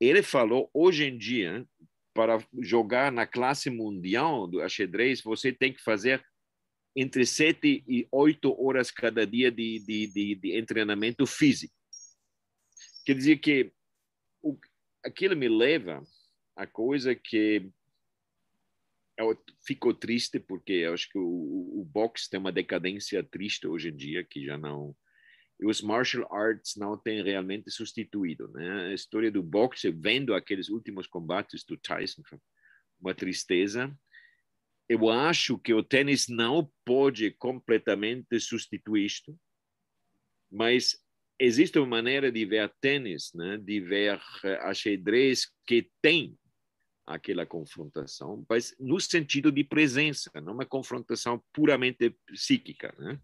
ele 0.00 0.22
falou 0.22 0.68
hoje 0.74 1.04
em 1.04 1.16
dia 1.16 1.64
para 2.12 2.44
jogar 2.60 3.12
na 3.12 3.24
classe 3.24 3.70
mundial 3.70 4.48
do 4.48 4.60
ajedrez 4.60 5.22
você 5.22 5.52
tem 5.52 5.72
que 5.72 5.82
fazer 5.82 6.24
entre 6.94 7.24
sete 7.24 7.82
e 7.86 8.06
oito 8.12 8.54
horas 8.60 8.90
cada 8.90 9.26
dia 9.26 9.50
de, 9.50 9.78
de, 9.80 10.06
de, 10.06 10.34
de 10.34 10.66
treinamento 10.66 11.26
físico. 11.26 11.74
Quer 13.04 13.14
dizer 13.14 13.38
que 13.38 13.72
o, 14.42 14.58
aquilo 15.04 15.36
me 15.36 15.48
leva 15.48 16.02
a 16.54 16.66
coisa 16.66 17.14
que 17.14 17.70
eu 19.16 19.36
fico 19.66 19.94
triste 19.94 20.38
porque 20.38 20.72
eu 20.72 20.94
acho 20.94 21.08
que 21.08 21.18
o, 21.18 21.80
o 21.80 21.84
boxe 21.84 22.28
tem 22.28 22.38
uma 22.38 22.52
decadência 22.52 23.22
triste 23.22 23.66
hoje 23.66 23.88
em 23.88 23.96
dia 23.96 24.24
que 24.24 24.44
já 24.44 24.56
não 24.56 24.96
e 25.62 25.66
os 25.66 25.80
martial 25.80 26.26
arts 26.34 26.74
não 26.76 26.98
têm 26.98 27.22
realmente 27.22 27.70
substituído, 27.70 28.48
né? 28.48 28.88
A 28.88 28.94
história 28.94 29.30
do 29.30 29.44
boxe, 29.44 29.92
vendo 29.92 30.34
aqueles 30.34 30.68
últimos 30.68 31.06
combates 31.06 31.62
do 31.62 31.76
Tyson, 31.76 32.22
uma 33.00 33.14
tristeza 33.14 33.96
eu 34.88 35.08
acho 35.08 35.58
que 35.58 35.72
o 35.72 35.82
tênis 35.82 36.28
não 36.28 36.70
pode 36.84 37.30
completamente 37.32 38.38
substituir 38.40 39.06
isto, 39.06 39.38
mas 40.50 40.96
existe 41.38 41.78
uma 41.78 41.86
maneira 41.86 42.30
de 42.30 42.44
ver 42.44 42.72
tênis, 42.80 43.32
né, 43.34 43.58
de 43.58 43.80
ver 43.80 44.20
a 44.60 44.74
xadrez 44.74 45.50
que 45.66 45.90
tem 46.00 46.36
aquela 47.06 47.44
confrontação, 47.44 48.44
mas 48.48 48.74
no 48.78 49.00
sentido 49.00 49.50
de 49.50 49.64
presença, 49.64 50.30
não 50.40 50.54
uma 50.54 50.66
confrontação 50.66 51.42
puramente 51.52 52.14
psíquica. 52.26 52.94
Né? 52.98 53.20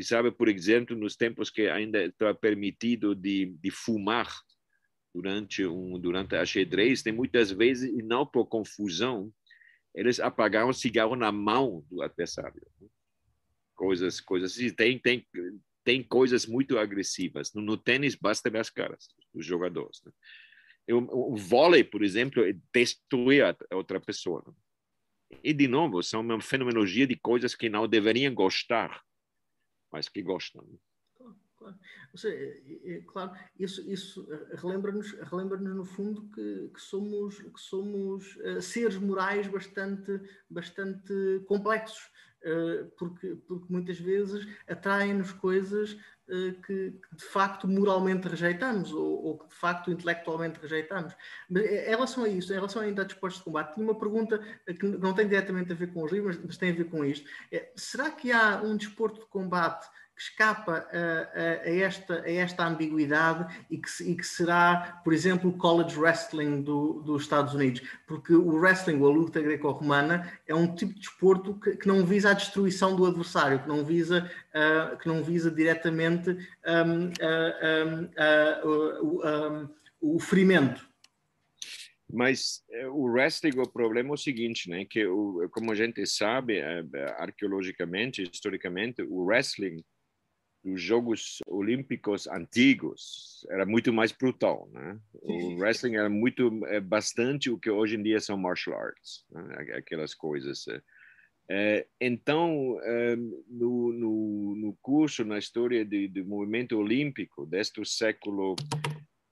Sabe, 0.00 0.30
por 0.30 0.48
exemplo, 0.48 0.96
nos 0.96 1.16
tempos 1.16 1.50
que 1.50 1.68
ainda 1.68 2.04
está 2.04 2.32
permitido 2.32 3.14
de, 3.14 3.46
de 3.60 3.70
fumar 3.70 4.32
durante 5.12 5.66
um 5.66 5.98
durante 5.98 6.36
a 6.36 6.46
xadrez, 6.46 7.02
tem 7.02 7.12
muitas 7.12 7.50
vezes, 7.50 7.90
e 7.92 8.02
não 8.02 8.24
por 8.24 8.46
confusão, 8.46 9.32
eles 9.94 10.20
apagavam 10.20 10.70
o 10.70 10.74
cigarro 10.74 11.16
na 11.16 11.32
mão 11.32 11.84
do 11.90 12.02
adversário. 12.02 12.60
Coisas, 13.74 14.20
coisas 14.20 14.52
assim. 14.52 14.70
Tem, 14.70 14.98
tem, 14.98 15.26
tem 15.84 16.02
coisas 16.02 16.46
muito 16.46 16.78
agressivas. 16.78 17.52
No, 17.54 17.62
no 17.62 17.76
tênis, 17.76 18.14
basta 18.14 18.50
ver 18.50 18.60
as 18.60 18.70
caras 18.70 19.08
dos 19.32 19.44
jogadores. 19.44 20.00
Né? 20.04 20.12
O, 20.94 21.34
o 21.34 21.36
vôlei, 21.36 21.84
por 21.84 22.02
exemplo, 22.02 22.44
é 22.44 22.54
destruir 22.72 23.44
a 23.44 23.76
outra 23.76 24.00
pessoa. 24.00 24.42
Né? 24.46 24.52
E, 25.42 25.52
de 25.52 25.68
novo, 25.68 26.02
são 26.02 26.20
uma 26.20 26.40
fenomenologia 26.40 27.06
de 27.06 27.16
coisas 27.16 27.54
que 27.54 27.68
não 27.68 27.86
deveriam 27.86 28.34
gostar, 28.34 29.02
mas 29.92 30.08
que 30.08 30.22
gostam. 30.22 30.62
Né? 30.62 30.78
Claro. 31.68 31.78
Seja, 32.14 32.34
é, 32.36 32.92
é, 32.92 33.00
claro, 33.06 33.32
isso, 33.58 33.90
isso 33.90 34.26
relembra-nos, 34.54 35.12
relembra-nos 35.30 35.76
no 35.76 35.84
fundo 35.84 36.22
que, 36.34 36.70
que 36.74 36.80
somos, 36.80 37.38
que 37.38 37.60
somos 37.60 38.36
uh, 38.36 38.60
seres 38.60 38.96
morais 38.96 39.46
bastante, 39.46 40.20
bastante 40.48 41.42
complexos, 41.46 42.10
uh, 42.44 42.90
porque, 42.96 43.36
porque 43.46 43.66
muitas 43.72 43.98
vezes 43.98 44.46
atraem-nos 44.66 45.32
coisas 45.32 45.92
uh, 45.92 46.52
que, 46.62 46.92
que, 46.92 47.16
de 47.16 47.24
facto 47.24 47.68
moralmente 47.68 48.26
rejeitamos 48.26 48.92
ou, 48.92 49.24
ou, 49.24 49.38
que 49.38 49.48
de 49.48 49.54
facto 49.54 49.90
intelectualmente 49.90 50.58
rejeitamos. 50.60 51.14
Mas 51.48 51.64
em 51.64 51.90
relação 51.90 52.24
a 52.24 52.28
isso, 52.28 52.52
em 52.52 52.56
relação 52.56 52.82
a 52.82 52.90
desportos 52.90 53.38
de 53.38 53.44
combate, 53.44 53.74
tinha 53.74 53.84
uma 53.84 53.98
pergunta 53.98 54.38
que 54.66 54.86
não 54.86 55.14
tem 55.14 55.28
diretamente 55.28 55.72
a 55.72 55.76
ver 55.76 55.92
com 55.92 56.02
os 56.02 56.10
livros, 56.10 56.38
mas 56.42 56.56
tem 56.56 56.70
a 56.70 56.74
ver 56.74 56.84
com 56.84 57.04
isto. 57.04 57.28
É, 57.52 57.70
será 57.76 58.10
que 58.10 58.32
há 58.32 58.62
um 58.62 58.76
desporto 58.76 59.20
de 59.20 59.26
combate 59.26 59.86
que 60.18 60.24
escapa 60.24 60.84
a, 60.92 61.38
a, 61.40 61.70
esta, 61.70 62.22
a 62.22 62.30
esta 62.30 62.66
ambiguidade 62.66 63.46
e 63.70 63.78
que, 63.78 63.88
e 64.02 64.16
que 64.16 64.26
será, 64.26 65.00
por 65.04 65.12
exemplo, 65.12 65.48
o 65.48 65.56
college 65.56 65.96
wrestling 65.96 66.62
do, 66.62 66.94
dos 67.04 67.22
Estados 67.22 67.54
Unidos, 67.54 67.82
porque 68.04 68.34
o 68.34 68.56
wrestling, 68.56 68.96
a 68.96 69.06
luta 69.06 69.40
greco-romana, 69.40 70.28
é 70.44 70.52
um 70.52 70.74
tipo 70.74 70.92
de 70.94 70.98
desporto 70.98 71.54
que, 71.60 71.76
que, 71.76 71.86
não 71.86 72.04
visa 72.04 72.30
a 72.30 72.34
destruição 72.34 72.96
do 72.96 73.06
adversário, 73.06 73.60
que 73.60 73.68
não 73.68 73.84
visa, 73.84 74.28
uh, 74.54 74.96
que 74.98 75.06
não 75.06 75.22
visa 75.22 75.52
diretamente 75.52 76.30
um, 76.66 77.12
um, 77.86 78.04
uh, 79.22 79.70
o 80.00 80.18
ferimento. 80.18 80.88
Mas 82.12 82.64
é, 82.70 82.88
o 82.88 83.04
wrestling, 83.04 83.58
o 83.58 83.68
problema 83.68 84.08
é 84.08 84.12
o 84.12 84.16
seguinte, 84.16 84.68
né? 84.68 84.84
Que 84.84 85.06
o, 85.06 85.46
como 85.50 85.70
a 85.70 85.74
gente 85.74 86.04
sabe, 86.06 86.56
é, 86.56 86.82
arqueologicamente, 87.18 88.22
historicamente, 88.22 89.02
o 89.02 89.24
wrestling 89.24 89.84
dos 90.64 90.80
Jogos 90.80 91.38
Olímpicos 91.46 92.26
antigos 92.26 93.46
era 93.50 93.64
muito 93.64 93.92
mais 93.92 94.12
brutal, 94.12 94.68
né? 94.72 94.98
O 95.22 95.56
wrestling 95.56 95.96
era 95.96 96.08
muito, 96.08 96.64
é, 96.66 96.80
bastante 96.80 97.50
o 97.50 97.58
que 97.58 97.70
hoje 97.70 97.96
em 97.96 98.02
dia 98.02 98.20
são 98.20 98.36
martial 98.36 98.78
arts, 98.78 99.24
né? 99.30 99.76
aquelas 99.76 100.14
coisas. 100.14 100.66
É, 101.50 101.86
então, 102.00 102.78
é, 102.82 103.16
no, 103.16 103.92
no, 103.92 104.54
no, 104.56 104.78
curso, 104.82 105.24
na 105.24 105.38
história 105.38 105.84
do 105.84 106.26
movimento 106.26 106.76
olímpico, 106.76 107.46
desde 107.46 107.80
o 107.80 107.84
século 107.86 108.54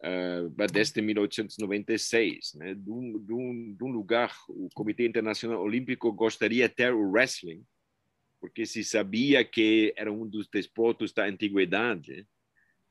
uh, 0.03 0.67
desde 0.73 1.03
1896, 1.03 2.55
né? 2.55 2.75
de, 2.75 2.91
um, 2.91 3.19
de, 3.19 3.33
um, 3.33 3.75
de 3.77 3.85
um 3.85 3.91
lugar, 3.91 4.35
o 4.49 4.69
Comitê 4.75 5.07
Internacional 5.07 5.63
Olímpico 5.63 6.13
gostaria 6.13 6.69
de 6.69 6.75
ter 6.75 6.95
o 6.95 7.11
wrestling, 7.11 7.63
porque 8.41 8.67
se 8.67 8.85
sabia 8.85 9.45
que 9.45 9.93
era 9.97 10.13
um 10.13 10.27
dos 10.27 10.49
desportos 10.49 11.13
da 11.13 11.27
antiguidade, 11.27 12.27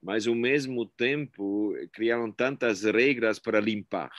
mas 0.01 0.27
ao 0.27 0.35
mesmo 0.35 0.85
tempo 0.85 1.73
criaram 1.93 2.31
tantas 2.31 2.83
regras 2.83 3.39
para 3.39 3.59
limpar, 3.59 4.11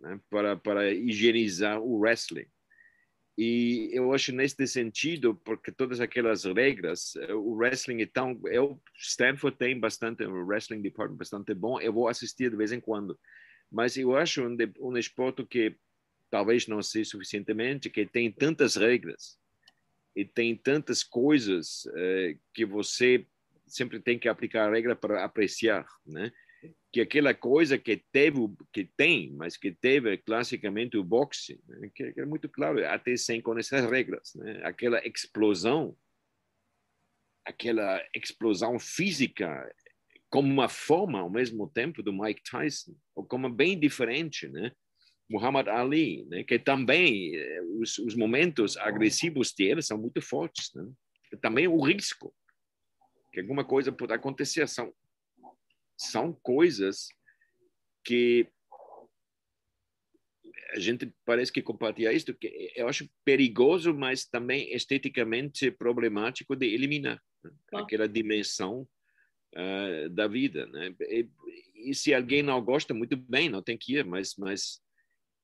né? 0.00 0.20
para, 0.28 0.56
para 0.56 0.92
higienizar 0.92 1.80
o 1.80 1.98
wrestling. 1.98 2.46
E 3.36 3.90
eu 3.92 4.12
acho 4.12 4.32
neste 4.32 4.66
sentido, 4.66 5.34
porque 5.34 5.72
todas 5.72 6.00
aquelas 6.00 6.44
regras, 6.44 7.14
o 7.30 7.54
wrestling 7.54 8.02
é 8.02 8.06
tão. 8.06 8.40
Eu, 8.46 8.80
Stanford 8.96 9.56
tem 9.56 9.78
bastante, 9.78 10.24
um 10.24 10.44
wrestling 10.44 10.80
department 10.80 11.16
bastante 11.16 11.52
bom, 11.52 11.80
eu 11.80 11.92
vou 11.92 12.06
assistir 12.06 12.50
de 12.50 12.56
vez 12.56 12.70
em 12.70 12.80
quando. 12.80 13.18
Mas 13.72 13.96
eu 13.96 14.16
acho 14.16 14.46
um, 14.46 14.56
um 14.78 14.96
esporte 14.96 15.44
que 15.44 15.74
talvez 16.30 16.68
não 16.68 16.80
seja 16.80 17.10
suficientemente, 17.10 17.90
que 17.90 18.06
tem 18.06 18.30
tantas 18.30 18.76
regras 18.76 19.36
e 20.14 20.24
tem 20.24 20.56
tantas 20.56 21.02
coisas 21.02 21.86
eh, 21.96 22.36
que 22.52 22.64
você 22.64 23.26
sempre 23.66 24.00
tem 24.00 24.18
que 24.18 24.28
aplicar 24.28 24.68
a 24.68 24.72
regra 24.72 24.94
para 24.94 25.24
apreciar, 25.24 25.86
né? 26.06 26.32
que 26.92 27.00
aquela 27.00 27.34
coisa 27.34 27.76
que 27.76 28.02
teve, 28.12 28.38
que 28.72 28.84
tem, 28.96 29.32
mas 29.32 29.56
que 29.56 29.72
teve 29.72 30.16
classicamente 30.18 30.96
o 30.96 31.04
boxe, 31.04 31.60
né? 31.66 31.90
que, 31.94 32.12
que, 32.12 32.20
é 32.20 32.24
muito 32.24 32.48
claro, 32.48 32.86
até 32.86 33.16
sem 33.16 33.40
com 33.40 33.58
essas 33.58 33.90
regras, 33.90 34.34
né? 34.34 34.60
aquela 34.64 35.04
explosão, 35.06 35.96
aquela 37.44 38.02
explosão 38.14 38.78
física 38.78 39.68
como 40.30 40.52
uma 40.52 40.68
forma 40.68 41.20
ao 41.20 41.30
mesmo 41.30 41.68
tempo 41.68 42.02
do 42.02 42.12
Mike 42.12 42.42
Tyson, 42.42 42.96
ou 43.14 43.24
como 43.24 43.48
bem 43.48 43.78
diferente, 43.78 44.48
né? 44.48 44.72
Muhammad 45.28 45.68
Ali, 45.68 46.24
né? 46.26 46.44
que 46.44 46.58
também 46.58 47.34
eh, 47.34 47.62
os, 47.80 47.98
os 47.98 48.14
momentos 48.14 48.76
agressivos 48.76 49.52
dele 49.52 49.82
são 49.82 49.98
muito 49.98 50.20
fortes, 50.20 50.72
né? 50.74 50.86
também 51.40 51.66
o 51.66 51.80
risco 51.80 52.32
que 53.32 53.40
alguma 53.40 53.64
coisa 53.64 53.90
pode 53.90 54.12
acontecer 54.12 54.68
são 54.68 54.94
são 55.96 56.32
coisas 56.32 57.08
que 58.04 58.48
a 60.72 60.78
gente 60.80 61.12
parece 61.24 61.52
que 61.52 61.62
compartilha 61.62 62.12
isto, 62.12 62.34
que 62.34 62.72
eu 62.74 62.88
acho 62.88 63.08
perigoso, 63.24 63.94
mas 63.94 64.24
também 64.24 64.74
esteticamente 64.74 65.70
problemático 65.70 66.56
de 66.56 66.66
eliminar 66.66 67.22
né? 67.44 67.50
aquela 67.74 68.08
dimensão 68.08 68.86
uh, 69.54 70.08
da 70.10 70.26
vida. 70.26 70.66
Né? 70.66 70.94
E, 71.02 71.28
e, 71.76 71.94
se 71.94 72.12
alguém 72.12 72.42
não 72.42 72.60
gosta, 72.62 72.92
muito 72.92 73.16
bem, 73.16 73.48
não 73.48 73.62
tem 73.62 73.78
que 73.78 73.96
ir, 73.96 74.04
mas, 74.04 74.34
mas 74.36 74.82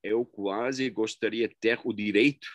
eu 0.03 0.25
quase 0.25 0.89
gostaria 0.91 1.49
de 1.49 1.55
ter 1.57 1.81
o 1.85 1.93
direito 1.93 2.49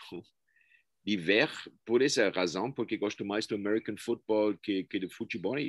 de 1.06 1.18
ver, 1.18 1.50
por 1.86 2.02
essa 2.02 2.30
razão, 2.30 2.72
porque 2.72 2.98
gosto 2.98 3.24
mais 3.24 3.46
do 3.46 3.56
American 3.56 3.96
Football 3.98 4.58
que, 4.58 4.84
que 4.86 5.00
do 5.00 5.10
futebol, 5.10 5.58
é 5.58 5.68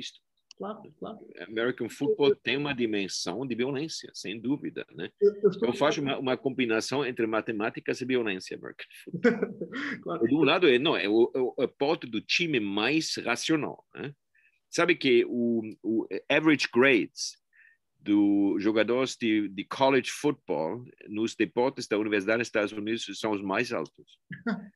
claro, 0.57 0.81
claro. 0.97 1.19
American 1.47 1.87
Football 1.87 2.35
tem 2.35 2.57
uma 2.57 2.73
dimensão 2.73 3.45
de 3.45 3.53
violência, 3.53 4.09
sem 4.15 4.39
dúvida, 4.39 4.83
né? 4.91 5.11
Eu, 5.21 5.33
eu, 5.43 5.51
eu 5.61 5.73
faço 5.73 6.01
uma, 6.01 6.17
uma, 6.17 6.35
combinação 6.35 7.05
entre 7.05 7.27
matemáticas 7.27 8.01
e 8.01 8.05
violência, 8.05 8.57
American 8.57 8.87
Football. 9.03 9.59
claro. 10.01 10.27
De 10.27 10.35
um 10.35 10.43
lado, 10.43 10.67
é, 10.67 10.79
não, 10.79 10.97
é 10.97 11.07
o, 11.07 11.31
é 11.35 11.39
o 11.39 11.61
aporte 11.61 12.07
do 12.07 12.19
time 12.19 12.59
mais 12.59 13.15
racional, 13.17 13.85
né? 13.93 14.11
Sabe 14.71 14.95
que 14.95 15.23
o, 15.29 15.61
o 15.83 16.07
average 16.29 16.67
grades 16.73 17.37
dos 18.07 18.63
jogadores 18.63 19.17
de, 19.19 19.49
de 19.49 19.65
college 19.65 20.09
football 20.09 20.85
nos 21.09 21.35
deportes 21.35 21.87
da 21.87 21.97
Universidade 21.97 22.39
dos 22.39 22.47
Estados 22.47 22.71
Unidos 22.71 23.05
são 23.19 23.31
os 23.31 23.41
mais 23.41 23.73
altos. 23.73 24.17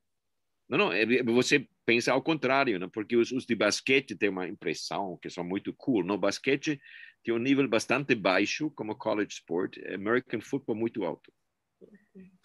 Não, 0.69 0.77
não, 0.77 0.93
é, 0.93 1.05
você 1.21 1.67
pensa 1.85 2.13
ao 2.13 2.23
contrário, 2.23 2.79
né? 2.79 2.87
porque 2.93 3.17
os, 3.17 3.29
os, 3.33 3.45
de 3.45 3.53
basquete 3.53 4.15
têm 4.15 4.29
uma 4.29 4.47
impressão 4.47 5.19
que 5.21 5.29
são 5.29 5.43
muito 5.43 5.73
cool. 5.73 6.01
No 6.01 6.17
basquete 6.17 6.79
tem 7.25 7.33
um 7.33 7.37
nível 7.37 7.67
bastante 7.67 8.15
baixo, 8.15 8.71
como 8.71 8.95
college 8.95 9.33
sport, 9.33 9.77
American 9.93 10.39
football 10.39 10.77
muito 10.77 11.03
alto. 11.03 11.29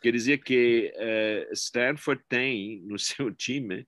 Quer 0.03 0.11
dizer 0.11 0.39
que 0.39 0.93
uh, 0.97 1.53
Stanford 1.53 2.21
tem 2.29 2.83
no 2.83 2.99
seu 2.99 3.33
time 3.33 3.87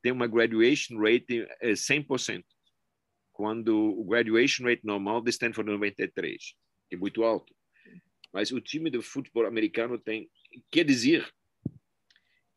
tem 0.00 0.12
uma 0.12 0.28
graduation 0.28 0.96
rate 0.98 1.26
de 1.26 1.46
100%, 1.72 2.44
quando 3.42 3.76
o 3.76 4.04
graduation 4.04 4.62
rate 4.62 4.86
normal 4.86 5.20
de 5.20 5.30
Stanford 5.30 5.68
é 5.68 5.72
93, 5.72 6.54
é 6.92 6.96
muito 6.96 7.24
alto. 7.24 7.52
Mas 8.32 8.52
o 8.52 8.60
time 8.60 8.88
de 8.88 9.02
futebol 9.02 9.44
americano 9.44 9.98
tem, 9.98 10.30
quer 10.70 10.84
dizer, 10.84 11.28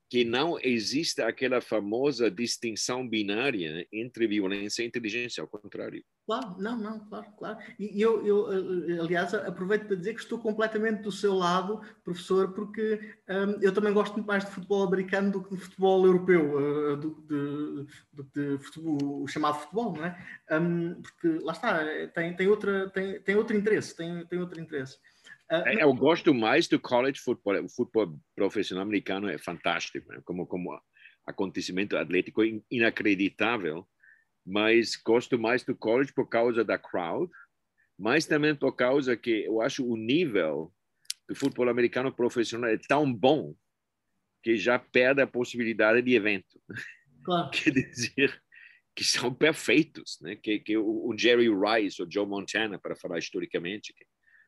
que 0.09 0.23
não 0.23 0.57
existe 0.61 1.21
aquela 1.21 1.61
famosa 1.61 2.29
distinção 2.29 3.07
binária 3.07 3.87
entre 3.91 4.27
violência 4.27 4.83
e 4.83 4.87
inteligência, 4.87 5.41
ao 5.41 5.47
contrário. 5.47 6.03
Claro, 6.25 6.55
não, 6.57 6.77
não, 6.77 6.99
claro, 7.07 7.27
claro. 7.37 7.57
E 7.77 8.01
eu, 8.01 8.25
eu 8.25 8.51
eh, 8.51 8.99
aliás, 8.99 9.33
aproveito 9.33 9.85
para 9.85 9.95
dizer 9.95 10.15
que 10.15 10.21
estou 10.21 10.39
completamente 10.39 11.03
do 11.03 11.11
seu 11.11 11.35
lado, 11.35 11.81
professor, 12.03 12.51
porque 12.53 12.99
um, 13.29 13.61
eu 13.61 13.71
também 13.71 13.93
gosto 13.93 14.13
muito 14.13 14.25
mais 14.25 14.43
de 14.43 14.51
futebol 14.51 14.83
americano 14.83 15.31
do 15.31 15.43
que 15.43 15.55
de 15.55 15.61
futebol 15.61 16.03
europeu, 16.05 16.55
uh, 16.55 16.97
do, 16.97 17.21
de, 17.21 17.93
do 18.11 18.23
de 18.33 18.63
futebol, 18.63 19.23
o 19.23 19.27
chamado 19.27 19.59
futebol, 19.59 19.93
não 19.93 20.05
é? 20.05 20.17
Um, 20.51 21.01
porque 21.01 21.27
lá 21.43 21.53
está, 21.53 22.07
tem, 22.07 22.35
tem, 22.35 22.47
outra, 22.47 22.89
tem, 22.89 23.21
tem 23.21 23.35
outro 23.35 23.55
interesse, 23.55 23.95
tem, 23.95 24.25
tem 24.25 24.39
outro 24.39 24.59
interesse. 24.59 24.97
Uh, 25.51 25.79
eu 25.79 25.93
gosto 25.93 26.33
mais 26.33 26.67
do 26.67 26.79
college 26.79 27.19
football. 27.19 27.63
O 27.63 27.69
futebol 27.69 28.19
profissional 28.35 28.83
americano 28.83 29.29
é 29.29 29.37
fantástico, 29.37 30.11
né? 30.11 30.21
como 30.25 30.47
como 30.47 30.79
acontecimento 31.25 31.97
atlético 31.97 32.41
inacreditável. 32.69 33.87
Mas 34.45 34.95
gosto 34.95 35.39
mais 35.39 35.63
do 35.63 35.75
college 35.75 36.13
por 36.13 36.27
causa 36.29 36.63
da 36.63 36.77
crowd, 36.77 37.31
mas 37.97 38.25
também 38.25 38.55
por 38.55 38.73
causa 38.73 39.17
que 39.17 39.43
eu 39.45 39.59
acho 39.61 39.83
o 39.83 39.97
nível 39.97 40.71
do 41.27 41.35
futebol 41.35 41.67
americano 41.69 42.11
profissional 42.13 42.69
é 42.69 42.77
tão 42.77 43.11
bom 43.11 43.55
que 44.43 44.55
já 44.55 44.77
perde 44.77 45.21
a 45.21 45.27
possibilidade 45.27 46.01
de 46.03 46.13
evento. 46.13 46.61
Claro. 47.23 47.49
Quer 47.51 47.71
dizer 47.71 48.39
que 48.95 49.03
são 49.03 49.33
perfeitos, 49.33 50.19
né? 50.21 50.35
Que, 50.35 50.59
que 50.59 50.77
o, 50.77 51.13
Jerry 51.17 51.49
Rice 51.49 52.01
ou 52.01 52.09
Joe 52.09 52.25
Montana, 52.25 52.79
para 52.79 52.95
falar 52.95 53.17
historicamente, 53.17 53.93
que 53.93 54.05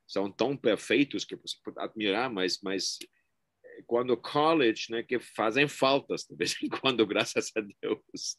são 0.08 0.32
tão 0.32 0.56
perfeitos 0.56 1.26
que 1.26 1.36
você 1.36 1.58
pode 1.64 1.78
admirar, 1.80 2.32
mas, 2.32 2.60
mas 2.64 2.98
eh, 3.64 3.84
quando 3.86 4.16
college, 4.16 4.86
né, 4.90 5.04
que 5.04 5.20
fazem 5.20 5.68
faltas 5.68 6.24
de 6.24 6.36
vez 6.36 6.56
em 6.64 6.70
quando, 6.70 7.06
graças 7.06 7.52
a 7.56 7.60
Deus. 7.62 8.38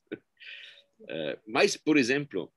Uh, 1.00 1.38
mas, 1.46 1.76
por 1.76 1.98
exemplo, 1.98 2.50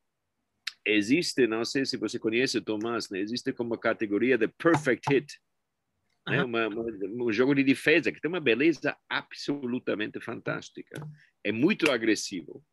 existe, 0.86 1.46
não 1.46 1.66
sei 1.66 1.86
se 1.86 1.98
você 1.98 2.18
conhece, 2.18 2.62
Tomás, 2.62 3.10
né, 3.10 3.20
existe 3.20 3.52
como 3.52 3.78
categoria 3.78 4.38
de 4.38 4.48
perfect 4.48 5.14
hit, 5.14 5.40
né, 6.26 6.44
uma, 6.44 6.68
uma, 6.68 6.86
um 7.26 7.32
jogo 7.34 7.54
de 7.54 7.64
defesa 7.64 8.12
que 8.12 8.22
tem 8.22 8.30
uma 8.30 8.40
beleza 8.40 8.98
absolutamente 9.10 10.22
fantástica. 10.22 11.06
É 11.44 11.52
muito 11.52 11.92
agressivo, 11.92 12.64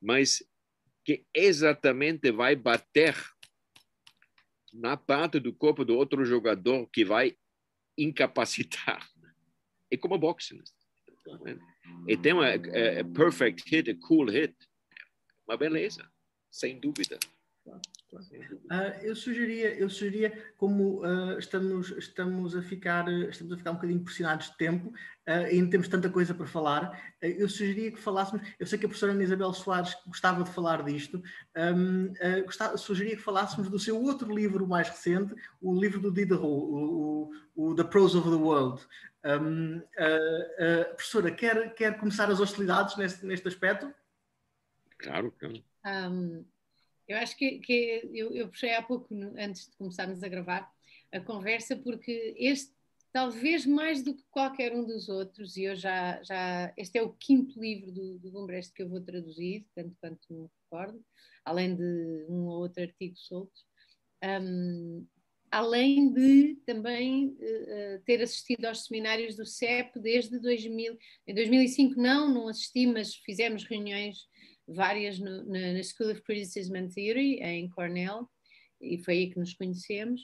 mas 0.00 0.44
que 1.04 1.26
exatamente 1.34 2.30
vai 2.30 2.54
bater 2.54 3.16
na 4.72 4.96
parte 4.96 5.38
do 5.38 5.52
corpo 5.52 5.84
do 5.84 5.96
outro 5.96 6.24
jogador 6.24 6.86
que 6.86 7.04
vai 7.04 7.36
incapacitar. 7.96 9.06
É 9.90 9.96
como 9.96 10.18
boxe. 10.18 10.56
Né? 10.56 11.58
E 12.08 12.16
tem 12.16 12.32
uma 12.32 12.46
perfect 13.14 13.68
hit, 13.68 13.90
a 13.90 13.94
cool 14.06 14.30
hit. 14.30 14.56
Uma 15.46 15.56
beleza, 15.56 16.10
sem 16.50 16.80
dúvida. 16.80 17.18
Uh, 18.14 19.00
eu 19.02 19.16
sugeria, 19.16 19.74
eu 19.74 19.88
sugeria 19.88 20.52
como 20.58 21.02
uh, 21.02 21.38
estamos, 21.38 21.90
estamos, 21.92 22.54
a 22.54 22.60
ficar, 22.60 23.08
estamos 23.08 23.54
a 23.54 23.56
ficar 23.56 23.70
um 23.70 23.74
bocadinho 23.74 24.04
pressionados 24.04 24.50
de 24.50 24.56
tempo 24.58 24.88
uh, 24.88 25.46
e 25.50 25.62
não 25.62 25.70
temos 25.70 25.88
tanta 25.88 26.10
coisa 26.10 26.34
para 26.34 26.46
falar, 26.46 27.14
eu 27.22 27.48
sugeria 27.48 27.90
que 27.90 27.98
falássemos, 27.98 28.46
eu 28.60 28.66
sei 28.66 28.78
que 28.78 28.84
a 28.84 28.88
professora 28.88 29.12
Ana 29.12 29.22
Isabel 29.22 29.54
Soares 29.54 29.96
gostava 30.06 30.44
de 30.44 30.50
falar 30.50 30.82
disto, 30.82 31.22
um, 31.56 32.12
gostava, 32.44 32.76
sugeria 32.76 33.16
que 33.16 33.22
falássemos 33.22 33.70
do 33.70 33.78
seu 33.78 33.98
outro 33.98 34.34
livro 34.34 34.68
mais 34.68 34.90
recente, 34.90 35.34
o 35.60 35.74
livro 35.74 35.98
do 35.98 36.12
Diderot, 36.12 36.44
o, 36.44 37.30
o, 37.56 37.70
o 37.70 37.74
The 37.74 37.84
Prose 37.84 38.16
of 38.16 38.28
the 38.28 38.36
World. 38.36 38.82
Um, 39.24 39.80
professora, 40.96 41.30
quer, 41.30 41.74
quer 41.74 41.98
começar 41.98 42.30
as 42.30 42.40
hostilidades 42.40 42.96
neste, 42.96 43.24
neste 43.24 43.48
aspecto? 43.48 43.92
Claro, 44.98 45.32
claro. 45.38 45.64
Um 45.86 46.44
eu 47.08 47.16
acho 47.18 47.36
que, 47.36 47.58
que 47.58 48.08
eu, 48.12 48.32
eu, 48.32 48.48
puxei 48.48 48.74
há 48.74 48.82
pouco, 48.82 49.08
antes 49.36 49.68
de 49.68 49.76
começarmos 49.76 50.22
a 50.22 50.28
gravar, 50.28 50.70
a 51.12 51.20
conversa, 51.20 51.76
porque 51.76 52.34
este, 52.38 52.72
talvez 53.12 53.66
mais 53.66 54.02
do 54.02 54.14
que 54.14 54.24
qualquer 54.30 54.72
um 54.74 54.84
dos 54.84 55.08
outros, 55.08 55.56
e 55.56 55.64
eu 55.64 55.76
já, 55.76 56.22
já 56.22 56.72
este 56.76 56.98
é 56.98 57.02
o 57.02 57.12
quinto 57.12 57.60
livro 57.60 57.92
do, 57.92 58.18
do 58.18 58.46
que 58.74 58.82
eu 58.82 58.88
vou 58.88 59.00
traduzir, 59.00 59.66
tanto 59.74 59.94
quanto 60.00 60.20
me 60.30 60.48
recordo, 60.64 61.04
além 61.44 61.74
de 61.74 62.26
um 62.28 62.46
ou 62.46 62.60
outro 62.60 62.82
artigo 62.82 63.16
solto. 63.16 63.60
Um, 64.24 65.06
além 65.50 66.10
de 66.10 66.56
também 66.64 67.26
uh, 67.28 68.02
ter 68.06 68.22
assistido 68.22 68.64
aos 68.64 68.86
seminários 68.86 69.36
do 69.36 69.44
CEP 69.44 70.00
desde 70.00 70.38
2000. 70.38 70.96
Em 71.26 71.34
2005 71.34 72.00
não, 72.00 72.32
não 72.32 72.48
assisti, 72.48 72.86
mas 72.86 73.14
fizemos 73.16 73.64
reuniões 73.64 74.26
várias 74.72 75.18
no, 75.18 75.44
na, 75.44 75.72
na, 75.72 75.82
School 75.82 76.10
of 76.10 76.22
Criticism 76.22 76.76
and 76.76 76.88
Theory, 76.88 77.40
em 77.40 77.68
Cornell, 77.68 78.28
e 78.80 78.98
foi 78.98 79.14
aí 79.14 79.30
que 79.30 79.38
nos 79.38 79.54
conhecemos. 79.54 80.20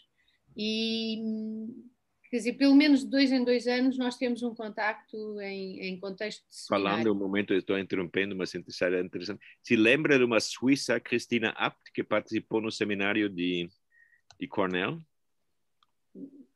E, 0.56 1.18
quer 2.30 2.38
dizer, 2.38 2.52
pelo 2.54 2.74
menos 2.74 3.00
de 3.00 3.10
dois 3.10 3.30
em 3.30 3.44
dois 3.44 3.66
anos 3.66 3.96
nós 3.96 4.16
temos 4.16 4.42
um 4.42 4.54
contacto 4.54 5.40
em, 5.40 5.80
em 5.80 6.00
contexto 6.00 6.46
de 6.48 6.56
seminário. 6.56 7.04
Falando 7.04 7.12
um 7.12 7.18
momento, 7.18 7.54
estou 7.54 7.78
interrompendo, 7.78 8.34
mas 8.34 8.54
é 8.54 8.58
interessante. 8.58 9.40
Se 9.62 9.76
lembra 9.76 10.18
de 10.18 10.24
uma 10.24 10.40
suíça, 10.40 10.98
Cristina 10.98 11.50
Apt, 11.50 11.92
que 11.92 12.02
participou 12.02 12.60
no 12.60 12.72
seminário 12.72 13.28
de, 13.28 13.68
de 14.38 14.48
Cornell? 14.48 15.00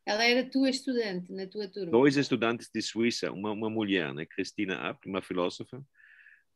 Ela 0.04 0.24
era 0.24 0.44
tua 0.44 0.68
estudante 0.68 1.32
na 1.32 1.46
tua 1.46 1.68
turma? 1.68 1.90
Dois 1.90 2.16
estudantes 2.16 2.68
de 2.74 2.82
Suíça, 2.82 3.30
uma, 3.30 3.52
uma 3.52 3.70
mulher, 3.70 4.12
né? 4.12 4.26
Cristina 4.26 4.74
Apt, 4.88 5.08
uma 5.08 5.22
filósofa, 5.22 5.80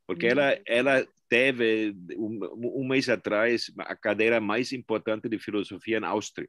porque 0.07 0.25
ela, 0.25 0.53
uhum. 0.53 0.61
ela 0.65 1.07
teve, 1.27 1.93
um, 2.15 2.39
um, 2.81 2.87
mês 2.87 3.09
atrás, 3.09 3.69
a 3.79 3.95
cadeira 3.95 4.39
mais 4.39 4.71
importante 4.71 5.27
de 5.27 5.37
filosofia 5.37 5.99
na 5.99 6.07
Áustria. 6.07 6.47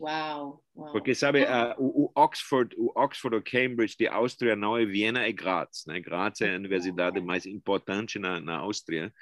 Uau! 0.00 0.64
uau. 0.74 0.92
Porque, 0.92 1.14
sabe, 1.14 1.44
uh, 1.44 1.74
o, 1.78 2.06
o, 2.06 2.12
Oxford, 2.16 2.74
o 2.76 2.90
Oxford 2.96 3.36
ou 3.36 3.42
Cambridge 3.42 3.96
de 3.96 4.08
Áustria 4.08 4.56
não 4.56 4.76
é 4.76 4.84
Viena, 4.84 5.24
é 5.24 5.30
Graz. 5.30 5.84
Né? 5.86 6.00
Graz 6.00 6.40
é 6.40 6.52
a 6.52 6.56
universidade 6.58 7.20
mais 7.20 7.46
importante 7.46 8.18
na, 8.18 8.40
na 8.40 8.56
Áustria. 8.56 9.12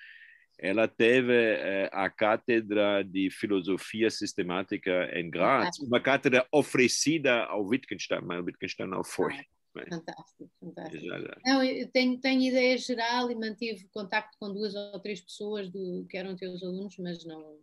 Ela 0.59 0.89
teve 0.89 1.33
uh, 1.33 1.89
a 1.93 2.09
cátedra 2.09 3.03
de 3.05 3.29
filosofia 3.31 4.09
sistemática 4.11 5.11
em 5.12 5.29
Graz, 5.29 5.79
uma 5.81 6.01
cátedra 6.01 6.47
oferecida 6.51 7.45
ao 7.45 7.66
Wittgenstein, 7.66 8.23
mas 8.23 8.41
o 8.41 8.45
Wittgenstein 8.45 8.89
não 8.89 9.05
foi. 9.05 9.35
Fantástico, 9.73 10.51
fantástico. 10.61 11.05
Não, 11.45 11.62
eu 11.62 11.89
tenho, 11.91 12.19
tenho 12.19 12.43
ideia 12.43 12.77
geral 12.79 13.31
e 13.31 13.35
mantive 13.35 13.89
contacto 13.89 14.37
com 14.39 14.53
duas 14.53 14.75
ou 14.75 14.99
três 15.01 15.21
pessoas 15.21 15.71
do, 15.71 16.07
que 16.09 16.16
eram 16.16 16.37
teus 16.37 16.62
alunos, 16.62 16.97
mas 16.99 17.25
não, 17.25 17.59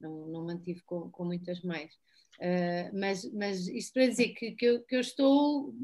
não, 0.00 0.28
não 0.28 0.44
mantive 0.44 0.82
com, 0.82 1.10
com 1.10 1.24
muitas 1.24 1.62
mais. 1.62 1.92
Uh, 2.38 2.96
mas, 2.96 3.30
mas 3.32 3.66
isso 3.66 3.92
para 3.92 4.06
dizer 4.06 4.28
que, 4.28 4.52
que, 4.52 4.64
eu, 4.64 4.82
que 4.82 4.94
eu 4.94 5.00
estou 5.00 5.74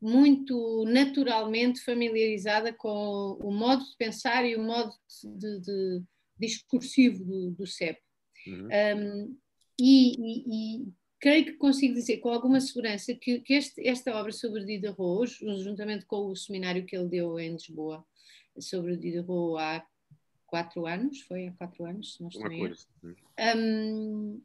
muito 0.00 0.84
naturalmente 0.86 1.80
familiarizada 1.82 2.74
com 2.74 3.38
o 3.40 3.50
modo 3.50 3.82
de 3.82 3.96
pensar 3.96 4.44
e 4.44 4.54
o 4.54 4.62
modo 4.62 4.92
de, 5.22 5.60
de 5.60 6.02
discursivo 6.38 7.24
do, 7.24 7.50
do 7.52 7.66
CEP. 7.66 7.98
Uhum. 8.46 8.68
Um, 8.68 9.38
e, 9.80 10.14
e, 10.20 10.82
e 10.82 10.92
creio 11.24 11.46
que 11.46 11.52
consigo 11.54 11.94
dizer 11.94 12.18
com 12.18 12.28
alguma 12.28 12.60
segurança 12.60 13.14
que, 13.14 13.40
que 13.40 13.54
este, 13.54 13.88
esta 13.88 14.14
obra 14.14 14.30
sobre 14.30 14.62
Diderot, 14.62 15.26
juntamente 15.62 16.04
com 16.04 16.26
o 16.26 16.36
seminário 16.36 16.84
que 16.84 16.94
ele 16.94 17.08
deu 17.08 17.40
em 17.40 17.52
Lisboa 17.52 18.04
sobre 18.58 18.94
Diderot 18.94 19.58
há 19.58 19.86
quatro 20.46 20.86
anos, 20.86 21.22
foi 21.22 21.46
há 21.46 21.52
quatro 21.52 21.86
anos, 21.86 22.12
se 22.12 22.20
não 22.20 22.28
estou 22.28 22.46
um, 23.56 24.38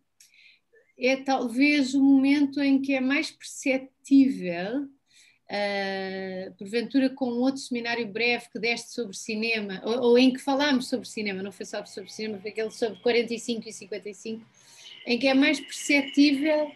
é 0.98 1.18
talvez 1.18 1.94
o 1.94 2.02
momento 2.02 2.62
em 2.62 2.82
que 2.82 2.94
é 2.94 3.02
mais 3.02 3.30
perceptível, 3.30 4.84
uh, 4.86 6.54
porventura 6.58 7.10
com 7.10 7.26
outro 7.26 7.60
seminário 7.60 8.08
breve 8.08 8.48
que 8.54 8.58
deste 8.58 8.94
sobre 8.94 9.18
cinema, 9.18 9.82
ou, 9.84 10.12
ou, 10.12 10.18
em 10.18 10.32
que 10.32 10.40
falámos 10.40 10.88
sobre 10.88 11.10
cinema, 11.10 11.44
não 11.44 11.52
foi 11.52 11.66
só 11.66 11.86
sobre 11.86 12.10
cinema, 12.10 12.40
foi 12.40 12.52
aquele 12.52 12.72
sobre 12.72 13.02
45 13.02 13.68
e 13.68 13.74
55, 13.74 14.46
em 15.06 15.18
que 15.18 15.28
é 15.28 15.34
mais 15.34 15.60
perceptível 15.60 16.72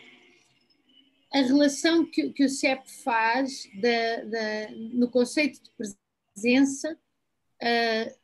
a 1.33 1.41
relação 1.41 2.05
que, 2.05 2.31
que 2.31 2.45
o 2.45 2.49
CEP 2.49 2.83
faz 3.03 3.67
da, 3.81 4.23
da, 4.25 4.71
no 4.93 5.09
conceito 5.09 5.59
de 5.63 5.71
presença 6.35 6.93
uh, 6.93 8.19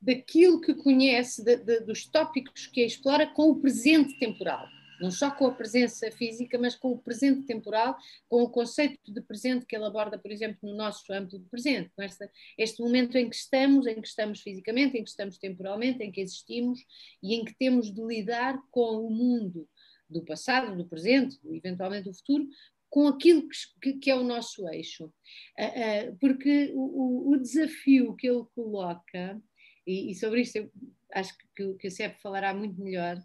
daquilo 0.00 0.60
que 0.60 0.74
conhece, 0.74 1.44
de, 1.44 1.56
de, 1.56 1.80
dos 1.80 2.06
tópicos 2.06 2.66
que 2.66 2.84
explora 2.84 3.26
com 3.26 3.50
o 3.50 3.60
presente 3.60 4.18
temporal. 4.18 4.66
Não 5.00 5.10
só 5.10 5.30
com 5.30 5.46
a 5.46 5.54
presença 5.54 6.10
física, 6.10 6.58
mas 6.58 6.74
com 6.74 6.92
o 6.92 6.98
presente 6.98 7.42
temporal, 7.42 7.96
com 8.28 8.42
o 8.42 8.50
conceito 8.50 9.12
de 9.12 9.20
presente 9.20 9.66
que 9.66 9.76
ele 9.76 9.84
aborda, 9.84 10.18
por 10.18 10.30
exemplo, 10.30 10.58
no 10.62 10.74
nosso 10.74 11.12
âmbito 11.12 11.38
de 11.38 11.48
presente, 11.48 11.90
com 11.94 12.02
esta, 12.02 12.30
este 12.56 12.80
momento 12.80 13.16
em 13.16 13.28
que 13.28 13.36
estamos, 13.36 13.86
em 13.86 14.00
que 14.00 14.08
estamos 14.08 14.40
fisicamente, 14.40 14.96
em 14.96 15.04
que 15.04 15.10
estamos 15.10 15.38
temporalmente, 15.38 16.02
em 16.02 16.10
que 16.10 16.20
existimos 16.20 16.80
e 17.22 17.34
em 17.34 17.44
que 17.44 17.54
temos 17.54 17.92
de 17.92 18.02
lidar 18.02 18.58
com 18.70 19.06
o 19.06 19.10
mundo 19.10 19.68
do 20.08 20.24
passado, 20.24 20.76
do 20.76 20.86
presente, 20.86 21.38
eventualmente 21.44 22.04
do 22.04 22.14
futuro, 22.14 22.48
com 22.88 23.08
aquilo 23.08 23.46
que, 23.82 23.94
que, 23.94 24.10
é 24.10 24.14
o 24.14 24.24
nosso 24.24 24.68
eixo. 24.68 25.06
Uh, 25.58 26.10
uh, 26.10 26.16
porque 26.18 26.72
o, 26.74 27.32
o, 27.32 27.36
desafio 27.36 28.14
que 28.14 28.28
ele 28.28 28.44
coloca, 28.54 29.40
e, 29.86 30.10
e 30.10 30.14
sobre 30.14 30.42
isto 30.42 30.56
eu 30.56 30.72
acho 31.12 31.36
que, 31.54 31.74
que 31.74 31.88
o 31.88 32.20
falará 32.22 32.54
muito 32.54 32.80
melhor, 32.80 33.18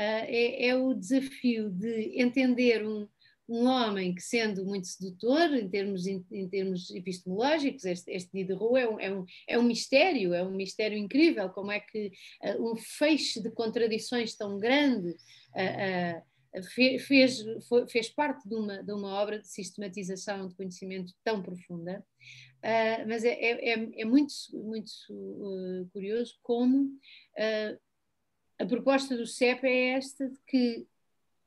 é, 0.00 0.68
é, 0.68 0.76
o 0.76 0.94
desafio 0.94 1.70
de 1.70 2.20
entender 2.20 2.86
um, 2.86 3.08
um 3.48 3.64
homem 3.66 4.14
que, 4.14 4.20
sendo 4.20 4.64
muito 4.64 4.86
sedutor 4.86 5.54
em 5.54 5.68
termos, 5.68 6.06
em, 6.06 6.24
em 6.30 6.48
termos 6.48 6.90
epistemológicos, 6.90 7.84
este, 7.84 8.10
este 8.12 8.30
Diderot 8.32 8.78
é 8.78 8.88
um, 8.88 9.00
é, 9.00 9.12
um, 9.12 9.24
é 9.48 9.58
um 9.58 9.62
mistério, 9.62 10.34
é 10.34 10.42
um 10.42 10.54
mistério 10.54 10.98
incrível, 10.98 11.48
como 11.48 11.72
é 11.72 11.80
que 11.80 12.12
uh, 12.44 12.72
um 12.72 12.76
feixe 12.76 13.42
de 13.42 13.50
contradições 13.50 14.36
tão 14.36 14.58
grande 14.58 15.10
uh, 15.10 16.60
uh, 16.60 16.62
fez, 17.00 17.42
foi, 17.66 17.88
fez 17.88 18.10
parte 18.10 18.46
de 18.48 18.54
uma, 18.54 18.82
de 18.82 18.92
uma 18.92 19.20
obra 19.20 19.38
de 19.38 19.48
sistematização 19.48 20.46
de 20.46 20.54
conhecimento 20.54 21.12
tão 21.24 21.42
profunda. 21.42 22.04
mas 23.06 23.24
é, 23.24 23.32
é, 23.32 24.00
é 24.00 24.04
muito, 24.04 24.32
muito 24.52 24.90
curioso 25.92 26.38
como 26.42 26.90
a 28.58 28.66
proposta 28.66 29.16
do 29.16 29.26
CEP 29.26 29.66
é 29.66 29.90
esta 29.90 30.28
de 30.28 30.38
que 30.46 30.86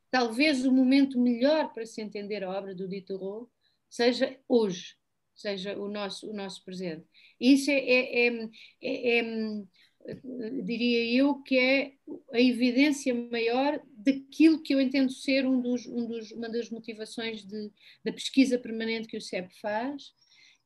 talvez 0.09 0.66
o 0.66 0.72
momento 0.72 1.20
melhor 1.20 1.74
para 1.74 1.86
se 1.86 2.01
entender 2.01 2.43
a 2.43 2.49
obra 2.49 2.74
do 2.74 2.88
Diderot 2.88 3.49
seja 3.89 4.38
hoje, 4.47 4.95
seja 5.36 5.78
o 5.78 5.89
nosso, 5.89 6.30
o 6.30 6.34
nosso 6.34 6.64
presente. 6.64 7.05
Isso 7.39 7.70
é, 7.70 7.80
é, 7.80 8.28
é, 8.28 8.39
é, 8.82 9.20
é 9.20 10.16
diria 10.64 11.18
eu, 11.18 11.41
que 11.43 11.57
é 11.57 11.93
a 12.34 12.39
evidência 12.39 13.14
maior 13.14 13.82
daquilo 13.91 14.62
que 14.62 14.74
eu 14.74 14.82
entendo 14.82 15.12
ser 15.12 15.45
um 15.45 15.62
dos, 15.62 15.86
um 15.86 16.07
dos, 16.07 16.32
uma 16.32 16.49
das 16.49 16.70
motivações 16.70 17.45
de, 17.45 17.72
da 18.03 18.14
pesquisa 18.14 18.57
permanente 18.57 19.07
que 19.07 19.18
o 19.18 19.22
CEP 19.22 19.53
faz, 19.59 20.14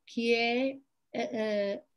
que 0.05 0.33
é 0.33 0.77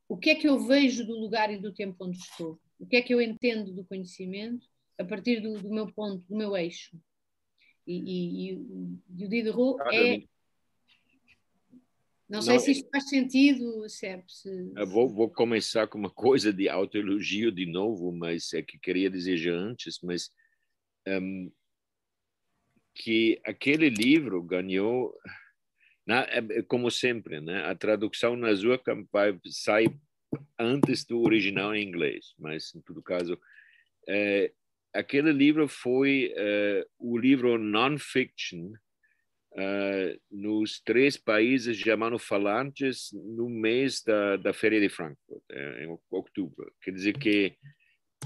o 0.09 0.17
que 0.17 0.31
é 0.31 0.35
que 0.35 0.49
eu 0.49 0.59
vejo 0.61 1.05
do 1.05 1.19
lugar 1.19 1.53
e 1.53 1.59
do 1.59 1.75
tempo 1.75 2.05
onde 2.05 2.17
estou 2.19 2.59
o 2.79 2.87
que 2.87 2.97
é 2.97 3.03
que 3.03 3.13
eu 3.13 3.21
entendo 3.21 3.73
do 3.73 3.85
conhecimento 3.85 4.67
a 4.99 5.05
partir 5.05 5.41
do, 5.41 5.61
do 5.61 5.71
meu 5.71 5.93
ponto, 5.93 6.25
do 6.29 6.37
meu 6.37 6.57
eixo. 6.57 6.97
E, 7.87 7.95
e, 7.95 8.51
e 8.51 8.55
o 8.55 9.29
Diderot 9.29 9.81
ah, 9.81 9.95
é. 9.95 10.23
Não 12.29 12.43
sei 12.43 12.55
não, 12.55 12.61
se 12.61 12.73
isto 12.73 12.91
faz 12.91 13.09
sentido, 13.09 13.89
Seb. 13.89 14.23
Se... 14.29 14.51
Vou, 14.87 15.09
vou, 15.09 15.31
começar 15.31 15.87
com 15.87 15.97
uma 15.97 16.11
coisa 16.11 16.53
de 16.53 16.69
autoelogio 16.69 17.51
de 17.51 17.65
novo, 17.65 18.13
mas 18.13 18.53
é 18.53 18.63
que 18.63 18.79
queria 18.79 19.09
dizer 19.09 19.39
já 19.39 19.53
antes, 19.53 19.99
mas 20.03 20.31
um, 21.07 21.51
que 22.95 23.41
aquele 23.47 23.89
livro 23.89 24.43
ganhou, 24.43 25.17
na, 26.07 26.25
é, 26.25 26.63
como 26.63 26.91
sempre, 26.91 27.41
né? 27.41 27.65
a 27.65 27.75
tradução 27.75 28.37
na 28.37 28.55
sua 28.55 28.79
campanha 28.79 29.41
sai 29.47 29.87
antes 30.59 31.05
do 31.05 31.21
original 31.23 31.75
em 31.75 31.87
inglês, 31.87 32.35
mas 32.39 32.75
em 32.75 32.81
todo 32.81 33.03
caso, 33.03 33.39
é, 34.07 34.53
aquele 34.93 35.33
livro 35.33 35.69
foi 35.69 36.33
uh, 36.35 36.89
o 36.99 37.19
livro 37.19 37.59
non-fiction 37.59 38.73
uh, 39.53 40.21
nos 40.31 40.81
três 40.81 41.17
países 41.17 41.77
germanofalantes 41.77 43.11
no 43.13 43.49
mês 43.49 44.03
da, 44.03 44.37
da 44.37 44.53
Feira 44.53 44.81
de 44.81 44.89
Frankfurt, 44.89 45.43
uh, 45.53 45.83
em 45.83 45.99
outubro. 46.11 46.73
Quer 46.83 46.93
dizer 46.93 47.19
que, 47.19 47.55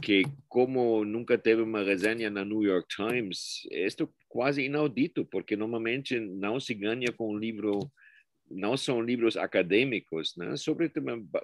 que, 0.00 0.22
como 0.48 1.04
nunca 1.04 1.36
teve 1.36 1.62
uma 1.62 1.82
resenha 1.82 2.30
na 2.30 2.44
New 2.44 2.62
York 2.62 2.88
Times, 2.88 3.66
isto 3.70 4.04
é 4.04 4.08
quase 4.28 4.62
inaudito, 4.62 5.24
porque 5.26 5.56
normalmente 5.56 6.18
não 6.18 6.58
se 6.58 6.74
ganha 6.74 7.12
com 7.12 7.34
um 7.34 7.38
livro 7.38 7.90
não 8.54 8.76
são 8.76 9.00
livros 9.00 9.36
acadêmicos, 9.36 10.34
né? 10.36 10.56
sobre 10.56 10.90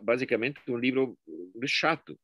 basicamente 0.02 0.60
um 0.68 0.76
livro 0.76 1.18
chato. 1.66 2.18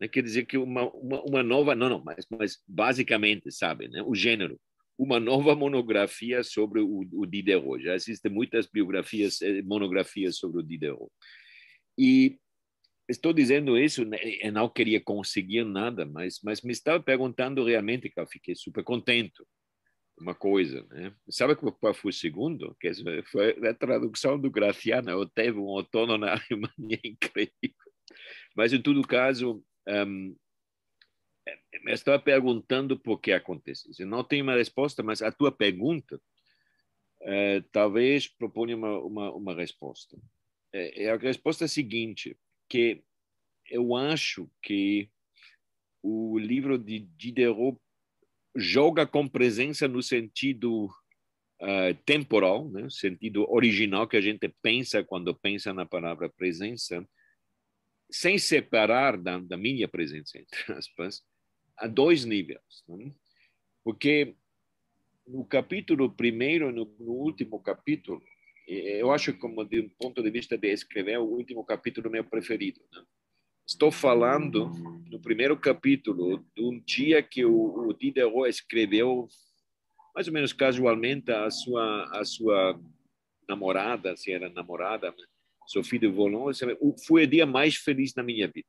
Né? 0.00 0.08
Quer 0.08 0.22
dizer 0.22 0.46
que 0.46 0.56
uma, 0.58 0.90
uma, 0.90 1.22
uma, 1.22 1.42
nova, 1.42 1.74
não, 1.74 1.88
não, 1.88 2.04
mas, 2.04 2.26
mas 2.30 2.58
basicamente, 2.66 3.50
sabe, 3.50 3.88
né? 3.88 4.02
o 4.02 4.14
gênero, 4.14 4.60
uma 4.98 5.20
nova 5.20 5.54
monografia 5.54 6.42
sobre 6.42 6.80
o, 6.80 7.06
o 7.12 7.26
Diderot. 7.26 7.82
Já 7.82 7.94
existem 7.94 8.30
muitas 8.30 8.66
biografias, 8.66 9.42
eh, 9.42 9.62
monografias 9.62 10.36
sobre 10.36 10.60
o 10.60 10.62
Diderot. 10.62 11.10
E 11.98 12.38
estou 13.08 13.32
dizendo 13.32 13.78
isso, 13.78 14.04
né? 14.04 14.18
eu 14.42 14.52
não 14.52 14.68
queria 14.68 15.00
conseguir 15.00 15.64
nada, 15.64 16.06
mas, 16.06 16.40
mas 16.42 16.62
me 16.62 16.72
estava 16.72 17.02
perguntando 17.02 17.64
realmente 17.64 18.10
que 18.10 18.18
eu 18.18 18.26
fiquei 18.26 18.54
super 18.54 18.82
contente 18.82 19.42
uma 20.18 20.34
coisa, 20.34 20.82
né? 20.90 21.14
Sabe 21.28 21.54
qual 21.56 21.94
foi 21.94 22.10
o 22.10 22.14
segundo? 22.14 22.74
Que 22.80 22.92
foi 23.24 23.56
a 23.68 23.74
tradução 23.74 24.38
do 24.38 24.50
Graciano. 24.50 25.10
Eu 25.10 25.28
teve 25.28 25.58
um 25.58 25.64
outono 25.64 26.16
na 26.16 26.32
Alemanha 26.50 27.00
incrível. 27.04 27.74
Mas, 28.54 28.72
em 28.72 28.80
todo 28.80 29.06
caso, 29.06 29.62
um, 29.86 30.36
me 31.84 31.92
estava 31.92 32.18
perguntando 32.18 32.98
por 32.98 33.20
que 33.20 33.32
acontece 33.32 33.90
isso. 33.90 34.02
Eu 34.02 34.06
não 34.06 34.24
tenho 34.24 34.42
uma 34.42 34.54
resposta, 34.54 35.02
mas 35.02 35.22
a 35.22 35.30
tua 35.30 35.52
pergunta 35.52 36.20
uh, 37.22 37.62
talvez 37.70 38.26
proponha 38.26 38.76
uma, 38.76 38.98
uma, 39.00 39.32
uma 39.32 39.54
resposta. 39.54 40.16
É, 40.72 41.04
é 41.04 41.10
a 41.10 41.16
resposta 41.16 41.64
é 41.64 41.66
a 41.66 41.68
seguinte, 41.68 42.36
que 42.68 43.02
eu 43.68 43.94
acho 43.94 44.50
que 44.62 45.10
o 46.02 46.38
livro 46.38 46.78
de 46.78 47.00
Diderot 47.00 47.78
joga 48.56 49.06
com 49.06 49.28
presença 49.28 49.86
no 49.86 50.02
sentido 50.02 50.86
uh, 51.60 51.94
temporal, 52.04 52.68
né? 52.70 52.88
sentido 52.90 53.50
original 53.50 54.08
que 54.08 54.16
a 54.16 54.20
gente 54.20 54.48
pensa 54.62 55.04
quando 55.04 55.34
pensa 55.34 55.72
na 55.72 55.84
palavra 55.84 56.28
presença, 56.28 57.06
sem 58.10 58.38
separar 58.38 59.16
da, 59.16 59.38
da 59.38 59.56
minha 59.56 59.88
presença, 59.88 60.38
entre 60.38 60.60
aspas, 60.72 61.22
a 61.76 61.86
dois 61.86 62.24
níveis. 62.24 62.84
Né? 62.88 63.12
Porque 63.84 64.34
no 65.26 65.44
capítulo 65.44 66.10
primeiro 66.10 66.70
e 66.70 66.72
no, 66.72 66.84
no, 66.98 67.12
último 67.12 67.60
capítulo, 67.60 68.22
eu 68.66 69.12
acho 69.12 69.36
como 69.38 69.64
de 69.64 69.80
um 69.80 69.88
ponto 69.88 70.22
de 70.22 70.30
vista 70.30 70.56
de 70.56 70.72
escrever, 70.72 71.18
o 71.18 71.24
último 71.24 71.64
capítulo 71.64 72.10
meu 72.10 72.24
preferido. 72.24 72.80
Né? 72.92 73.02
Estou 73.66 73.90
falando 73.90 74.70
no 75.10 75.20
primeiro 75.20 75.58
capítulo 75.58 76.46
de 76.54 76.62
um 76.62 76.78
dia 76.78 77.20
que 77.20 77.44
o, 77.44 77.88
o 77.88 77.92
Diderot 77.92 78.48
escreveu, 78.48 79.26
mais 80.14 80.28
ou 80.28 80.32
menos 80.32 80.52
casualmente, 80.52 81.32
a 81.32 81.50
sua 81.50 82.04
a 82.16 82.24
sua 82.24 82.80
namorada, 83.48 84.16
se 84.16 84.30
era 84.30 84.48
namorada, 84.50 85.12
Sophie 85.66 85.98
de 85.98 86.06
Volon, 86.06 86.52
foi 87.06 87.24
o 87.24 87.26
dia 87.26 87.44
mais 87.44 87.74
feliz 87.74 88.12
da 88.12 88.22
minha 88.22 88.46
vida. 88.46 88.68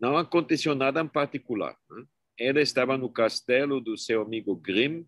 Não 0.00 0.16
aconteceu 0.16 0.74
nada 0.74 1.02
em 1.02 1.08
particular. 1.08 1.76
Né? 1.90 2.04
Ela 2.38 2.62
estava 2.62 2.96
no 2.96 3.10
castelo 3.12 3.82
do 3.82 3.98
seu 3.98 4.22
amigo 4.22 4.56
Grimm, 4.56 5.04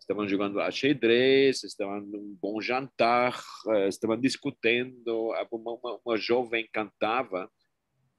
estavam 0.00 0.26
jogando 0.26 0.58
xadrez, 0.72 1.64
estavam 1.64 2.00
num 2.00 2.34
bom 2.40 2.62
jantar, 2.62 3.38
eh, 3.68 3.88
estavam 3.88 4.18
discutindo, 4.18 5.32
uma, 5.52 5.72
uma, 5.72 6.00
uma 6.02 6.16
jovem 6.16 6.66
cantava, 6.72 7.50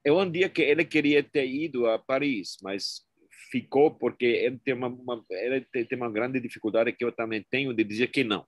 um 0.07 0.29
dia 0.29 0.49
que 0.49 0.61
ele 0.61 0.85
queria 0.85 1.21
ter 1.23 1.47
ido 1.47 1.87
a 1.87 1.99
Paris, 1.99 2.57
mas 2.61 3.01
ficou 3.51 3.91
porque 3.91 4.25
ele 4.25 4.59
tem 4.59 4.73
uma, 4.73 4.87
uma 4.87 5.25
ele 5.29 5.61
tem 5.61 5.97
uma 5.97 6.11
grande 6.11 6.39
dificuldade 6.39 6.93
que 6.93 7.03
eu 7.03 7.11
também 7.11 7.45
tenho 7.49 7.73
de 7.73 7.83
dizer 7.83 8.07
que 8.07 8.23
não. 8.23 8.45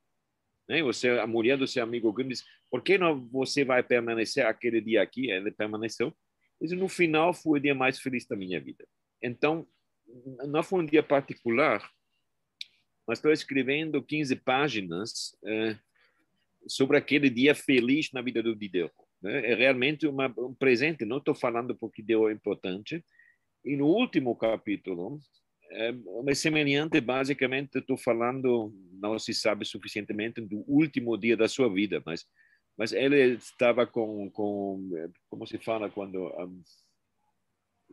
Né? 0.70 0.82
Você, 0.84 1.10
a 1.10 1.28
mulher 1.28 1.58
do 1.58 1.68
seu 1.68 1.84
amigo 1.84 2.14
Grimm 2.14 2.30
diz, 2.30 2.44
por 2.70 2.82
que 2.82 2.98
não 2.98 3.28
você 3.30 3.66
vai 3.66 3.84
permanecer 3.84 4.46
aquele 4.46 4.80
dia 4.80 5.02
aqui? 5.02 5.30
Ele 5.30 5.52
permaneceu. 5.52 6.16
Mas 6.60 6.72
no 6.72 6.88
final 6.88 7.34
foi 7.34 7.60
o 7.60 7.62
dia 7.62 7.76
mais 7.76 8.00
feliz 8.00 8.26
da 8.26 8.36
minha 8.36 8.62
vida. 8.62 8.88
Então, 9.22 9.68
não 10.48 10.64
foi 10.64 10.82
um 10.82 10.86
dia 10.86 11.04
particular, 11.04 11.90
mas 13.08 13.18
estou 13.18 13.32
escrevendo 13.32 14.04
15 14.04 14.36
páginas 14.38 15.36
eh, 15.46 15.78
sobre 16.68 16.98
aquele 16.98 17.30
dia 17.30 17.56
feliz 17.56 18.12
na 18.12 18.22
vida 18.22 18.44
do 18.44 18.56
Diderot. 18.56 18.94
Né? 19.22 19.52
É 19.52 19.56
realmente 19.56 20.08
uma, 20.08 20.34
um 20.38 20.54
presente, 20.54 21.06
não 21.06 21.18
estou 21.18 21.36
falando 21.36 21.76
porque 21.76 22.02
deu 22.02 22.30
importante. 22.32 23.04
E 23.64 23.76
no 23.76 23.86
último 23.86 24.36
capítulo, 24.36 25.20
é, 25.72 25.94
é 26.28 26.34
semelhante, 26.34 27.00
basicamente, 27.00 27.78
estou 27.78 27.98
falando, 27.98 28.74
não 28.94 29.18
se 29.20 29.34
sabe 29.34 29.66
suficientemente, 29.66 30.42
do 30.42 30.64
último 30.68 31.18
dia 31.18 31.38
da 31.38 31.48
sua 31.48 31.72
vida, 31.72 32.02
mas 32.06 32.26
mas 32.78 32.94
ele 32.94 33.36
estava 33.36 33.86
com, 33.86 34.30
com 34.32 34.90
como 35.30 35.46
se 35.46 35.58
fala 35.58 35.90
quando 35.90 36.28
um, 36.28 36.64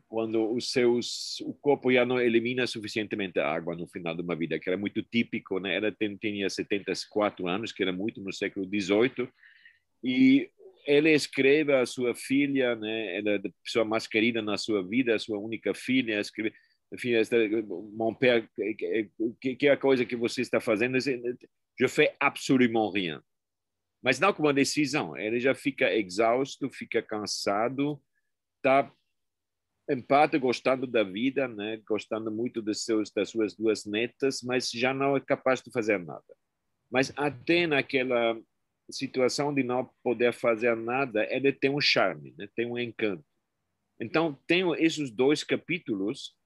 quando 0.06 0.50
os 0.52 0.70
seus 0.70 1.40
o 1.40 1.52
corpo 1.52 1.92
já 1.92 2.06
não 2.06 2.20
elimina 2.20 2.66
suficientemente 2.66 3.38
água 3.38 3.76
no 3.76 3.86
final 3.86 4.14
de 4.14 4.22
uma 4.22 4.36
vida 4.36 4.58
que 4.58 4.68
era 4.68 4.78
muito 4.78 5.02
típico 5.02 5.58
né 5.58 5.76
ela 5.76 5.94
tinha 6.20 6.48
74 6.48 7.46
anos 7.46 7.72
que 7.72 7.82
era 7.82 7.92
muito 7.92 8.22
no 8.22 8.32
século 8.32 8.64
18 8.64 9.28
e 10.02 10.50
ele 10.88 11.12
escreve 11.12 11.74
a 11.74 11.84
sua 11.84 12.14
filha, 12.14 12.74
né? 12.74 13.18
Ela 13.18 13.30
é 13.32 13.36
a 13.36 13.52
pessoa 13.62 13.84
mais 13.84 14.06
querida 14.06 14.40
na 14.40 14.56
sua 14.56 14.82
vida, 14.82 15.14
a 15.14 15.18
sua 15.18 15.38
única 15.38 15.74
filha, 15.74 16.18
escreve, 16.18 16.54
enfim, 16.90 17.10
mon 17.92 18.14
père, 18.14 18.48
que, 19.38 19.54
que 19.54 19.68
é 19.68 19.72
a 19.72 19.76
coisa 19.76 20.06
que 20.06 20.16
você 20.16 20.40
está 20.40 20.60
fazendo? 20.60 20.98
Je 20.98 21.88
fais 21.88 22.10
absolument 22.18 22.90
rien. 22.90 23.20
Mas 24.02 24.18
não 24.18 24.32
com 24.32 24.42
uma 24.42 24.54
decisão. 24.54 25.14
Ele 25.14 25.38
já 25.38 25.54
fica 25.54 25.92
exausto, 25.92 26.70
fica 26.70 27.02
cansado, 27.02 28.00
está 28.56 28.90
em 29.90 30.00
parte 30.00 30.38
gostando 30.38 30.86
da 30.86 31.02
vida, 31.02 31.46
né? 31.46 31.82
Gostando 31.86 32.30
muito 32.30 32.62
dos 32.62 32.82
seus, 32.82 33.10
das 33.10 33.28
suas 33.28 33.54
duas 33.54 33.84
netas, 33.84 34.40
mas 34.42 34.70
já 34.70 34.94
não 34.94 35.18
é 35.18 35.20
capaz 35.20 35.60
de 35.60 35.70
fazer 35.70 35.98
nada. 35.98 36.34
Mas 36.90 37.12
até 37.14 37.66
naquela 37.66 38.40
situação 38.90 39.54
de 39.54 39.62
não 39.62 39.90
poder 40.02 40.32
fazer 40.32 40.76
nada, 40.76 41.26
ele 41.30 41.52
tem 41.52 41.70
um 41.70 41.80
charme, 41.80 42.34
né? 42.36 42.48
tem 42.54 42.66
um 42.66 42.78
encanto. 42.78 43.24
Então, 44.00 44.38
tenho 44.46 44.74
esses 44.74 45.10
dois 45.10 45.42
capítulos, 45.42 46.36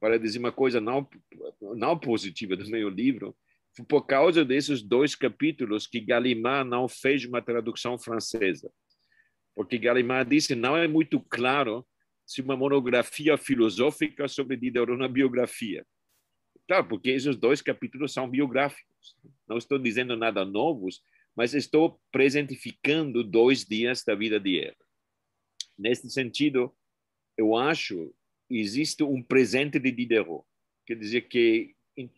para 0.00 0.18
dizer 0.18 0.38
uma 0.38 0.52
coisa 0.52 0.80
não, 0.80 1.08
não 1.76 1.98
positiva 1.98 2.56
do 2.56 2.68
meu 2.68 2.88
livro, 2.88 3.36
por 3.88 4.06
causa 4.06 4.44
desses 4.44 4.82
dois 4.82 5.14
capítulos 5.14 5.86
que 5.86 6.00
Gallimard 6.00 6.68
não 6.68 6.88
fez 6.88 7.24
uma 7.24 7.42
tradução 7.42 7.98
francesa. 7.98 8.70
Porque 9.54 9.78
Gallimard 9.78 10.28
disse 10.28 10.54
não 10.54 10.76
é 10.76 10.88
muito 10.88 11.20
claro 11.20 11.86
se 12.26 12.40
uma 12.40 12.56
monografia 12.56 13.36
filosófica 13.36 14.28
sobre 14.28 14.56
Diderot 14.56 14.92
é 14.92 14.94
uma 14.94 15.08
biografia. 15.08 15.84
Claro, 16.66 16.86
porque 16.86 17.10
esses 17.10 17.36
dois 17.36 17.62
capítulos 17.62 18.12
são 18.12 18.28
biográficos. 18.28 19.16
Não 19.48 19.56
estou 19.56 19.78
dizendo 19.78 20.14
nada 20.16 20.44
novos, 20.44 21.00
mas 21.38 21.54
estou 21.54 22.00
presentificando 22.10 23.22
dois 23.22 23.64
dias 23.64 24.02
da 24.02 24.16
vida 24.16 24.40
de 24.40 24.58
ela. 24.58 24.76
Nesse 25.78 26.10
sentido, 26.10 26.76
eu 27.36 27.54
acho 27.54 28.12
existe 28.50 29.04
um 29.04 29.22
presente 29.22 29.78
de 29.78 29.92
Diderot, 29.92 30.44
quer 30.84 30.96
dizer 30.96 31.28
que 31.28 31.76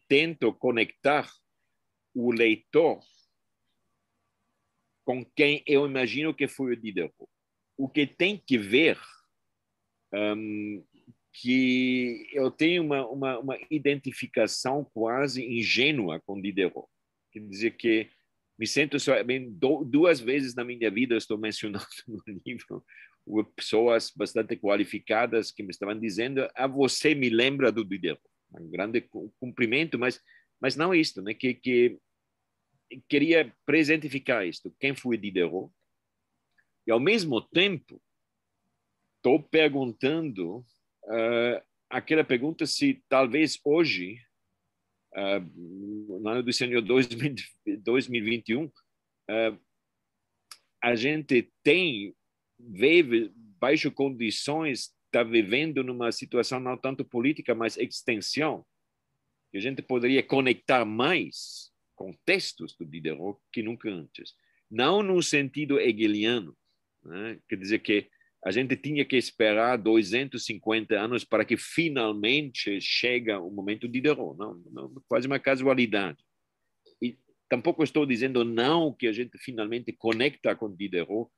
tento 0.09 0.55
conectar 0.55 1.31
o 2.14 2.33
leitor 2.33 2.99
com 5.05 5.23
quem 5.37 5.62
eu 5.66 5.85
imagino 5.85 6.35
que 6.35 6.49
foi 6.49 6.73
o 6.73 6.81
Diderot. 6.81 7.29
O 7.77 7.91
que 7.91 8.07
tem 8.07 8.39
que 8.39 8.57
ver 8.57 8.99
um, 10.14 10.83
que 11.35 12.27
eu 12.33 12.51
tenho 12.51 12.83
uma, 12.83 13.07
uma, 13.07 13.39
uma 13.39 13.59
identificação 13.71 14.83
quase 14.95 15.45
ingênua 15.45 16.21
com 16.21 16.41
Diderot. 16.41 16.89
Quer 17.31 17.41
dizer 17.41 17.77
que 17.77 18.11
me 18.61 18.67
sinto 18.67 19.01
só 19.01 19.23
bem 19.25 19.51
duas 19.87 20.21
vezes 20.21 20.55
na 20.55 20.63
minha 20.63 20.91
vida 20.91 21.17
estou 21.17 21.39
mencionando 21.39 21.87
no 22.07 22.23
livro 22.45 22.85
pessoas 23.57 24.13
bastante 24.15 24.55
qualificadas 24.57 25.51
que 25.51 25.63
me 25.63 25.71
estavam 25.71 25.99
dizendo 25.99 26.43
a 26.43 26.51
ah, 26.55 26.67
você 26.67 27.15
me 27.15 27.31
lembra 27.31 27.73
do 27.73 27.85
Diderot 27.85 28.21
um 28.53 28.71
grande 28.71 29.09
cumprimento 29.39 29.99
mas 29.99 30.21
mas 30.61 30.77
não 30.77 30.95
isto 30.95 31.23
né? 31.23 31.33
Que 31.33 31.55
que 31.55 31.99
queria 33.09 33.55
presentificar 33.65 34.47
isto. 34.47 34.75
Quem 34.79 34.95
foi 34.95 35.17
Diderot 35.17 35.73
e 36.87 36.91
ao 36.91 37.01
mesmo 37.01 37.41
tempo 37.41 38.03
estou 39.17 39.43
perguntando 39.43 40.59
uh, 41.05 41.63
aquela 41.89 42.25
pergunta 42.25 42.67
se 42.67 43.03
talvez 43.09 43.61
hoje, 43.65 44.21
uh, 45.17 45.41
no 46.19 46.29
ano 46.29 46.43
do 46.43 46.53
Senhor 46.53 46.83
2021, 46.83 48.65
uh, 48.65 48.73
a 50.83 50.95
gente 50.95 51.53
tem, 51.63 52.15
vive 52.59 53.33
baixo 53.35 53.91
condições, 53.91 54.95
está 55.07 55.23
vivendo 55.23 55.83
numa 55.85 56.11
situação 56.13 56.59
não 56.61 56.77
tanto 56.77 57.05
política, 57.05 57.55
mas 57.55 57.77
extensão, 57.77 58.65
que 59.51 59.59
a 59.59 59.61
gente 59.61 59.83
poderia 59.83 60.23
conectar 60.23 60.85
mais 60.85 61.71
com 61.95 62.15
textos 62.25 62.75
do 62.77 62.87
Diderot 62.87 63.39
que 63.53 63.63
nunca 63.63 63.91
antes. 63.91 64.35
Não 64.71 65.03
no 65.03 65.23
sentido 65.23 65.79
hegeliano, 65.79 66.57
né? 67.05 67.39
quer 67.49 67.57
dizer 67.57 67.81
que 67.81 68.09
a 68.43 68.51
gente 68.51 68.74
tinha 68.76 69.05
que 69.05 69.16
esperar 69.16 69.76
250 69.76 70.99
anos 70.99 71.24
para 71.24 71.45
que 71.45 71.57
finalmente 71.57 72.80
chegue 72.80 73.32
o 73.32 73.51
momento 73.51 73.86
de 73.86 73.95
Diderot. 73.95 74.36
Não, 74.38 74.55
não, 74.70 75.03
quase 75.07 75.26
uma 75.26 75.38
casualidade. 75.38 76.18
E 77.03 77.18
tampouco 77.49 77.84
estou 77.84 78.07
dizendo 78.07 78.45
não 78.45 78.95
que 78.95 79.07
a 79.07 79.12
gente 79.12 79.36
finalmente 79.38 79.93
conecta 79.93 80.57
com 80.57 80.74
Diderot, 80.74 81.30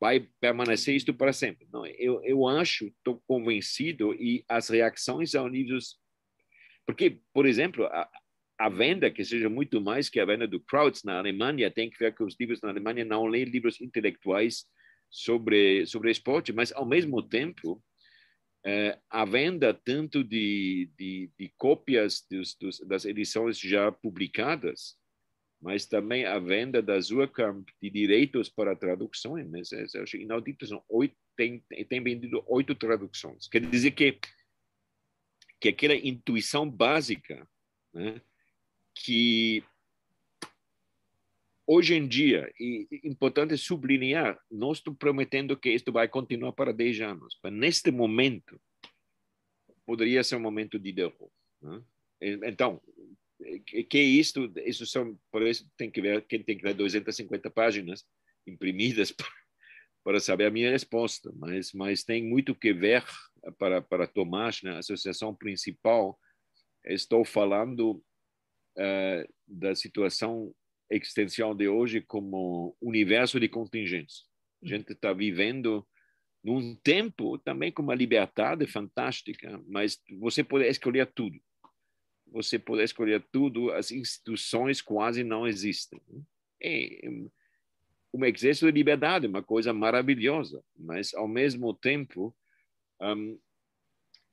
vai 0.00 0.20
permanecer 0.40 0.96
isto 0.96 1.12
para 1.12 1.32
sempre. 1.32 1.68
Não, 1.70 1.84
eu, 1.86 2.24
eu 2.24 2.48
acho, 2.48 2.86
estou 2.86 3.22
convencido, 3.26 4.14
e 4.14 4.42
as 4.48 4.70
reações 4.70 5.32
são 5.32 5.46
livros. 5.46 5.98
Porque, 6.86 7.20
por 7.34 7.44
exemplo, 7.44 7.84
a, 7.84 8.10
a 8.58 8.68
venda, 8.70 9.10
que 9.10 9.22
seja 9.22 9.50
muito 9.50 9.78
mais 9.78 10.08
que 10.08 10.18
a 10.18 10.24
venda 10.24 10.48
do 10.48 10.58
Krauts 10.58 11.04
na 11.04 11.18
Alemanha, 11.18 11.70
tem 11.70 11.90
que 11.90 11.98
ver 11.98 12.14
que 12.14 12.22
os 12.22 12.34
livros 12.40 12.62
na 12.62 12.70
Alemanha 12.70 13.04
não 13.04 13.26
leem 13.26 13.44
livros 13.44 13.78
intelectuais 13.78 14.64
sobre, 15.10 15.84
sobre 15.86 16.10
esporte, 16.10 16.52
mas, 16.52 16.72
ao 16.72 16.86
mesmo 16.86 17.22
tempo, 17.22 17.82
é, 18.64 18.98
a 19.08 19.24
venda 19.24 19.72
tanto 19.72 20.22
de, 20.22 20.90
de, 20.96 21.30
de 21.38 21.52
cópias 21.56 22.26
dos, 22.30 22.54
dos, 22.54 22.78
das 22.80 23.04
edições 23.04 23.58
já 23.58 23.90
publicadas, 23.90 24.98
mas 25.60 25.86
também 25.86 26.24
a 26.24 26.38
venda 26.38 26.80
da 26.80 26.98
Zurkamp 27.00 27.68
de 27.82 27.90
direitos 27.90 28.48
para 28.48 28.76
traduções. 28.76 29.50
Né? 29.50 29.60
Eu 29.94 30.02
acho 30.02 30.16
inaudito, 30.16 30.66
são 30.66 30.82
oito, 30.88 31.16
tem, 31.36 31.60
tem 31.88 32.02
vendido 32.02 32.42
oito 32.46 32.74
traduções. 32.74 33.48
Quer 33.48 33.60
dizer 33.66 33.90
que, 33.90 34.18
que 35.60 35.68
aquela 35.68 35.94
intuição 35.94 36.70
básica 36.70 37.46
né, 37.92 38.20
que 38.94 39.62
hoje 41.72 41.94
em 41.94 42.08
dia, 42.08 42.52
e 42.58 42.88
importante 43.04 43.56
sublinhar, 43.56 44.36
não 44.50 44.72
estou 44.72 44.92
prometendo 44.92 45.56
que 45.56 45.70
isto 45.70 45.92
vai 45.92 46.08
continuar 46.08 46.52
para 46.52 46.72
10 46.72 47.00
anos, 47.02 47.38
mas 47.40 47.52
neste 47.52 47.92
momento, 47.92 48.60
poderia 49.86 50.24
ser 50.24 50.34
um 50.34 50.40
momento 50.40 50.80
de 50.80 50.90
derrota. 50.90 51.30
Né? 51.62 51.80
Então, 52.20 52.82
que 53.88 54.00
isto? 54.00 54.52
Isso 54.66 54.84
são, 54.84 55.16
por 55.30 55.46
isso 55.46 55.70
tem 55.76 55.88
que 55.88 56.02
ver, 56.02 56.26
quem 56.26 56.42
tem 56.42 56.56
que 56.56 56.64
ver 56.64 56.74
250 56.74 57.48
páginas 57.50 58.04
imprimidas 58.44 59.14
para, 60.02 60.18
saber 60.18 60.46
a 60.46 60.50
minha 60.50 60.72
resposta, 60.72 61.32
mas, 61.36 61.72
mas 61.72 62.02
tem 62.02 62.20
muito 62.20 62.52
que 62.52 62.72
ver 62.72 63.04
para, 63.58 63.80
para 63.80 64.08
Tomás, 64.08 64.60
né? 64.60 64.76
associação 64.76 65.32
principal, 65.32 66.18
estou 66.84 67.24
falando 67.24 68.02
uh, 68.76 69.34
da 69.46 69.76
situação 69.76 70.52
extensão 70.90 71.54
de 71.54 71.68
hoje 71.68 72.00
como 72.00 72.76
universo 72.80 73.38
de 73.38 73.48
contingência. 73.48 74.24
A 74.62 74.66
gente 74.66 74.92
está 74.92 75.12
vivendo 75.12 75.86
num 76.42 76.74
tempo 76.76 77.38
também 77.38 77.70
com 77.70 77.82
uma 77.82 77.94
liberdade 77.94 78.66
fantástica, 78.66 79.62
mas 79.68 80.00
você 80.18 80.42
pode 80.42 80.66
escolher 80.66 81.06
tudo. 81.06 81.38
Você 82.26 82.58
pode 82.58 82.82
escolher 82.82 83.24
tudo, 83.32 83.72
as 83.72 83.90
instituições 83.90 84.80
quase 84.80 85.22
não 85.22 85.46
existem. 85.46 86.00
É 86.62 87.08
um 88.12 88.24
excesso 88.24 88.66
de 88.66 88.72
liberdade, 88.72 89.26
uma 89.26 89.42
coisa 89.42 89.72
maravilhosa, 89.72 90.62
mas 90.76 91.14
ao 91.14 91.28
mesmo 91.28 91.72
tempo, 91.72 92.34
um, 93.00 93.38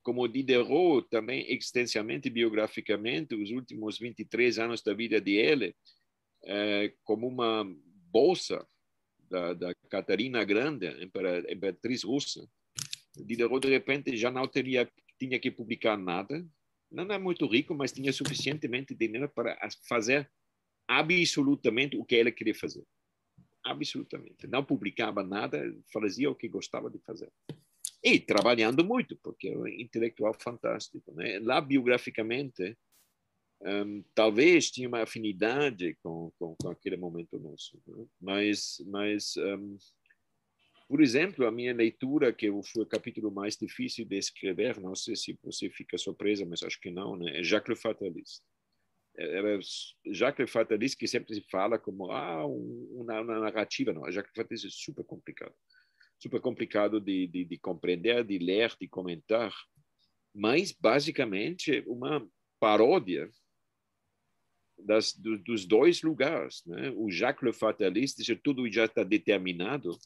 como 0.02 0.28
Diderot 0.28 1.08
também 1.10 1.52
extensamente 1.54 2.30
biograficamente, 2.30 3.36
os 3.36 3.52
últimos 3.52 4.00
23 4.00 4.58
anos 4.60 4.82
da 4.82 4.94
vida 4.94 5.22
dele, 5.22 5.76
é, 6.48 6.94
como 7.04 7.28
uma 7.28 7.66
bolsa 8.10 8.66
da, 9.30 9.54
da 9.54 9.76
Catarina 9.90 10.44
Grande, 10.46 10.88
imperatriz 11.04 12.04
russa. 12.04 12.48
De 13.16 13.36
repente, 13.70 14.16
já 14.16 14.32
não 14.32 14.48
teria, 14.48 14.90
tinha 15.20 15.40
que 15.40 15.52
publicar 15.52 15.98
nada. 15.98 16.46
Não 16.90 17.04
é 17.14 17.18
muito 17.18 17.46
rico, 17.46 17.76
mas 17.76 17.92
tinha 17.92 18.14
suficientemente 18.14 18.96
dinheiro 18.96 19.30
para 19.30 19.58
fazer 19.88 20.32
absolutamente 20.88 21.98
o 21.98 22.06
que 22.06 22.16
ele 22.16 22.32
queria 22.32 22.56
fazer. 22.56 22.86
Absolutamente. 23.66 24.48
Não 24.48 24.64
publicava 24.64 25.22
nada, 25.24 25.62
fazia 25.92 26.30
o 26.32 26.36
que 26.36 26.48
gostava 26.48 26.90
de 26.90 27.00
fazer. 27.00 27.30
E 28.02 28.20
trabalhando 28.20 28.86
muito, 28.86 29.18
porque 29.18 29.50
é 29.50 29.58
um 29.58 29.68
intelectual 29.68 30.34
fantástico. 30.40 31.12
Né? 31.14 31.40
Lá, 31.40 31.60
biograficamente, 31.60 32.78
um, 33.62 34.04
talvez 34.14 34.70
tinha 34.70 34.88
uma 34.88 35.02
afinidade 35.02 35.96
com, 36.04 36.32
com, 36.38 36.56
com 36.62 36.70
aquele 36.70 36.98
momento 36.98 37.40
nosso. 37.40 37.82
Né? 37.88 38.06
Mas, 38.22 38.82
mas 38.86 39.36
um, 39.38 39.78
por 40.88 41.02
exemplo, 41.02 41.46
a 41.46 41.52
minha 41.52 41.74
leitura, 41.74 42.32
que 42.32 42.50
foi 42.64 42.84
o 42.84 42.88
capítulo 42.88 43.32
mais 43.32 43.58
difícil 43.58 44.06
de 44.06 44.18
escrever, 44.18 44.80
não 44.80 44.96
sei 44.96 45.16
se 45.16 45.38
você 45.44 45.70
fica 45.70 45.98
surpresa, 45.98 46.46
mas 46.46 46.64
acho 46.64 46.80
que 46.80 46.92
não, 46.92 47.18
né? 47.18 47.40
é 47.40 47.44
Jacques 47.44 47.70
Le 47.70 47.76
Fataliste. 47.76 48.42
Era 49.18 49.60
Jacques 50.06 50.46
Le 50.46 50.48
Fataliste 50.48 50.98
que 50.98 51.08
sempre 51.08 51.34
se 51.34 51.42
fala 51.50 51.80
como 51.80 52.12
ah, 52.12 52.46
uma, 52.46 53.20
uma 53.22 53.40
narrativa. 53.40 53.92
Não, 53.92 54.10
Jacques 54.12 54.32
Le 54.34 54.44
Fataliste 54.44 54.68
é 54.68 54.70
super 54.70 55.04
complicado. 55.04 55.54
Super 56.20 56.40
complicado 56.40 57.02
de, 57.02 57.28
de, 57.28 57.44
de 57.44 57.58
compreender, 57.58 58.24
de 58.24 58.38
ler, 58.38 58.74
de 58.80 58.88
comentar. 58.88 59.54
Mas, 60.34 60.72
basicamente, 60.72 61.84
uma 61.88 62.26
paródia 62.60 63.30
das, 64.78 65.14
do, 65.14 65.38
dos 65.40 65.66
dois 65.66 66.02
lugares. 66.02 66.64
Né? 66.66 66.92
O 66.96 67.10
Jacques 67.10 67.44
Le 67.44 67.54
Fataliste, 67.54 68.36
tudo 68.36 68.70
já 68.72 68.86
está 68.86 69.04
determinado, 69.04 69.98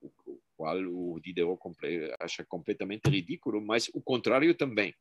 o 0.00 0.10
qual 0.56 0.78
o 0.78 1.20
Diderot 1.20 1.60
acha 2.20 2.44
completamente 2.44 3.08
ridículo, 3.08 3.60
mas 3.60 3.88
o 3.92 4.00
contrário 4.00 4.54
também. 4.54 4.94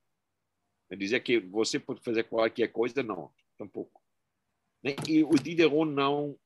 Ele 0.90 1.00
dizia 1.00 1.20
que 1.20 1.40
você 1.40 1.80
pode 1.80 2.02
fazer 2.02 2.24
qualquer 2.24 2.68
coisa, 2.68 3.02
não, 3.02 3.32
tampouco. 3.58 4.02
Né? 4.84 4.96
E 5.08 5.24
o 5.24 5.32
Diderot 5.32 5.90
não, 5.90 6.38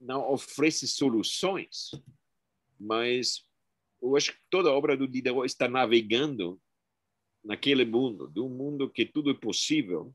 não 0.00 0.30
oferece 0.30 0.86
soluções, 0.86 1.90
mas 2.78 3.44
eu 4.00 4.16
acho 4.16 4.32
que 4.32 4.38
toda 4.50 4.68
a 4.68 4.72
obra 4.72 4.96
do 4.96 5.08
Diderot 5.08 5.46
está 5.46 5.66
navegando 5.66 6.60
naquele 7.42 7.84
mundo, 7.84 8.28
de 8.28 8.40
um 8.40 8.48
mundo 8.48 8.88
que 8.88 9.04
tudo 9.04 9.30
é 9.30 9.34
possível, 9.34 10.14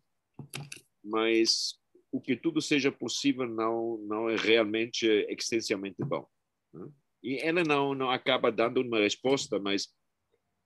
mas 1.03 1.79
o 2.11 2.19
que 2.19 2.35
tudo 2.35 2.61
seja 2.61 2.91
possível 2.91 3.47
não 3.47 3.97
não 4.07 4.29
é 4.29 4.35
realmente 4.35 5.05
extensivamente 5.29 6.03
bom. 6.03 6.27
Né? 6.73 6.89
E 7.23 7.37
ela 7.37 7.63
não 7.63 7.93
não 7.93 8.09
acaba 8.09 8.51
dando 8.51 8.81
uma 8.81 8.99
resposta, 8.99 9.59
mas 9.59 9.93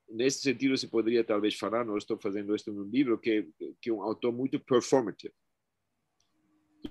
nesse 0.10 0.42
sentido 0.42 0.78
se 0.78 0.88
poderia 0.88 1.24
talvez 1.24 1.56
falar, 1.56 1.86
não 1.86 1.98
estou 1.98 2.18
fazendo 2.18 2.56
isso 2.56 2.72
no 2.72 2.84
livro, 2.84 3.20
que 3.20 3.48
que 3.82 3.90
é 3.90 3.94
um 3.94 4.02
autor 4.02 4.32
muito 4.32 4.60
performative. 4.60 5.34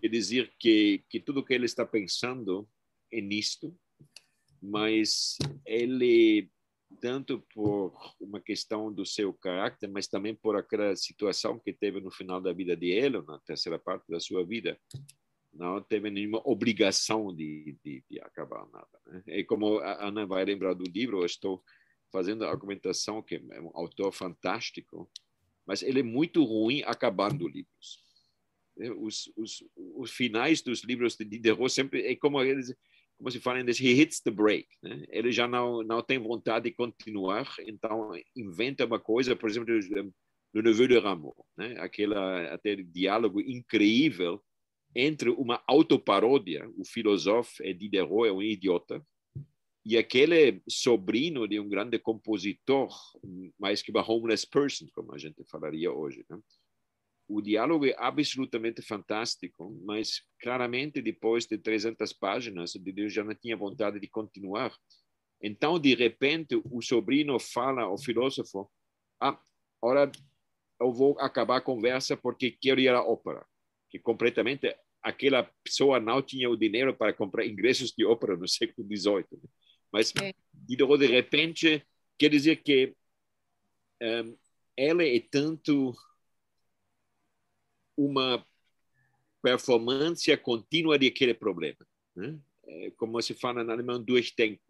Quer 0.00 0.08
dizer 0.08 0.52
que 0.58 1.04
que 1.08 1.20
tudo 1.20 1.44
que 1.44 1.54
ele 1.54 1.66
está 1.66 1.86
pensando 1.86 2.68
é 3.10 3.20
nisto, 3.20 3.76
mas 4.60 5.36
ele 5.66 6.50
tanto 7.00 7.40
por 7.54 7.92
uma 8.20 8.40
questão 8.40 8.92
do 8.92 9.04
seu 9.04 9.32
caráter, 9.32 9.88
mas 9.88 10.06
também 10.06 10.34
por 10.34 10.56
aquela 10.56 10.94
situação 10.96 11.58
que 11.58 11.72
teve 11.72 12.00
no 12.00 12.10
final 12.10 12.40
da 12.40 12.52
vida 12.52 12.76
de 12.76 12.90
ele, 12.90 13.20
na 13.22 13.38
terceira 13.40 13.78
parte 13.78 14.10
da 14.10 14.20
sua 14.20 14.44
vida. 14.44 14.78
Não 15.52 15.82
teve 15.82 16.10
nenhuma 16.10 16.40
obrigação 16.44 17.34
de, 17.34 17.76
de, 17.84 18.02
de 18.10 18.20
acabar 18.20 18.66
nada. 18.72 19.00
Né? 19.06 19.22
E 19.26 19.44
como 19.44 19.78
a 19.78 20.06
Ana 20.06 20.26
vai 20.26 20.44
lembrar 20.44 20.74
do 20.74 20.84
livro, 20.84 21.20
eu 21.20 21.26
estou 21.26 21.62
fazendo 22.10 22.44
a 22.44 22.50
argumentação 22.50 23.22
que 23.22 23.36
é 23.36 23.60
um 23.60 23.70
autor 23.74 24.12
fantástico, 24.12 25.10
mas 25.66 25.82
ele 25.82 26.00
é 26.00 26.02
muito 26.02 26.44
ruim 26.44 26.82
acabando 26.84 27.48
livros. 27.48 28.02
Os, 28.98 29.30
os, 29.36 29.62
os 29.76 30.10
finais 30.10 30.62
dos 30.62 30.82
livros 30.82 31.16
de 31.16 31.24
Diderot 31.24 31.70
sempre 31.70 32.06
é 32.06 32.16
como 32.16 32.42
eles 32.42 32.74
como 33.22 33.30
se 33.30 33.38
fala 33.38 33.58
em 33.58 33.62
inglês, 33.62 33.78
he 33.78 33.92
hits 33.92 34.20
the 34.20 34.32
break. 34.32 34.66
Né? 34.82 35.04
Ele 35.08 35.30
já 35.30 35.46
não, 35.46 35.84
não 35.84 36.02
tem 36.02 36.18
vontade 36.18 36.68
de 36.68 36.74
continuar, 36.74 37.46
então 37.60 38.10
inventa 38.34 38.84
uma 38.84 38.98
coisa, 38.98 39.36
por 39.36 39.48
exemplo, 39.48 39.72
do 40.52 40.60
Neveu 40.60 40.88
de 40.88 40.98
Rameau, 40.98 41.46
né? 41.56 41.76
Aquela, 41.78 42.52
aquele 42.52 42.82
diálogo 42.82 43.40
incrível 43.40 44.42
entre 44.94 45.30
uma 45.30 45.62
autoparódia, 45.68 46.68
o 46.76 46.84
filósofo 46.84 47.62
é 47.62 47.72
Diderot, 47.72 48.28
é 48.28 48.32
um 48.32 48.42
idiota, 48.42 49.00
e 49.86 49.96
aquele 49.96 50.60
sobrinho 50.68 51.46
de 51.46 51.60
um 51.60 51.68
grande 51.68 52.00
compositor, 52.00 52.92
mais 53.56 53.82
que 53.82 53.92
uma 53.92 54.04
homeless 54.06 54.44
person, 54.46 54.86
como 54.92 55.14
a 55.14 55.18
gente 55.18 55.44
falaria 55.44 55.92
hoje. 55.92 56.24
Né? 56.28 56.38
O 57.34 57.40
diálogo 57.40 57.86
é 57.86 57.94
absolutamente 57.96 58.82
fantástico, 58.82 59.74
mas 59.86 60.22
claramente 60.38 61.00
depois 61.00 61.46
de 61.46 61.56
300 61.56 62.12
páginas, 62.12 62.74
Deus 62.74 63.10
já 63.10 63.24
não 63.24 63.34
tinha 63.34 63.56
vontade 63.56 63.98
de 63.98 64.06
continuar. 64.06 64.70
Então, 65.40 65.78
de 65.78 65.94
repente, 65.94 66.60
o 66.62 66.82
sobrinho 66.82 67.38
fala 67.38 67.84
ao 67.84 67.96
filósofo: 67.96 68.70
Ah, 69.18 69.40
agora 69.80 70.12
eu 70.78 70.92
vou 70.92 71.18
acabar 71.18 71.56
a 71.56 71.62
conversa 71.62 72.18
porque 72.18 72.50
quero 72.50 72.78
ir 72.78 72.90
à 72.90 73.02
ópera. 73.02 73.46
Que 73.88 73.98
completamente 73.98 74.76
aquela 75.02 75.42
pessoa 75.64 75.98
não 75.98 76.20
tinha 76.20 76.50
o 76.50 76.56
dinheiro 76.56 76.94
para 76.94 77.14
comprar 77.14 77.46
ingressos 77.46 77.92
de 77.92 78.04
ópera 78.04 78.36
no 78.36 78.46
século 78.46 78.86
XVIII. 78.86 79.40
Mas, 79.90 80.12
é. 80.20 80.34
de 80.98 81.06
repente, 81.06 81.82
quer 82.18 82.28
dizer 82.28 82.56
que 82.56 82.94
um, 84.02 84.36
ela 84.76 85.02
é 85.02 85.18
tanto 85.18 85.94
uma 88.06 88.44
performance 89.42 90.34
contínua 90.38 90.98
daquele 90.98 91.34
problema. 91.34 91.86
Né? 92.14 92.38
É, 92.64 92.90
como 92.92 93.20
se 93.20 93.34
fala 93.34 93.62
em 93.62 93.70
alemão, 93.70 94.02
durchdenken. 94.02 94.60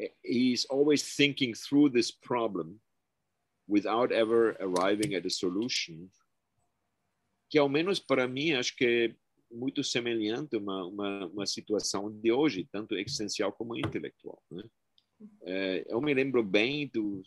É, 0.00 0.12
he's 0.24 0.66
always 0.70 1.14
thinking 1.16 1.52
through 1.52 1.90
this 1.92 2.10
problem 2.10 2.80
without 3.68 4.12
ever 4.12 4.56
arriving 4.60 5.14
at 5.14 5.26
a 5.26 5.30
solution. 5.30 6.08
Que, 7.50 7.58
ao 7.58 7.68
menos 7.68 8.00
para 8.00 8.26
mim, 8.26 8.52
acho 8.52 8.74
que 8.74 9.14
muito 9.50 9.84
semelhante 9.84 10.56
a 10.56 10.58
uma, 10.58 10.86
uma, 10.86 11.26
uma, 11.26 11.46
situação 11.46 12.10
de 12.10 12.32
hoje, 12.32 12.66
tanto 12.72 12.96
existencial 12.96 13.52
como 13.52 13.76
intelectual. 13.76 14.42
Né? 14.50 14.64
É, 15.42 15.84
eu 15.88 16.00
me 16.00 16.14
lembro 16.14 16.42
bem 16.42 16.88
do 16.88 17.22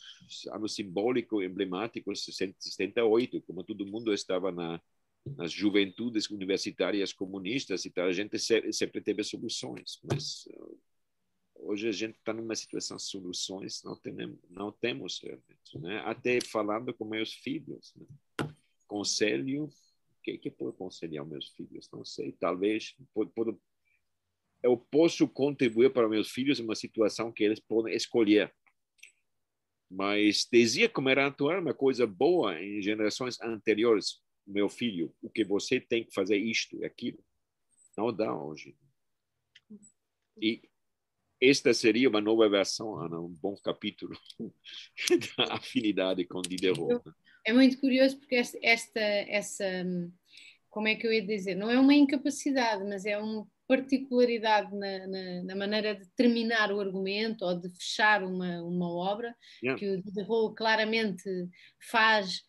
ano 0.51 0.67
simbólico, 0.67 1.43
emblemático, 1.43 2.13
68, 2.15 3.41
como 3.41 3.63
todo 3.63 3.85
mundo 3.85 4.11
estava 4.11 4.51
na, 4.51 4.81
nas 5.25 5.51
juventudes 5.51 6.29
universitárias 6.29 7.11
comunistas 7.11 7.85
e 7.85 7.89
tal, 7.89 8.07
a 8.07 8.13
gente 8.13 8.37
sempre 8.71 9.01
teve 9.01 9.23
soluções, 9.23 9.99
mas 10.03 10.45
uh, 10.47 10.79
hoje 11.55 11.87
a 11.87 11.91
gente 11.91 12.17
está 12.17 12.33
numa 12.33 12.55
situação 12.55 12.97
de 12.97 13.03
soluções, 13.03 13.81
não, 13.83 13.95
tem, 13.95 14.13
não 14.49 14.71
temos 14.71 15.19
realmente, 15.19 15.79
né? 15.79 15.99
até 16.05 16.39
falando 16.41 16.93
com 16.93 17.05
meus 17.05 17.33
filhos. 17.33 17.93
Né? 17.95 18.05
Conselho 18.87 19.69
que, 20.25 20.37
que 20.37 20.53
eu 20.59 20.69
aconselhar 20.69 21.25
meus 21.25 21.49
filhos? 21.49 21.89
Não 21.91 22.03
sei, 22.03 22.31
talvez 22.31 22.95
eu 24.63 24.77
posso 24.77 25.27
contribuir 25.27 25.93
para 25.93 26.09
meus 26.09 26.31
filhos 26.31 26.59
em 26.59 26.63
uma 26.63 26.75
situação 26.75 27.31
que 27.31 27.43
eles 27.43 27.59
podem 27.59 27.93
escolher. 27.93 28.51
Mas 29.89 30.47
dizia 30.51 30.89
como 30.89 31.09
era 31.09 31.27
atuar 31.27 31.59
uma 31.59 31.73
coisa 31.73 32.07
boa 32.07 32.59
em 32.59 32.81
gerações 32.81 33.39
anteriores, 33.39 34.19
meu 34.45 34.69
filho, 34.69 35.13
o 35.21 35.29
que 35.29 35.43
você 35.43 35.79
tem 35.79 36.03
que 36.03 36.13
fazer 36.13 36.37
isto 36.37 36.77
e 36.77 36.85
aquilo. 36.85 37.23
Não 37.97 38.13
dá 38.13 38.33
hoje. 38.33 38.75
E 40.41 40.61
esta 41.41 41.73
seria 41.73 42.09
uma 42.09 42.21
nova 42.21 42.47
versão, 42.49 42.95
Ana, 42.99 43.19
um 43.19 43.29
bom 43.29 43.55
capítulo 43.55 44.17
da 45.37 45.55
afinidade 45.55 46.25
com 46.25 46.41
Diderot. 46.41 47.01
É 47.45 47.53
muito 47.53 47.79
curioso 47.79 48.17
porque 48.17 48.35
esta, 48.35 48.57
esta, 48.61 48.99
essa, 48.99 49.65
como 50.69 50.87
é 50.87 50.95
que 50.95 51.05
eu 51.05 51.13
ia 51.13 51.25
dizer, 51.25 51.55
não 51.55 51.69
é 51.69 51.79
uma 51.79 51.93
incapacidade, 51.93 52.83
mas 52.83 53.05
é 53.05 53.17
uma 53.17 53.47
particularidade 53.67 54.75
na, 54.75 55.07
na, 55.07 55.43
na 55.43 55.55
maneira 55.55 55.95
de 55.95 56.07
terminar 56.15 56.71
o 56.71 56.79
argumento 56.79 57.43
ou 57.43 57.59
de 57.59 57.69
fechar 57.69 58.23
uma, 58.23 58.61
uma 58.61 58.89
obra 58.89 59.35
yeah. 59.61 59.79
que 59.79 59.89
o 59.89 60.01
Diderot 60.01 60.55
claramente 60.55 61.23
faz 61.89 62.43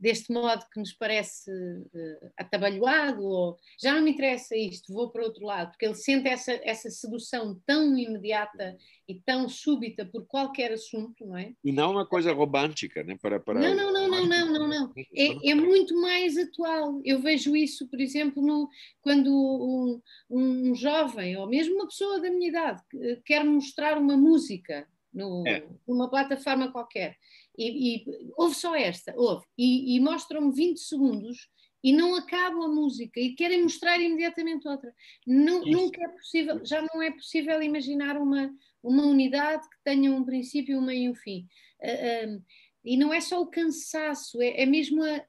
deste 0.00 0.32
modo 0.32 0.64
que 0.72 0.80
nos 0.80 0.92
parece 0.92 1.50
uh, 1.50 2.30
atabalhoado, 2.36 3.22
ou 3.24 3.56
já 3.80 3.94
não 3.94 4.02
me 4.02 4.10
interessa 4.10 4.56
isto, 4.56 4.92
vou 4.92 5.10
para 5.10 5.24
outro 5.24 5.44
lado, 5.46 5.70
porque 5.70 5.86
ele 5.86 5.94
sente 5.94 6.28
essa, 6.28 6.52
essa 6.64 6.90
sedução 6.90 7.60
tão 7.64 7.96
imediata 7.96 8.76
e 9.08 9.20
tão 9.20 9.48
súbita 9.48 10.04
por 10.04 10.26
qualquer 10.26 10.72
assunto, 10.72 11.24
não 11.24 11.36
é? 11.36 11.52
E 11.64 11.72
não 11.72 11.92
uma 11.92 12.06
coisa 12.06 12.32
romântica, 12.32 13.02
né? 13.04 13.16
Para, 13.20 13.38
para... 13.38 13.60
Não, 13.60 13.74
não, 13.74 13.92
não, 13.92 14.08
não, 14.08 14.26
não, 14.26 14.52
não, 14.52 14.68
não. 14.68 14.92
É, 15.14 15.50
é 15.50 15.54
muito 15.54 15.98
mais 16.00 16.36
atual. 16.36 17.00
Eu 17.04 17.20
vejo 17.20 17.54
isso, 17.56 17.88
por 17.88 18.00
exemplo, 18.00 18.44
no, 18.44 18.68
quando 19.00 19.30
um, 19.30 20.00
um 20.30 20.74
jovem, 20.74 21.36
ou 21.36 21.48
mesmo 21.48 21.74
uma 21.76 21.86
pessoa 21.86 22.20
da 22.20 22.30
minha 22.30 22.48
idade, 22.48 22.82
quer 23.24 23.44
mostrar 23.44 23.96
uma 23.96 24.16
música 24.16 24.88
no, 25.12 25.46
é. 25.46 25.64
numa 25.86 26.10
plataforma 26.10 26.70
qualquer 26.70 27.16
e, 27.58 27.96
e 27.96 28.04
ouve 28.36 28.54
só 28.54 28.76
esta, 28.76 29.12
ouve, 29.16 29.44
e, 29.56 29.96
e 29.96 30.00
mostram-me 30.00 30.54
20 30.54 30.78
segundos 30.78 31.48
e 31.82 31.92
não 31.92 32.14
acaba 32.16 32.64
a 32.64 32.68
música 32.68 33.20
e 33.20 33.34
querem 33.34 33.62
mostrar 33.62 34.00
imediatamente 34.00 34.66
outra. 34.66 34.92
Não, 35.26 35.62
nunca 35.62 36.02
é 36.02 36.08
possível, 36.08 36.64
já 36.64 36.82
não 36.82 37.02
é 37.02 37.10
possível 37.10 37.62
imaginar 37.62 38.16
uma, 38.16 38.52
uma 38.82 39.04
unidade 39.04 39.68
que 39.68 39.76
tenha 39.84 40.12
um 40.12 40.24
princípio, 40.24 40.78
um 40.78 40.82
meio 40.82 41.04
e 41.04 41.10
um 41.10 41.14
fim. 41.14 41.46
Uh, 41.80 42.42
e 42.84 42.96
não 42.96 43.12
é 43.12 43.20
só 43.20 43.40
o 43.40 43.46
cansaço, 43.50 44.40
é, 44.40 44.62
é 44.62 44.66
mesmo 44.66 45.02
a, 45.02 45.24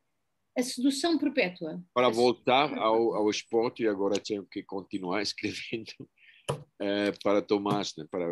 a, 0.58 0.64
sedução 0.64 1.18
perpétua. 1.18 1.84
Para 1.94 2.10
voltar 2.10 2.74
ao, 2.78 3.16
ao 3.16 3.30
esporte, 3.30 3.84
e 3.84 3.88
agora 3.88 4.20
tenho 4.20 4.46
que 4.46 4.64
continuar 4.64 5.22
escrevendo 5.24 5.94
uh, 6.02 7.20
para 7.24 7.42
Tomás, 7.42 7.94
né, 7.96 8.06
para 8.10 8.26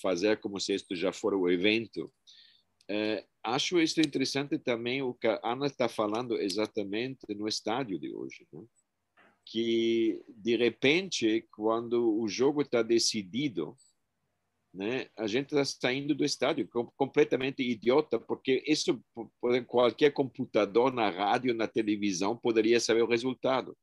fazer 0.00 0.40
como 0.40 0.60
se 0.60 0.74
isto 0.74 0.94
já 0.94 1.12
for 1.12 1.34
o 1.34 1.50
evento 1.50 2.12
é, 2.88 3.24
acho 3.42 3.80
isso 3.80 4.00
interessante 4.00 4.58
também 4.58 5.02
o 5.02 5.14
que 5.14 5.26
a 5.26 5.40
Ana 5.42 5.66
está 5.66 5.88
falando 5.88 6.36
exatamente 6.40 7.26
no 7.34 7.48
estádio 7.48 7.98
de 7.98 8.14
hoje, 8.14 8.46
né? 8.52 8.62
que 9.46 10.22
de 10.28 10.56
repente 10.56 11.46
quando 11.50 12.18
o 12.18 12.26
jogo 12.28 12.62
está 12.62 12.82
decidido, 12.82 13.76
né, 14.72 15.08
a 15.16 15.26
gente 15.26 15.54
está 15.54 15.64
saindo 15.64 16.14
do 16.14 16.24
estádio 16.24 16.68
completamente 16.96 17.62
idiota, 17.62 18.18
porque 18.18 18.62
isso 18.66 19.00
qualquer 19.66 20.10
computador 20.12 20.92
na 20.92 21.10
rádio, 21.10 21.54
na 21.54 21.68
televisão 21.68 22.36
poderia 22.36 22.80
saber 22.80 23.02
o 23.02 23.08
resultado. 23.08 23.76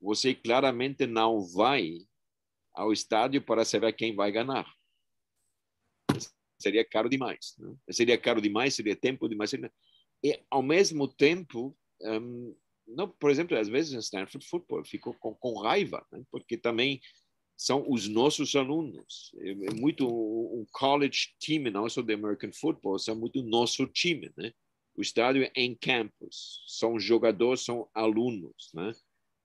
Você 0.00 0.34
claramente 0.34 1.06
não 1.06 1.40
vai 1.40 1.98
ao 2.74 2.92
estádio 2.92 3.42
para 3.42 3.64
saber 3.64 3.92
quem 3.92 4.14
vai 4.14 4.32
ganhar 4.32 4.66
seria 6.62 6.84
caro 6.84 7.08
demais. 7.08 7.54
Né? 7.58 7.74
Seria 7.90 8.18
caro 8.18 8.40
demais, 8.40 8.74
seria 8.74 8.96
tempo 8.96 9.28
demais. 9.28 9.50
Seria... 9.50 9.72
E, 10.22 10.40
ao 10.50 10.62
mesmo 10.62 11.08
tempo, 11.08 11.76
um, 12.00 12.54
não, 12.86 13.08
por 13.08 13.30
exemplo, 13.30 13.56
às 13.56 13.68
vezes 13.68 13.92
em 13.92 13.98
Stanford 13.98 14.46
Football 14.46 14.84
ficou 14.84 15.14
com, 15.14 15.34
com 15.34 15.60
raiva, 15.60 16.04
né? 16.12 16.22
porque 16.30 16.56
também 16.56 17.00
são 17.56 17.84
os 17.88 18.08
nossos 18.08 18.54
alunos. 18.54 19.32
É, 19.38 19.50
é 19.50 19.74
muito 19.74 20.06
um 20.06 20.66
college 20.72 21.34
time, 21.38 21.70
não 21.70 21.88
só 21.88 22.02
de 22.02 22.14
American 22.14 22.52
Football, 22.52 22.98
são 22.98 23.14
muito 23.14 23.42
nosso 23.42 23.86
time, 23.86 24.30
né? 24.36 24.52
O 24.94 25.00
estádio 25.00 25.44
é 25.44 25.50
em 25.56 25.74
campus, 25.74 26.62
são 26.66 26.98
jogadores, 26.98 27.64
são 27.64 27.88
alunos, 27.94 28.70
né? 28.74 28.92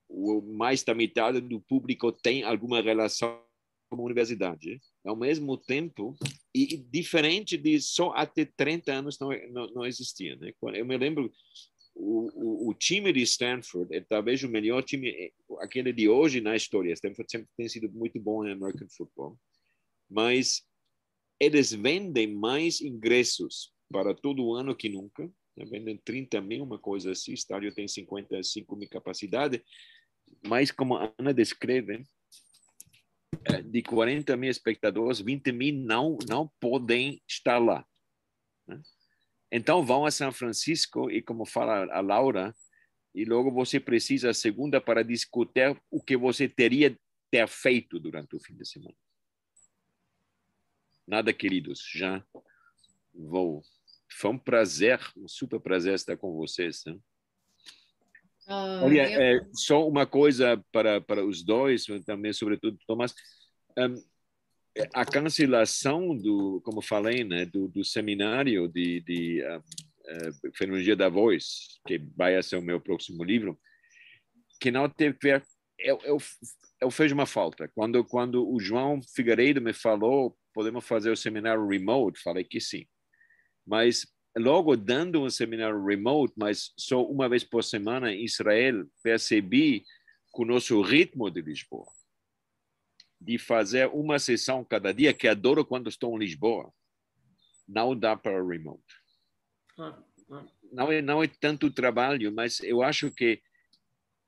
O 0.10 0.42
mais 0.42 0.84
da 0.84 0.94
metade 0.94 1.40
do 1.40 1.62
público 1.62 2.12
tem 2.12 2.44
alguma 2.44 2.82
relação 2.82 3.42
como 3.90 4.04
universidade. 4.04 4.82
Ao 5.08 5.16
mesmo 5.16 5.58
tempo, 5.58 6.16
e 6.54 6.78
diferente 6.78 7.58
de 7.58 7.80
só 7.80 8.12
até 8.12 8.46
30 8.46 8.92
anos 8.92 9.20
não, 9.20 9.30
não, 9.50 9.68
não 9.68 9.86
existia. 9.86 10.36
Né? 10.36 10.54
Eu 10.74 10.86
me 10.86 10.98
lembro, 10.98 11.32
o, 11.96 12.30
o, 12.34 12.70
o, 12.70 12.74
time 12.74 13.12
de 13.12 13.22
Stanford 13.22 13.96
é 13.96 14.02
talvez 14.02 14.44
o 14.44 14.50
melhor 14.50 14.84
time, 14.84 15.10
é, 15.10 15.32
aquele 15.60 15.92
de 15.92 16.08
hoje 16.08 16.42
na 16.42 16.56
história. 16.56 16.94
Stanford 16.94 17.30
sempre 17.30 17.50
tem 17.56 17.68
sido 17.68 17.92
muito 17.92 18.20
bom 18.20 18.46
em 18.46 18.52
American 18.52 18.88
Football. 18.90 19.38
Mas 20.10 20.64
eles 21.40 21.72
vendem 21.72 22.28
mais 22.28 22.82
ingressos 22.82 23.72
para 23.92 24.14
todo 24.14 24.54
ano 24.54 24.76
que 24.76 24.90
nunca. 24.90 25.24
Né? 25.56 25.66
Vendem 25.66 25.98
30 25.98 26.42
mil, 26.42 26.64
uma 26.64 26.80
coisa 26.80 27.12
assim. 27.12 27.32
O 27.32 27.34
estádio 27.34 27.74
tem 27.74 27.88
55 27.88 28.76
mil 28.76 28.90
capacidade. 28.90 29.64
Mas, 30.46 30.72
como 30.72 30.96
a 30.96 31.14
Ana 31.18 31.34
descreve, 31.34 32.04
de 33.66 33.82
40 33.82 34.36
mil 34.38 34.50
espectadores, 34.50 35.20
20 35.20 35.52
mil 35.52 35.76
não, 35.76 36.18
não 36.28 36.48
podem 36.60 37.22
estar 37.28 37.58
lá. 37.58 37.86
Né? 38.68 38.82
Então 39.52 39.86
vão 39.86 40.06
a 40.06 40.12
São 40.12 40.32
Francisco 40.32 41.10
e, 41.10 41.22
como 41.22 41.46
fala 41.46 41.92
a 41.94 42.02
Laura, 42.02 42.56
e 43.14 43.26
logo 43.26 43.52
você 43.52 43.80
precisa 43.80 44.30
a 44.30 44.34
segunda 44.34 44.80
para 44.80 45.04
discutir 45.04 45.80
o 45.90 46.02
que 46.02 46.16
você 46.16 46.48
teria 46.48 46.98
ter 47.32 47.48
feito 47.48 48.00
durante 48.00 48.36
o 48.36 48.40
fim 48.40 48.56
de 48.56 48.66
semana. 48.66 48.96
Nada, 51.06 51.34
queridos, 51.34 51.82
já 51.94 52.24
vou. 53.14 53.64
Foi 54.10 54.32
um 54.32 54.38
prazer, 54.38 55.00
um 55.16 55.28
super 55.28 55.60
prazer 55.60 55.96
estar 55.96 56.18
com 56.18 56.36
vocês. 56.36 56.84
Né? 56.86 56.98
Oh, 58.48 58.86
Olha, 58.86 59.02
é, 59.02 59.42
só 59.54 59.88
uma 59.88 60.06
coisa 60.06 60.64
para, 60.72 61.02
para 61.02 61.26
os 61.26 61.44
dois, 61.44 61.86
também, 62.06 62.32
sobretudo, 62.32 62.78
Tomás. 62.88 63.14
Um, 63.78 63.96
a 64.94 65.06
cancelação 65.06 66.16
do, 66.16 66.62
como 66.64 66.82
falei, 66.82 67.24
né, 67.24 67.46
do, 67.46 67.68
do 67.68 67.84
seminário 67.84 68.68
de, 68.68 69.02
de 69.02 69.42
uh, 69.44 69.58
uh, 69.60 70.56
fenomenologia 70.56 70.96
da 70.96 71.10
voz, 71.10 71.80
que 71.86 71.98
vai 72.16 72.42
ser 72.42 72.58
o 72.58 72.62
meu 72.62 72.80
próximo 72.80 73.24
livro, 73.24 73.60
que 74.60 74.72
não 74.72 74.90
teve 74.90 75.18
eu, 75.80 76.00
eu, 76.04 76.18
eu 76.82 76.92
fez 76.92 77.12
uma 77.12 77.26
falta. 77.26 77.70
Quando 77.76 78.04
quando 78.04 78.50
o 78.50 78.60
João 78.60 79.00
Figueiredo 79.16 79.62
me 79.62 79.74
falou, 79.74 80.38
podemos 80.54 80.86
fazer 80.86 81.12
o 81.12 81.18
seminário 81.18 81.68
remote, 81.68 82.22
falei 82.22 82.44
que 82.44 82.60
sim. 82.60 82.86
Mas 83.66 84.06
logo 84.38 84.76
dando 84.76 85.22
um 85.22 85.30
seminário 85.30 85.84
remote, 85.84 86.34
mas 86.38 86.74
só 86.78 87.04
uma 87.04 87.28
vez 87.30 87.44
por 87.44 87.64
semana 87.64 88.12
em 88.12 88.24
Israel, 88.24 88.86
percebi 89.02 89.84
com 90.32 90.44
o 90.44 90.46
nosso 90.46 90.82
ritmo 90.82 91.30
de 91.30 91.42
Lisboa. 91.42 91.88
De 93.20 93.38
fazer 93.38 93.88
uma 93.88 94.20
sessão 94.20 94.64
cada 94.64 94.94
dia, 94.94 95.14
que 95.14 95.28
adoro 95.28 95.66
quando 95.66 95.90
estou 95.90 96.16
em 96.16 96.20
Lisboa, 96.20 96.72
não 97.68 97.98
dá 97.98 98.16
para 98.16 98.46
remote. 98.46 98.84
Não 100.72 100.92
é, 100.92 101.02
não 101.02 101.24
é 101.24 101.28
tanto 101.28 101.72
trabalho, 101.72 102.32
mas 102.32 102.60
eu 102.60 102.84
acho 102.84 103.10
que 103.10 103.42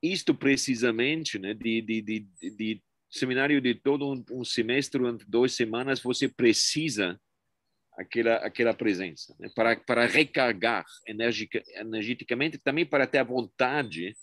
isto 0.02 0.34
precisamente, 0.34 1.38
né, 1.38 1.54
de, 1.54 1.82
de, 1.82 2.00
de, 2.00 2.20
de 2.56 2.82
seminário 3.10 3.60
de 3.60 3.74
todo 3.74 4.10
um, 4.10 4.24
um 4.30 4.44
semestre, 4.44 5.00
duas 5.28 5.52
semanas, 5.52 6.00
você 6.00 6.28
precisa 6.28 7.20
aquela 7.96 8.36
aquela 8.36 8.74
presença 8.74 9.34
né? 9.38 9.50
para 9.54 9.76
para 9.76 10.06
recargar 10.06 10.84
energica, 11.06 11.62
energeticamente 11.74 12.58
também 12.58 12.86
para 12.86 13.06
ter 13.06 13.18
a 13.18 13.24
vontade 13.24 14.16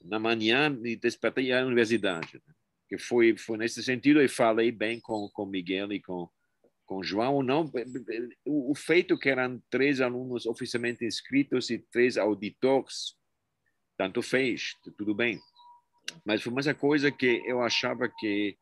na 0.00 0.18
manhã 0.18 0.74
de 0.74 0.96
despertar 0.96 1.44
à 1.52 1.66
universidade 1.66 2.34
né? 2.34 2.54
que 2.88 2.98
foi 2.98 3.36
foi 3.36 3.58
nesse 3.58 3.82
sentido 3.82 4.22
e 4.22 4.28
falei 4.28 4.70
bem 4.70 5.00
com 5.00 5.28
com 5.32 5.46
Miguel 5.46 5.92
e 5.92 6.00
com 6.00 6.28
com 6.84 7.02
João 7.02 7.42
não 7.42 7.70
o, 8.44 8.72
o 8.72 8.74
feito 8.74 9.18
que 9.18 9.28
eram 9.28 9.62
três 9.70 10.00
alunos 10.00 10.46
oficialmente 10.46 11.04
inscritos 11.04 11.70
e 11.70 11.78
três 11.78 12.16
auditores 12.16 13.16
tanto 13.96 14.22
fez 14.22 14.76
tudo 14.96 15.14
bem 15.14 15.40
mas 16.24 16.42
foi 16.42 16.52
uma 16.52 16.74
coisa 16.74 17.10
que 17.10 17.42
eu 17.46 17.62
achava 17.62 18.08
que 18.08 18.56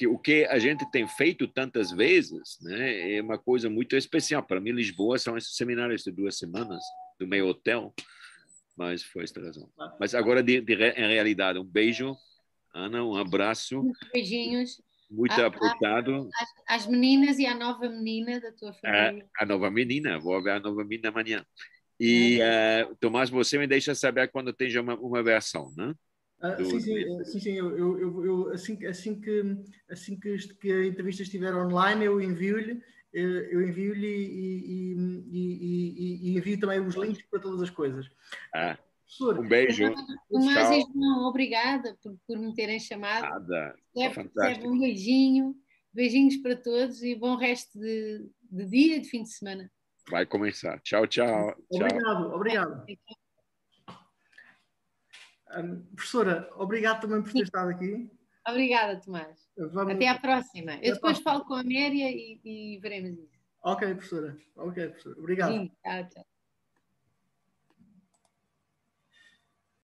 que 0.00 0.06
o 0.06 0.16
que 0.16 0.46
a 0.46 0.58
gente 0.58 0.90
tem 0.90 1.06
feito 1.06 1.46
tantas 1.46 1.90
vezes 1.90 2.58
né, 2.62 3.16
é 3.16 3.20
uma 3.20 3.36
coisa 3.36 3.68
muito 3.68 3.94
especial. 3.94 4.42
Para 4.42 4.58
mim, 4.58 4.70
Lisboa 4.70 5.18
são 5.18 5.36
esses 5.36 5.54
seminários 5.54 6.02
de 6.02 6.10
duas 6.10 6.38
semanas, 6.38 6.82
do 7.18 7.26
meu 7.26 7.48
hotel, 7.48 7.92
mas 8.74 9.02
foi 9.02 9.24
esta 9.24 9.42
razão. 9.42 9.70
Mas 10.00 10.14
agora, 10.14 10.42
de, 10.42 10.58
de, 10.62 10.72
em 10.72 11.06
realidade, 11.06 11.58
um 11.58 11.64
beijo 11.64 12.16
Ana, 12.74 13.04
um 13.04 13.14
abraço. 13.14 13.82
Beijinhos. 14.10 14.80
Muito 15.10 15.38
a, 15.38 15.48
apertado. 15.48 16.30
As, 16.40 16.84
as, 16.84 16.86
meninas 16.86 17.38
e 17.38 17.44
a 17.44 17.54
nova 17.54 17.86
menina 17.86 18.40
da 18.40 18.52
tua 18.52 18.72
família. 18.72 19.28
A, 19.38 19.42
a 19.42 19.46
nova 19.46 19.70
menina, 19.70 20.18
vou 20.18 20.42
ver 20.42 20.52
a 20.52 20.60
nova 20.60 20.82
menina 20.82 21.10
amanhã. 21.10 21.44
E, 21.98 22.38
uh, 22.40 22.96
Tomás, 22.96 23.28
você 23.28 23.58
me 23.58 23.66
deixa 23.66 23.94
saber 23.94 24.28
quando 24.28 24.50
tem 24.50 24.74
uma, 24.78 24.94
uma 24.94 25.22
versão, 25.22 25.70
né? 25.76 25.94
Ah, 26.40 26.54
do, 26.54 26.64
sim, 26.64 26.80
sim, 26.80 27.24
sim, 27.24 27.40
sim, 27.40 27.52
eu, 27.52 27.76
eu, 27.76 28.24
eu, 28.24 28.48
assim, 28.50 28.86
assim, 28.86 29.20
que, 29.20 29.56
assim 29.90 30.18
que, 30.18 30.36
que 30.54 30.72
a 30.72 30.86
entrevista 30.86 31.22
estiver 31.22 31.54
online, 31.54 32.04
eu 32.04 32.20
envio-lhe 32.20 32.82
eh, 33.12 33.48
eu 33.50 33.66
envio-lhe 33.66 34.06
e, 34.06 34.94
e, 34.94 35.26
e, 35.30 36.30
e, 36.30 36.38
envio 36.38 36.60
também 36.60 36.80
os 36.80 36.94
links 36.94 37.22
para 37.28 37.40
todas 37.40 37.60
as 37.62 37.70
coisas. 37.70 38.08
Ah. 38.54 38.78
Professor. 39.10 39.40
Um 39.40 39.48
beijo. 39.48 39.94
Tomás 40.30 40.70
e 40.70 40.92
João, 40.92 41.28
obrigada 41.28 41.98
por, 42.02 42.16
por 42.26 42.38
me 42.38 42.54
terem 42.54 42.78
chamado. 42.78 43.22
Nada. 43.22 43.74
É, 43.96 44.10
fantástico. 44.10 44.68
um 44.68 44.78
beijinho, 44.78 45.54
beijinhos 45.92 46.36
para 46.36 46.54
todos 46.54 47.02
e 47.02 47.16
bom 47.16 47.36
resto 47.36 47.76
de, 47.78 48.24
de 48.50 48.66
dia, 48.66 49.00
de 49.00 49.08
fim 49.08 49.24
de 49.24 49.30
semana. 49.30 49.70
Vai 50.08 50.24
começar. 50.24 50.80
Tchau, 50.82 51.06
tchau. 51.06 51.56
Obrigado, 51.68 52.00
tchau. 52.00 52.36
obrigado. 52.36 52.84
Um, 55.56 55.82
professora, 55.94 56.50
obrigado 56.56 57.00
também 57.00 57.22
por 57.22 57.32
ter 57.32 57.42
estado 57.42 57.70
aqui. 57.70 58.10
Obrigada, 58.46 59.00
Tomás. 59.00 59.50
Vamos... 59.56 59.94
Até 59.94 60.08
à 60.08 60.18
próxima. 60.18 60.74
Eu 60.82 60.94
depois 60.94 61.18
falo 61.18 61.44
com 61.44 61.54
a 61.54 61.62
Méria 61.62 62.10
e, 62.10 62.40
e 62.44 62.78
veremos 62.80 63.18
isso. 63.18 63.40
Ok, 63.62 63.94
professora. 63.94 64.36
Ok, 64.56 64.88
professora. 64.88 65.18
Obrigado. 65.18 65.52
Sim, 65.52 65.72
tchau, 65.84 66.08
tchau. 66.08 66.29